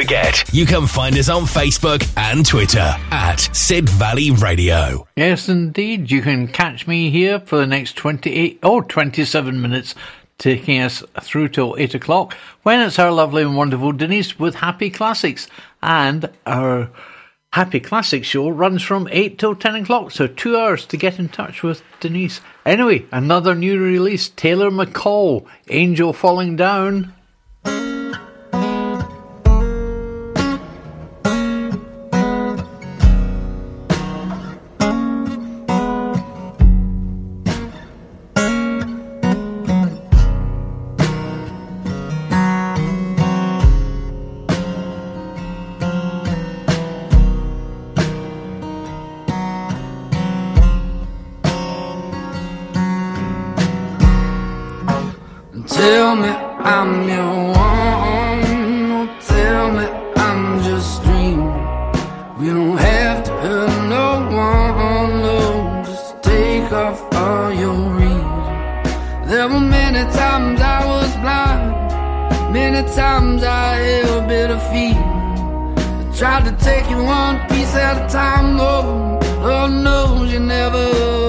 forget 0.00 0.42
you 0.54 0.64
can 0.64 0.86
find 0.86 1.18
us 1.18 1.28
on 1.28 1.42
Facebook 1.42 2.10
and 2.16 2.46
Twitter 2.46 2.96
at 3.10 3.36
Sid 3.52 3.86
Valley 3.86 4.30
Radio. 4.30 5.06
Yes, 5.14 5.46
indeed. 5.46 6.10
You 6.10 6.22
can 6.22 6.48
catch 6.48 6.86
me 6.86 7.10
here 7.10 7.38
for 7.40 7.56
the 7.56 7.66
next 7.66 7.96
28 7.96 8.60
or 8.62 8.82
27 8.82 9.60
minutes, 9.60 9.94
taking 10.38 10.80
us 10.80 11.04
through 11.20 11.48
till 11.48 11.76
8 11.78 11.96
o'clock 11.96 12.34
when 12.62 12.80
it's 12.80 12.98
our 12.98 13.12
lovely 13.12 13.42
and 13.42 13.58
wonderful 13.58 13.92
Denise 13.92 14.38
with 14.38 14.54
Happy 14.54 14.88
Classics. 14.88 15.48
And 15.82 16.30
our 16.46 16.90
Happy 17.52 17.80
Classics 17.80 18.26
show 18.26 18.48
runs 18.48 18.82
from 18.82 19.06
8 19.10 19.38
till 19.38 19.54
10 19.54 19.74
o'clock, 19.82 20.12
so 20.12 20.26
two 20.26 20.56
hours 20.56 20.86
to 20.86 20.96
get 20.96 21.18
in 21.18 21.28
touch 21.28 21.62
with 21.62 21.82
Denise. 22.00 22.40
Anyway, 22.64 23.04
another 23.12 23.54
new 23.54 23.78
release 23.78 24.30
Taylor 24.30 24.70
McCall, 24.70 25.46
Angel 25.68 26.14
Falling 26.14 26.56
Down. 26.56 27.12
Tell 55.80 56.14
me 56.14 56.28
I'm 56.28 57.08
your 57.08 57.36
one. 57.56 58.92
Or 58.98 59.06
tell 59.32 59.72
me 59.72 59.86
I'm 60.26 60.62
just 60.62 61.02
dreaming. 61.04 61.56
We 62.38 62.48
don't 62.48 62.76
have 62.76 63.24
to 63.24 63.32
hurt 63.44 63.88
no 63.88 64.08
one. 64.48 65.22
No, 65.24 65.82
just 65.86 66.22
take 66.22 66.70
off 66.70 67.00
all 67.14 67.50
your 67.54 67.78
reasons. 67.98 69.30
There 69.30 69.48
were 69.48 69.66
many 69.78 70.02
times 70.12 70.60
I 70.60 70.84
was 70.84 71.10
blind. 71.22 72.52
Many 72.52 72.82
times 72.94 73.42
I 73.42 73.76
held 73.76 74.28
bitter 74.28 74.60
feeling. 74.70 75.78
I 75.78 76.12
tried 76.14 76.44
to 76.44 76.54
take 76.62 76.90
you 76.90 77.02
one 77.02 77.36
piece 77.48 77.74
at 77.74 78.04
a 78.04 78.06
time. 78.12 78.60
Oh, 78.60 79.18
Lord 79.42 79.72
knows 79.82 80.30
you 80.30 80.40
never 80.40 81.19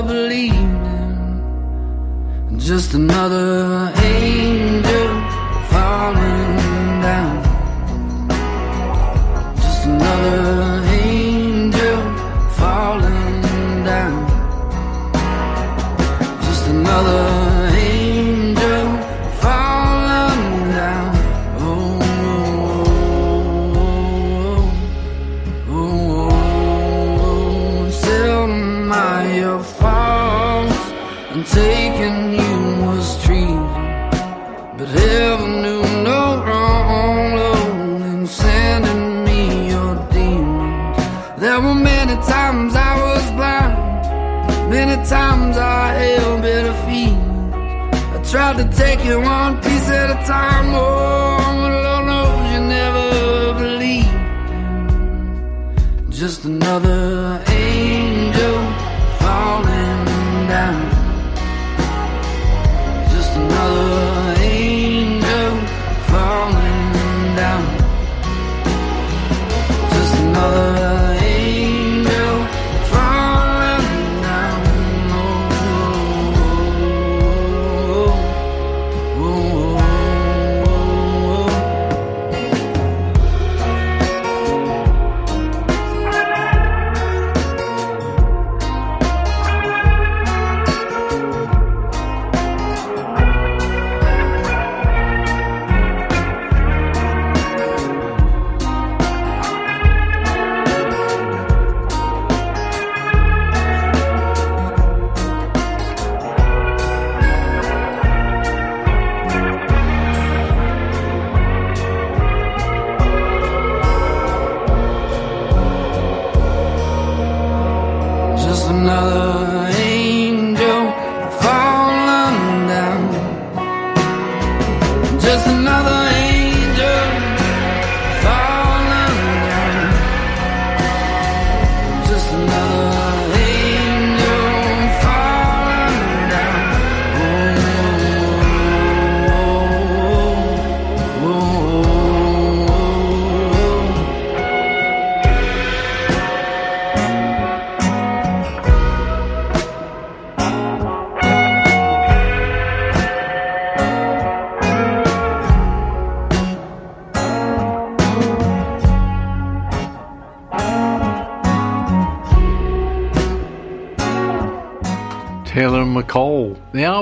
just 2.71 2.93
another 2.93 3.91
angel 3.97 4.60
take 48.81 49.05
you 49.05 49.21
one 49.21 49.53
piece 49.61 49.89
at 49.89 50.09
a 50.09 50.19
time, 50.25 50.73
oh, 50.73 51.00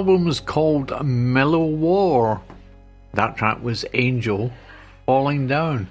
album 0.09 0.25
was 0.25 0.39
called 0.39 1.05
Mellow 1.05 1.67
War. 1.67 2.41
That 3.13 3.37
track 3.37 3.61
was 3.61 3.85
Angel 3.93 4.51
Falling 5.05 5.45
Down. 5.45 5.87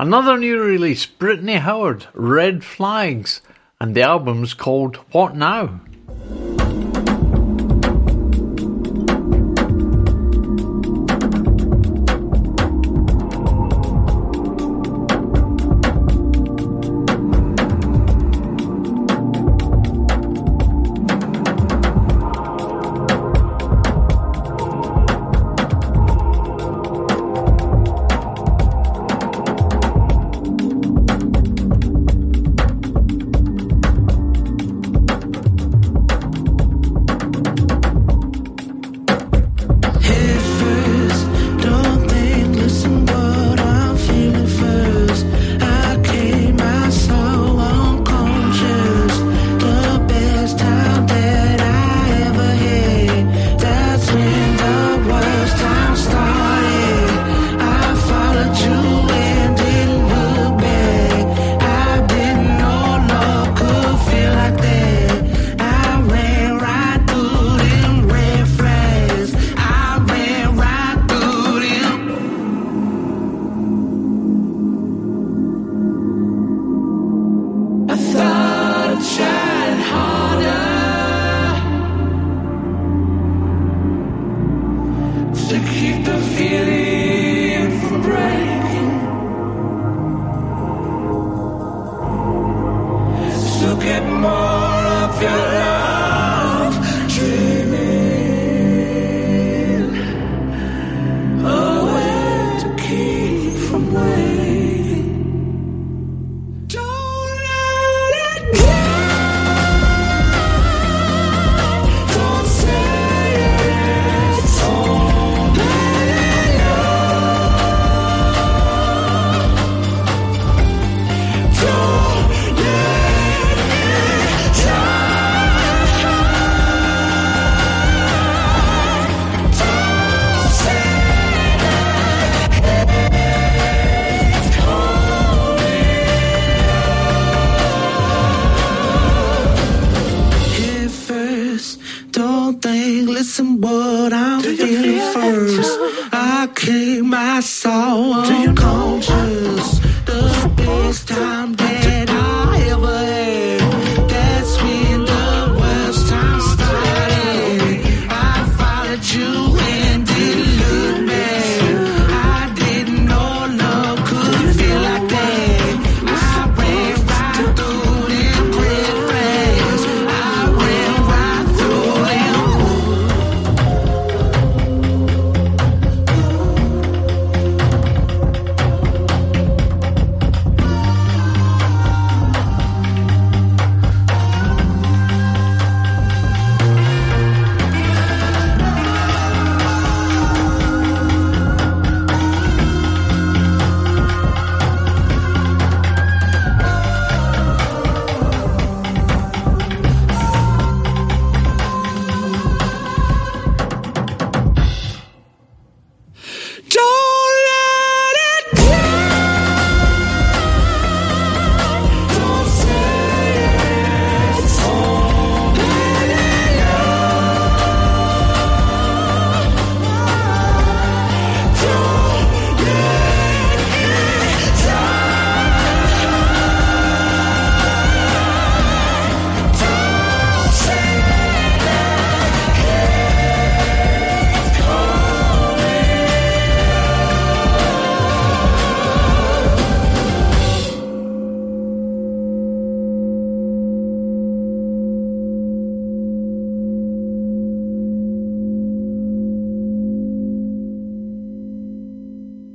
Another 0.00 0.38
new 0.38 0.58
release, 0.58 1.04
Brittany 1.04 1.56
Howard, 1.56 2.06
Red 2.14 2.64
Flags, 2.64 3.42
and 3.78 3.94
the 3.94 4.00
album's 4.00 4.54
called 4.54 4.96
What 5.12 5.36
Now? 5.36 5.80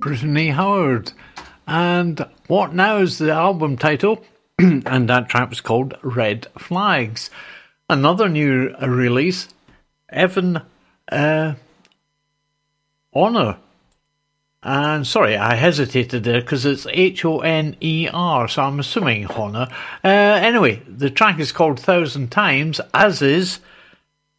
Brittany 0.08 0.52
Howard. 0.52 1.12
And 1.68 2.26
what 2.48 2.74
now 2.74 3.00
is 3.00 3.18
the 3.18 3.32
album 3.32 3.76
title? 3.76 4.24
and 4.58 5.10
that 5.10 5.28
track 5.28 5.50
was 5.50 5.60
called 5.60 5.96
Red 6.02 6.48
Flags. 6.58 7.30
Another 7.90 8.30
new 8.30 8.74
release, 8.82 9.50
Evan 10.08 10.62
uh, 11.12 11.56
Honor. 13.14 13.58
And 14.64 15.06
sorry, 15.06 15.36
I 15.36 15.56
hesitated 15.56 16.24
there 16.24 16.40
because 16.40 16.66
it's 16.66 16.88
H 16.90 17.26
O 17.26 17.40
N 17.40 17.76
E 17.82 18.08
R, 18.14 18.48
so 18.48 18.62
I'm 18.62 18.80
assuming 18.80 19.28
Honor. 19.28 19.68
Uh, 20.06 20.08
anyway, 20.08 20.82
the 20.88 21.10
track 21.10 21.38
is 21.38 21.52
called 21.52 21.82
Thousand 21.82 22.32
Times, 22.32 22.80
as 22.94 23.22
is 23.22 23.60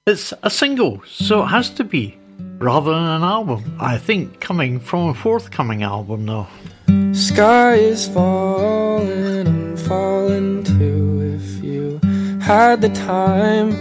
it's 0.07 0.33
a 0.43 0.49
single, 0.49 1.03
so 1.07 1.43
it 1.43 1.49
has 1.49 1.69
to 1.71 1.85
be 1.85 2.18
rather 2.59 2.93
than 2.93 3.05
an 3.05 3.23
album. 3.23 3.77
I 3.81 3.99
think 3.99 4.41
coming 4.41 4.81
from 4.81 5.09
a 5.11 5.15
forthcoming 5.15 5.83
album, 5.83 6.27
though. 6.27 6.47
Sky 7.13 7.75
is 7.75 8.09
falling, 8.09 9.47
I'm 9.47 9.77
falling 9.77 10.65
too. 10.65 11.39
If 11.41 11.65
you 11.65 12.01
had 12.41 12.81
the 12.81 12.91
time, 12.91 13.73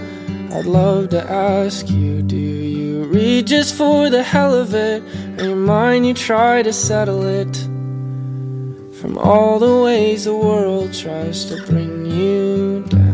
I'd 0.54 0.66
love 0.66 1.10
to 1.10 1.24
ask 1.30 1.90
you 1.90 2.22
do 2.22 2.36
you 2.36 3.04
read 3.06 3.48
just 3.48 3.76
for 3.76 4.10
the 4.10 4.24
hell 4.24 4.54
of 4.54 4.74
it? 4.74 5.04
Or 5.40 5.46
your 5.46 5.56
mind 5.56 6.08
you 6.08 6.14
try 6.14 6.64
to 6.64 6.74
settle 6.74 7.24
it? 7.24 7.56
From 9.00 9.18
all 9.18 9.60
the 9.60 9.84
ways 9.84 10.26
the 10.26 10.36
world 10.36 10.94
tries 10.94 11.46
to 11.46 11.64
bring 11.68 12.06
you 12.06 12.84
down. 12.90 13.07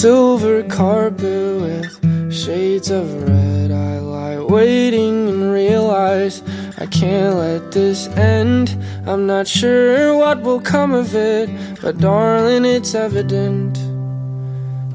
Silver 0.00 0.62
carpet 0.62 1.60
with 1.60 2.32
shades 2.32 2.88
of 2.88 3.04
red. 3.28 3.72
I 3.72 3.98
lie 3.98 4.38
waiting 4.38 5.28
and 5.28 5.52
realize 5.52 6.40
I 6.78 6.86
can't 6.86 7.34
let 7.34 7.72
this 7.72 8.06
end. 8.06 8.78
I'm 9.08 9.26
not 9.26 9.48
sure 9.48 10.16
what 10.16 10.42
will 10.42 10.60
come 10.60 10.94
of 10.94 11.16
it, 11.16 11.50
but 11.82 11.98
darling, 11.98 12.64
it's 12.64 12.94
evident. 12.94 13.76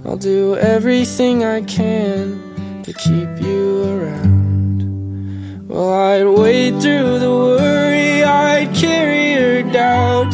I'll 0.06 0.16
do 0.16 0.56
everything 0.56 1.44
I 1.44 1.64
can 1.64 2.82
to 2.84 2.94
keep 2.94 3.46
you 3.46 3.84
around. 3.84 5.68
Well, 5.68 5.92
I'd 5.92 6.28
wade 6.28 6.82
through 6.82 7.20
the 7.20 7.30
worry, 7.30 8.24
I'd 8.24 8.74
carry 8.74 9.34
your 9.34 9.64
doubt. 9.64 10.34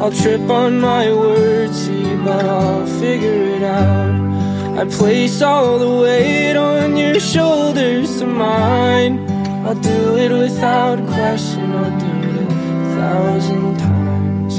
I'll 0.00 0.12
trip 0.12 0.48
on 0.48 0.80
my 0.80 1.12
words, 1.12 1.90
but 2.24 2.44
I'll 2.44 2.86
figure 2.86 3.42
it 3.56 3.62
out. 3.62 4.28
I 4.78 4.84
place 4.84 5.42
all 5.42 5.78
the 5.78 5.90
weight 6.02 6.56
on 6.56 6.96
your 6.96 7.18
shoulders 7.18 8.18
to 8.20 8.26
mine. 8.26 9.28
I'll 9.66 9.74
do 9.74 10.16
it 10.16 10.30
without 10.30 10.98
question, 11.08 11.72
I'll 11.72 11.98
do 11.98 12.06
it 12.28 12.36
a 12.42 12.46
thousand 12.96 13.78
times. 13.78 14.54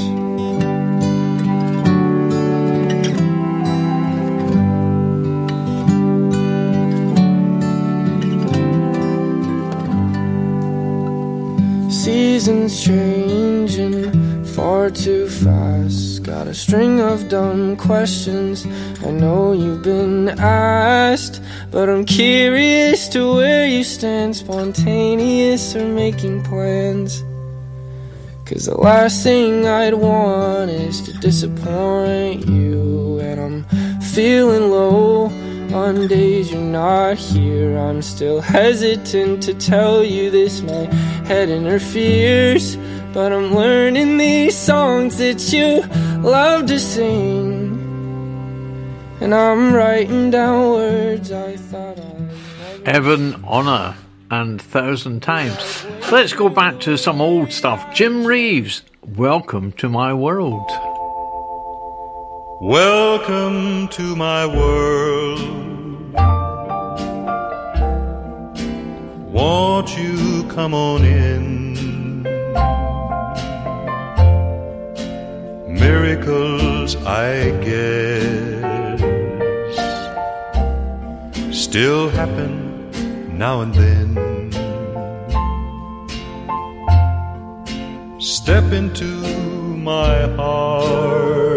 Seasons 11.94 12.84
changing 12.84 14.44
far 14.44 14.90
too 14.90 15.28
fast. 15.28 16.09
Got 16.30 16.46
a 16.46 16.54
string 16.54 17.00
of 17.00 17.28
dumb 17.28 17.76
questions. 17.76 18.64
I 19.04 19.10
know 19.10 19.52
you've 19.52 19.82
been 19.82 20.28
asked, 20.38 21.42
but 21.72 21.88
I'm 21.88 22.04
curious 22.04 23.08
to 23.08 23.34
where 23.34 23.66
you 23.66 23.82
stand, 23.82 24.36
spontaneous 24.36 25.74
or 25.74 25.88
making 25.88 26.44
plans. 26.44 27.24
Cause 28.44 28.66
the 28.66 28.76
last 28.76 29.24
thing 29.24 29.66
I'd 29.66 29.94
want 29.94 30.70
is 30.70 31.00
to 31.00 31.12
disappoint 31.14 32.46
you, 32.46 33.18
and 33.18 33.40
I'm 33.40 34.00
feeling 34.00 34.70
low. 34.70 35.32
On 35.74 36.06
days 36.06 36.52
you're 36.52 36.60
not 36.60 37.16
here, 37.16 37.76
I'm 37.76 38.02
still 38.02 38.40
hesitant 38.40 39.42
to 39.44 39.54
tell 39.54 40.04
you 40.04 40.30
this. 40.30 40.62
My 40.62 40.86
head 41.26 41.48
interferes, 41.48 42.76
but 43.12 43.32
I'm 43.32 43.54
learning 43.54 44.18
these 44.18 44.56
songs 44.56 45.18
that 45.18 45.52
you 45.52 45.82
love 46.22 46.66
to 46.66 46.78
sing. 46.78 47.76
And 49.20 49.34
I'm 49.34 49.74
writing 49.74 50.30
down 50.30 50.70
words 50.70 51.32
I 51.32 51.56
thought 51.56 51.98
I. 51.98 52.80
Evan 52.84 53.44
Honor 53.44 53.96
and 54.30 54.62
Thousand 54.62 55.20
Times. 55.22 55.84
Let's 56.12 56.32
go 56.32 56.48
back 56.48 56.78
to 56.80 56.96
some 56.96 57.20
old 57.20 57.52
stuff. 57.52 57.92
Jim 57.92 58.24
Reeves, 58.24 58.82
welcome 59.16 59.72
to 59.72 59.88
my 59.88 60.14
world. 60.14 60.70
Welcome 62.60 63.88
to 63.88 64.14
my 64.14 64.46
world. 64.46 65.40
Won't 69.32 69.96
you 69.98 70.44
come 70.48 70.74
on 70.74 71.04
in? 71.04 71.69
Miracles, 75.80 76.96
I 77.06 77.50
guess, 77.64 78.60
still 81.50 82.10
happen 82.10 82.52
now 83.38 83.62
and 83.62 83.74
then. 83.74 84.08
Step 88.20 88.72
into 88.72 89.06
my 89.90 90.28
heart. 90.36 91.49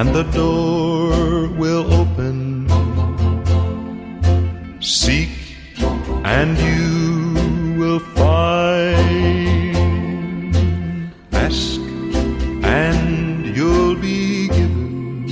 And 0.00 0.14
the 0.14 0.26
door 0.32 1.48
will 1.60 1.84
open. 1.92 2.38
Seek 4.80 5.28
and 6.24 6.56
you 6.58 7.76
will 7.78 8.00
find. 8.16 9.76
Ask 11.32 11.80
and 12.80 13.54
you'll 13.54 13.96
be 13.96 14.48
given 14.48 15.26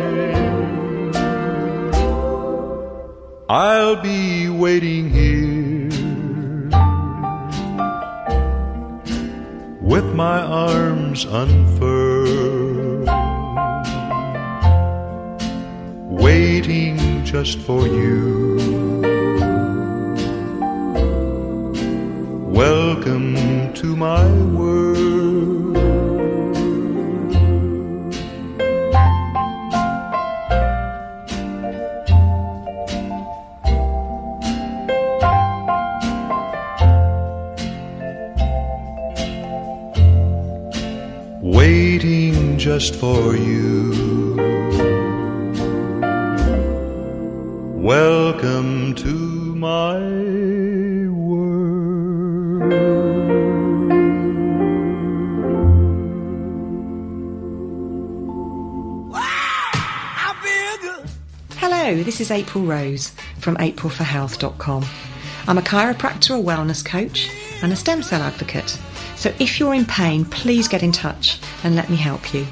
I'll 3.47 4.01
be 4.01 4.49
waiting 4.49 5.10
here 5.10 5.28
arms 11.25 11.25
unfurled, 11.25 13.09
waiting 16.21 17.25
just 17.25 17.59
for 17.59 17.87
you. 17.87 18.57
Welcome 22.47 23.73
to 23.75 23.95
my 23.95 24.25
world. 24.53 24.78
Just 42.80 42.95
for 42.95 43.35
you. 43.35 44.35
Welcome 47.76 48.95
to 48.95 49.14
my 49.57 49.99
world. 51.10 52.72
Hello, 61.57 62.01
this 62.03 62.22
is 62.22 62.31
April 62.31 62.64
Rose 62.64 63.11
from 63.39 63.57
aprilforhealth.com. 63.57 64.85
I'm 65.47 65.57
a 65.57 65.61
chiropractor, 65.61 66.39
a 66.39 66.41
wellness 66.41 66.85
coach, 66.85 67.30
and 67.61 67.73
a 67.73 67.76
stem 67.76 68.01
cell 68.01 68.22
advocate. 68.22 68.80
So 69.18 69.34
if 69.38 69.60
you're 69.60 69.73
in 69.73 69.84
pain, 69.84 70.23
please 70.23 70.69
get 70.69 70.81
in 70.81 70.93
touch 70.93 71.39
and 71.65 71.76
let 71.76 71.89
me 71.89 71.97
help 71.97 72.34
you. 72.34 72.47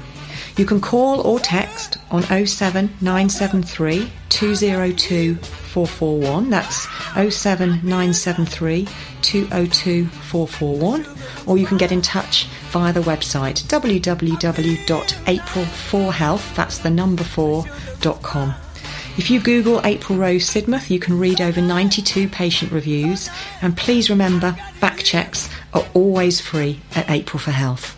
You 0.58 0.66
can 0.66 0.80
call 0.80 1.20
or 1.20 1.38
text 1.38 1.98
on 2.10 2.24
07973 2.24 4.10
202 4.28 5.36
441. 5.36 6.50
That's 6.50 6.88
07973 7.14 8.88
202 9.22 10.06
441. 10.06 11.06
Or 11.46 11.58
you 11.58 11.66
can 11.66 11.78
get 11.78 11.92
in 11.92 12.02
touch 12.02 12.46
via 12.70 12.92
the 12.92 13.02
website 13.02 13.62
www.april4health, 13.68 16.56
that's 16.56 16.78
the 16.78 16.90
number 16.90 17.22
4.com. 17.22 18.54
If 19.16 19.30
you 19.30 19.40
Google 19.40 19.80
April 19.84 20.18
Rose 20.18 20.50
Sidmouth, 20.50 20.90
you 20.90 20.98
can 20.98 21.16
read 21.18 21.40
over 21.40 21.60
92 21.60 22.28
patient 22.28 22.72
reviews. 22.72 23.30
And 23.62 23.76
please 23.76 24.10
remember, 24.10 24.56
back 24.80 24.98
checks 24.98 25.48
are 25.72 25.86
always 25.94 26.40
free 26.40 26.80
at 26.96 27.08
April 27.08 27.38
for 27.38 27.52
Health. 27.52 27.97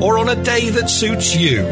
or 0.00 0.18
on 0.18 0.28
a 0.28 0.42
day 0.42 0.70
that 0.70 0.88
suits 0.88 1.36
you. 1.36 1.64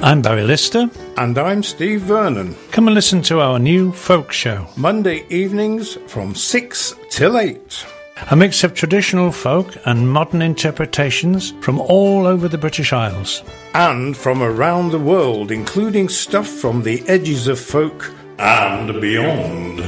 I'm 0.04 0.22
Barry 0.22 0.44
Lister. 0.44 0.88
And 1.18 1.36
I'm 1.36 1.64
Steve 1.64 2.02
Vernon. 2.02 2.56
Come 2.70 2.88
and 2.88 2.94
listen 2.94 3.24
to 3.24 3.40
our 3.40 3.58
new 3.58 3.92
folk 3.92 4.32
show. 4.32 4.68
Monday 4.78 5.26
evenings 5.30 5.98
from 6.06 6.36
6 6.36 6.94
till 7.10 7.40
8. 7.40 7.95
A 8.32 8.36
mix 8.36 8.64
of 8.64 8.74
traditional 8.74 9.32
folk 9.32 9.76
and 9.86 10.10
modern 10.10 10.42
interpretations 10.42 11.52
from 11.62 11.80
all 11.82 12.26
over 12.26 12.48
the 12.48 12.58
British 12.58 12.94
Isles. 12.94 13.44
And 13.74 14.16
from 14.16 14.42
around 14.42 14.92
the 14.92 15.00
world, 15.00 15.52
including 15.52 16.08
stuff 16.10 16.48
from 16.48 16.84
the 16.84 17.04
edges 17.08 17.48
of 17.48 17.60
folk 17.60 18.12
and 18.40 19.02
beyond. 19.02 19.86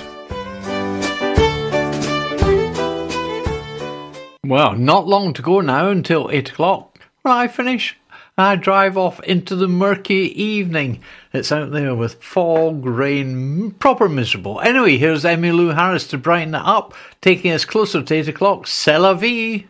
Well, 4.48 4.76
not 4.76 5.08
long 5.08 5.34
to 5.34 5.42
go 5.42 5.60
now 5.60 5.90
until 5.90 6.30
8 6.32 6.52
o'clock. 6.52 7.00
When 7.22 7.34
I 7.34 7.50
finish, 7.50 7.98
I 8.38 8.56
drive 8.56 8.98
off 8.98 9.20
into 9.24 9.58
the 9.58 9.68
murky 9.68 10.32
evening. 10.42 11.02
It's 11.34 11.52
out 11.52 11.72
there 11.72 11.94
with 11.94 12.24
fog, 12.24 12.86
rain, 12.86 13.72
proper 13.72 14.08
miserable. 14.08 14.62
Anyway, 14.62 14.96
here's 14.96 15.26
Emmylou 15.26 15.76
Harris 15.76 16.08
to 16.08 16.18
brighten 16.18 16.56
it 16.56 16.62
up, 16.64 16.94
taking 17.20 17.52
us 17.52 17.66
closer 17.66 18.02
to 18.02 18.16
8 18.16 18.30
o'clock. 18.30 18.68
C'est 18.68 18.98
la 18.98 19.16
vie! 19.16 19.68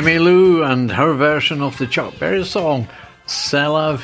Emmylou 0.00 0.66
and 0.66 0.90
her 0.90 1.12
version 1.12 1.60
of 1.60 1.76
the 1.76 1.86
Chuck 1.86 2.18
Berry 2.18 2.42
song, 2.42 2.88
C'est 3.26 3.66
la. 3.66 3.98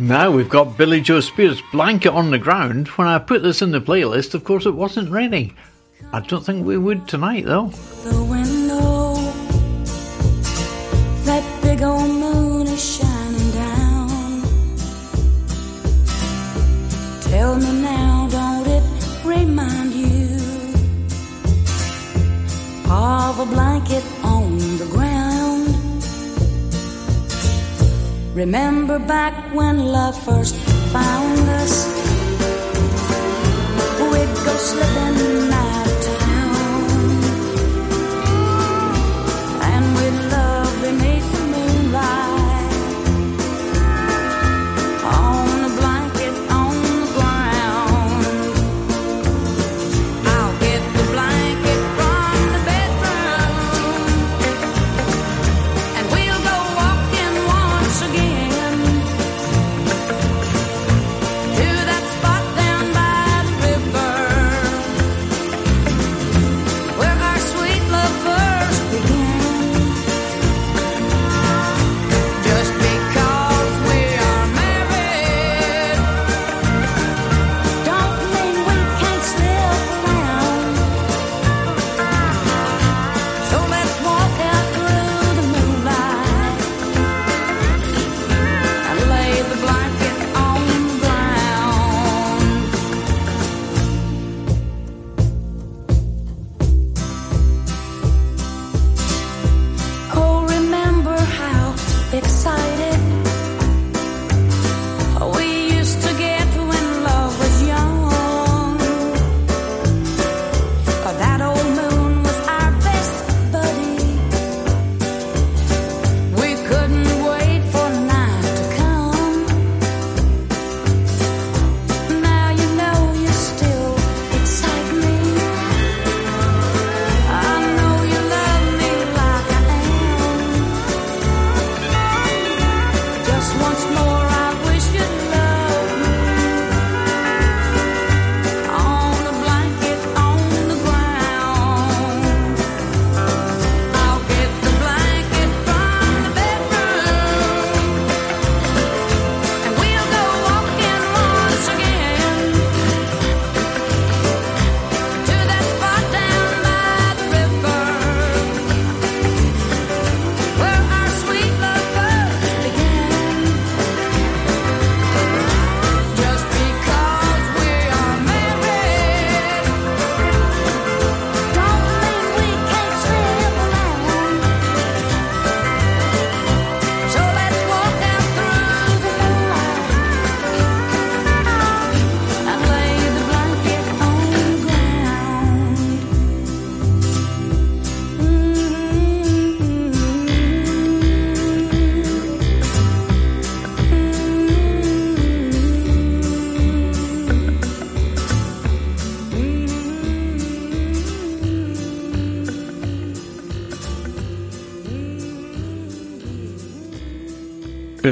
Now 0.00 0.32
we've 0.32 0.48
got 0.48 0.76
Billie 0.76 1.00
Jo 1.00 1.20
Spears' 1.20 1.62
Blanket 1.70 2.10
on 2.10 2.32
the 2.32 2.40
Ground. 2.40 2.88
When 2.88 3.06
I 3.06 3.20
put 3.20 3.44
this 3.44 3.62
in 3.62 3.70
the 3.70 3.80
playlist, 3.80 4.34
of 4.34 4.42
course, 4.42 4.66
it 4.66 4.74
wasn't 4.74 5.12
ready. 5.12 5.54
I 6.12 6.18
don't 6.18 6.44
think 6.44 6.66
we 6.66 6.76
would 6.76 7.06
tonight, 7.06 7.44
though. 7.44 7.70
Remember 28.40 28.98
back 28.98 29.34
when 29.54 29.84
love 29.84 30.16
first 30.24 30.56
found 30.94 31.40
us? 31.60 31.86
We'd 34.00 34.34
go 34.46 34.56
slipping 34.56 35.29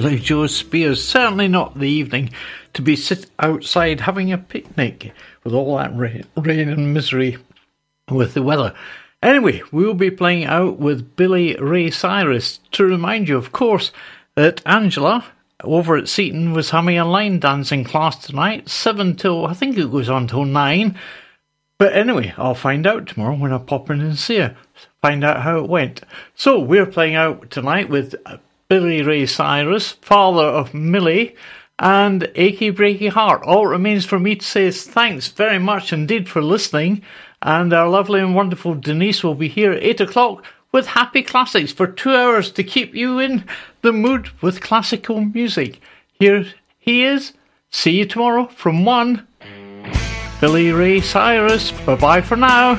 Billie 0.01 0.21
Jo 0.21 0.47
Spears. 0.47 1.03
Certainly 1.03 1.49
not 1.49 1.77
the 1.77 1.89
evening 1.89 2.31
to 2.73 2.83
be 2.83 2.95
sit 2.95 3.29
outside 3.41 3.99
having 3.99 4.31
a 4.31 4.39
picnic 4.39 5.13
with 5.43 5.53
all 5.53 5.77
that 5.77 5.97
rain, 5.97 6.25
rain 6.37 6.69
and 6.69 6.95
misery 6.95 7.37
with 8.09 8.35
the 8.35 8.43
weather. 8.45 8.73
Anyway, 9.25 9.61
we'll 9.73 9.95
be 9.95 10.13
playing 10.13 10.45
out 10.45 10.79
with 10.79 11.17
Billy 11.17 11.57
Ray 11.57 11.91
Cyrus. 11.91 12.61
To 12.71 12.85
remind 12.85 13.29
you, 13.29 13.37
of 13.37 13.51
course, 13.51 13.91
that 14.37 14.63
Angela 14.65 15.25
over 15.65 15.97
at 15.97 16.09
Seaton 16.09 16.53
was 16.53 16.71
having 16.71 16.97
a 16.97 17.05
line 17.05 17.41
dancing 17.41 17.83
class 17.83 18.25
tonight, 18.25 18.69
7 18.69 19.17
till, 19.17 19.47
I 19.47 19.53
think 19.53 19.77
it 19.77 19.91
goes 19.91 20.09
on 20.09 20.29
till 20.29 20.45
9. 20.45 20.97
But 21.77 21.93
anyway, 21.95 22.33
I'll 22.37 22.55
find 22.55 22.87
out 22.87 23.09
tomorrow 23.09 23.35
when 23.35 23.53
I 23.53 23.59
pop 23.59 23.91
in 23.91 24.01
and 24.01 24.17
see 24.17 24.39
her. 24.39 24.57
Find 25.03 25.25
out 25.25 25.43
how 25.43 25.59
it 25.59 25.69
went. 25.69 26.03
So 26.37 26.61
we're 26.61 26.87
playing 26.87 27.17
out 27.17 27.51
tonight 27.51 27.89
with 27.89 28.15
Billy 28.69 29.03
Ray 29.03 29.25
Cyrus, 29.25 29.93
father 29.93 30.45
of 30.45 30.75
Millie, 30.75 31.35
and 31.79 32.31
Achy 32.35 32.71
Breaky 32.71 33.09
Heart. 33.09 33.43
All 33.45 33.67
it 33.67 33.71
remains 33.71 34.05
for 34.05 34.19
me 34.19 34.37
to 34.37 34.45
say 34.45 34.67
is 34.67 34.85
thanks 34.85 35.29
very 35.29 35.59
much 35.59 35.93
indeed 35.93 36.29
for 36.29 36.43
listening. 36.43 37.03
And 37.41 37.73
our 37.73 37.89
lovely 37.89 38.21
and 38.21 38.35
wonderful 38.35 38.75
Denise 38.75 39.25
will 39.25 39.35
be 39.35 39.49
here 39.49 39.73
at 39.73 39.83
8 39.83 40.01
o'clock 40.03 40.45
with 40.71 40.89
Happy 40.89 41.23
Classics 41.23 41.73
for 41.73 41.87
two 41.87 42.15
hours 42.15 42.51
to 42.53 42.63
keep 42.63 42.95
you 42.95 43.19
in 43.19 43.45
the 43.81 43.93
mood 43.93 44.31
with 44.43 44.61
classical 44.61 45.23
music. 45.23 45.81
Here 46.13 46.45
he 46.79 47.05
is. 47.05 47.33
See 47.71 47.93
you 47.93 48.05
tomorrow 48.05 48.49
from 48.49 48.85
1. 48.85 49.27
Billy 50.41 50.73
Ray 50.73 51.01
Cyrus. 51.01 51.73
Bye 51.73 51.97
bye 51.97 52.21
for 52.21 52.37
now. 52.37 52.79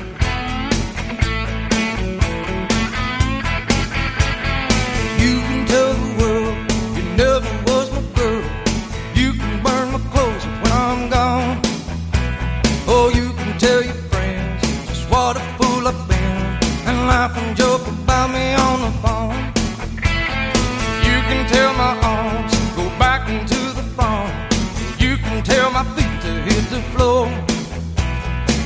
Floor. 26.92 27.26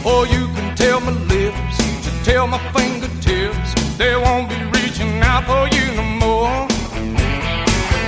Or 0.05 0.21
oh, 0.21 0.25
you 0.25 0.47
can 0.55 0.77
tell 0.77 1.01
my 1.01 1.13
lips 1.35 1.77
to 2.05 2.11
tell 2.25 2.47
my 2.47 2.59
fingertips 2.73 3.69
they 3.97 4.15
won't 4.17 4.49
be 4.49 4.59
reaching 4.77 5.21
out 5.23 5.45
for 5.49 5.65
you 5.75 5.87
no 5.95 6.05
more. 6.25 6.69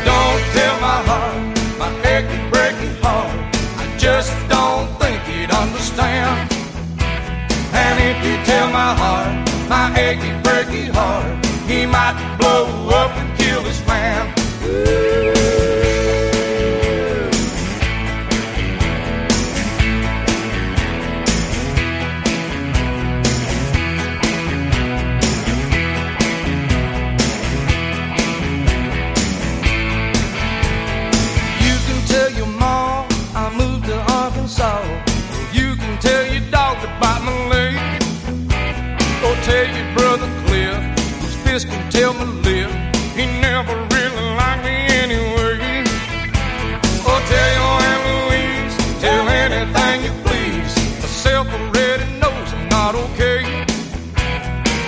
Don't 0.04 0.42
tell 0.56 0.76
my 0.88 0.98
heart, 1.08 1.36
my 1.78 1.90
achy, 2.14 2.38
breaky 2.52 2.90
heart. 3.00 3.32
I 3.82 3.84
just 3.98 4.34
don't 4.48 4.88
think 5.00 5.22
he'd 5.22 5.50
understand. 5.50 6.52
And 7.82 7.94
if 8.10 8.18
you 8.26 8.36
tell 8.44 8.68
my 8.70 8.92
heart, 9.00 9.32
my 9.68 9.86
achy, 9.98 10.32
breaky 10.44 10.88
heart, 10.88 11.26
he 11.66 11.86
might 11.86 12.16
blow 12.38 12.64
up 12.90 13.12
and 13.16 13.38
kill 13.38 13.62
this 13.62 13.80
man. 13.86 14.34
You 14.62 15.35
tell 41.96 42.12
my 42.12 42.24
lip. 42.44 42.70
He 43.16 43.24
never 43.40 43.74
really 43.94 44.26
liked 44.40 44.62
me 44.68 44.76
anyway. 45.02 45.56
Or 47.08 47.18
tell 47.30 47.50
your 47.58 47.74
Aunt 47.88 48.02
Louise, 48.08 48.74
tell 49.00 49.24
anything 49.44 49.96
you 50.06 50.12
please. 50.24 50.74
Myself 51.00 51.46
already 51.58 52.06
knows 52.20 52.48
I'm 52.56 52.68
not 52.68 52.94
okay. 53.04 53.40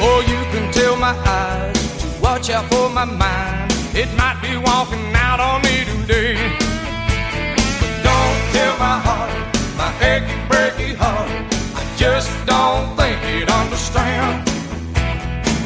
Or 0.06 0.16
you 0.30 0.40
can 0.52 0.70
tell 0.70 0.96
my 0.96 1.14
eyes 1.40 1.80
to 2.00 2.06
watch 2.20 2.50
out 2.50 2.66
for 2.70 2.90
my 2.90 3.06
mind. 3.06 3.72
It 4.02 4.10
might 4.20 4.38
be 4.42 4.52
walking 4.68 5.08
out 5.14 5.40
on 5.40 5.62
me 5.62 5.76
today. 5.92 6.36
But 7.80 7.92
don't 8.08 8.40
tell 8.54 8.74
my 8.86 8.96
heart, 9.06 9.32
my 9.80 9.90
achy, 10.12 10.36
breaky 10.50 10.94
heart. 10.94 11.30
I 11.74 11.82
just 11.96 12.30
don't. 12.44 12.97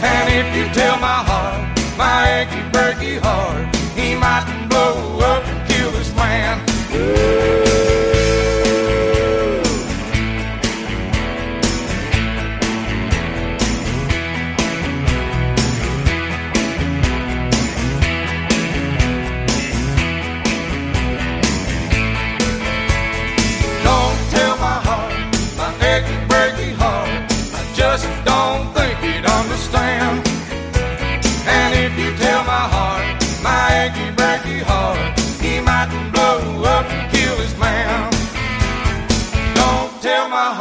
And 0.02 0.28
if 0.30 0.56
you 0.56 0.64
tell 0.74 0.98
my 0.98 1.22
heart, 1.28 1.78
my 1.96 2.40
achy, 2.40 2.62
breaky 2.70 3.20
heart, 3.20 3.74
he 3.96 4.14
might 4.16 4.61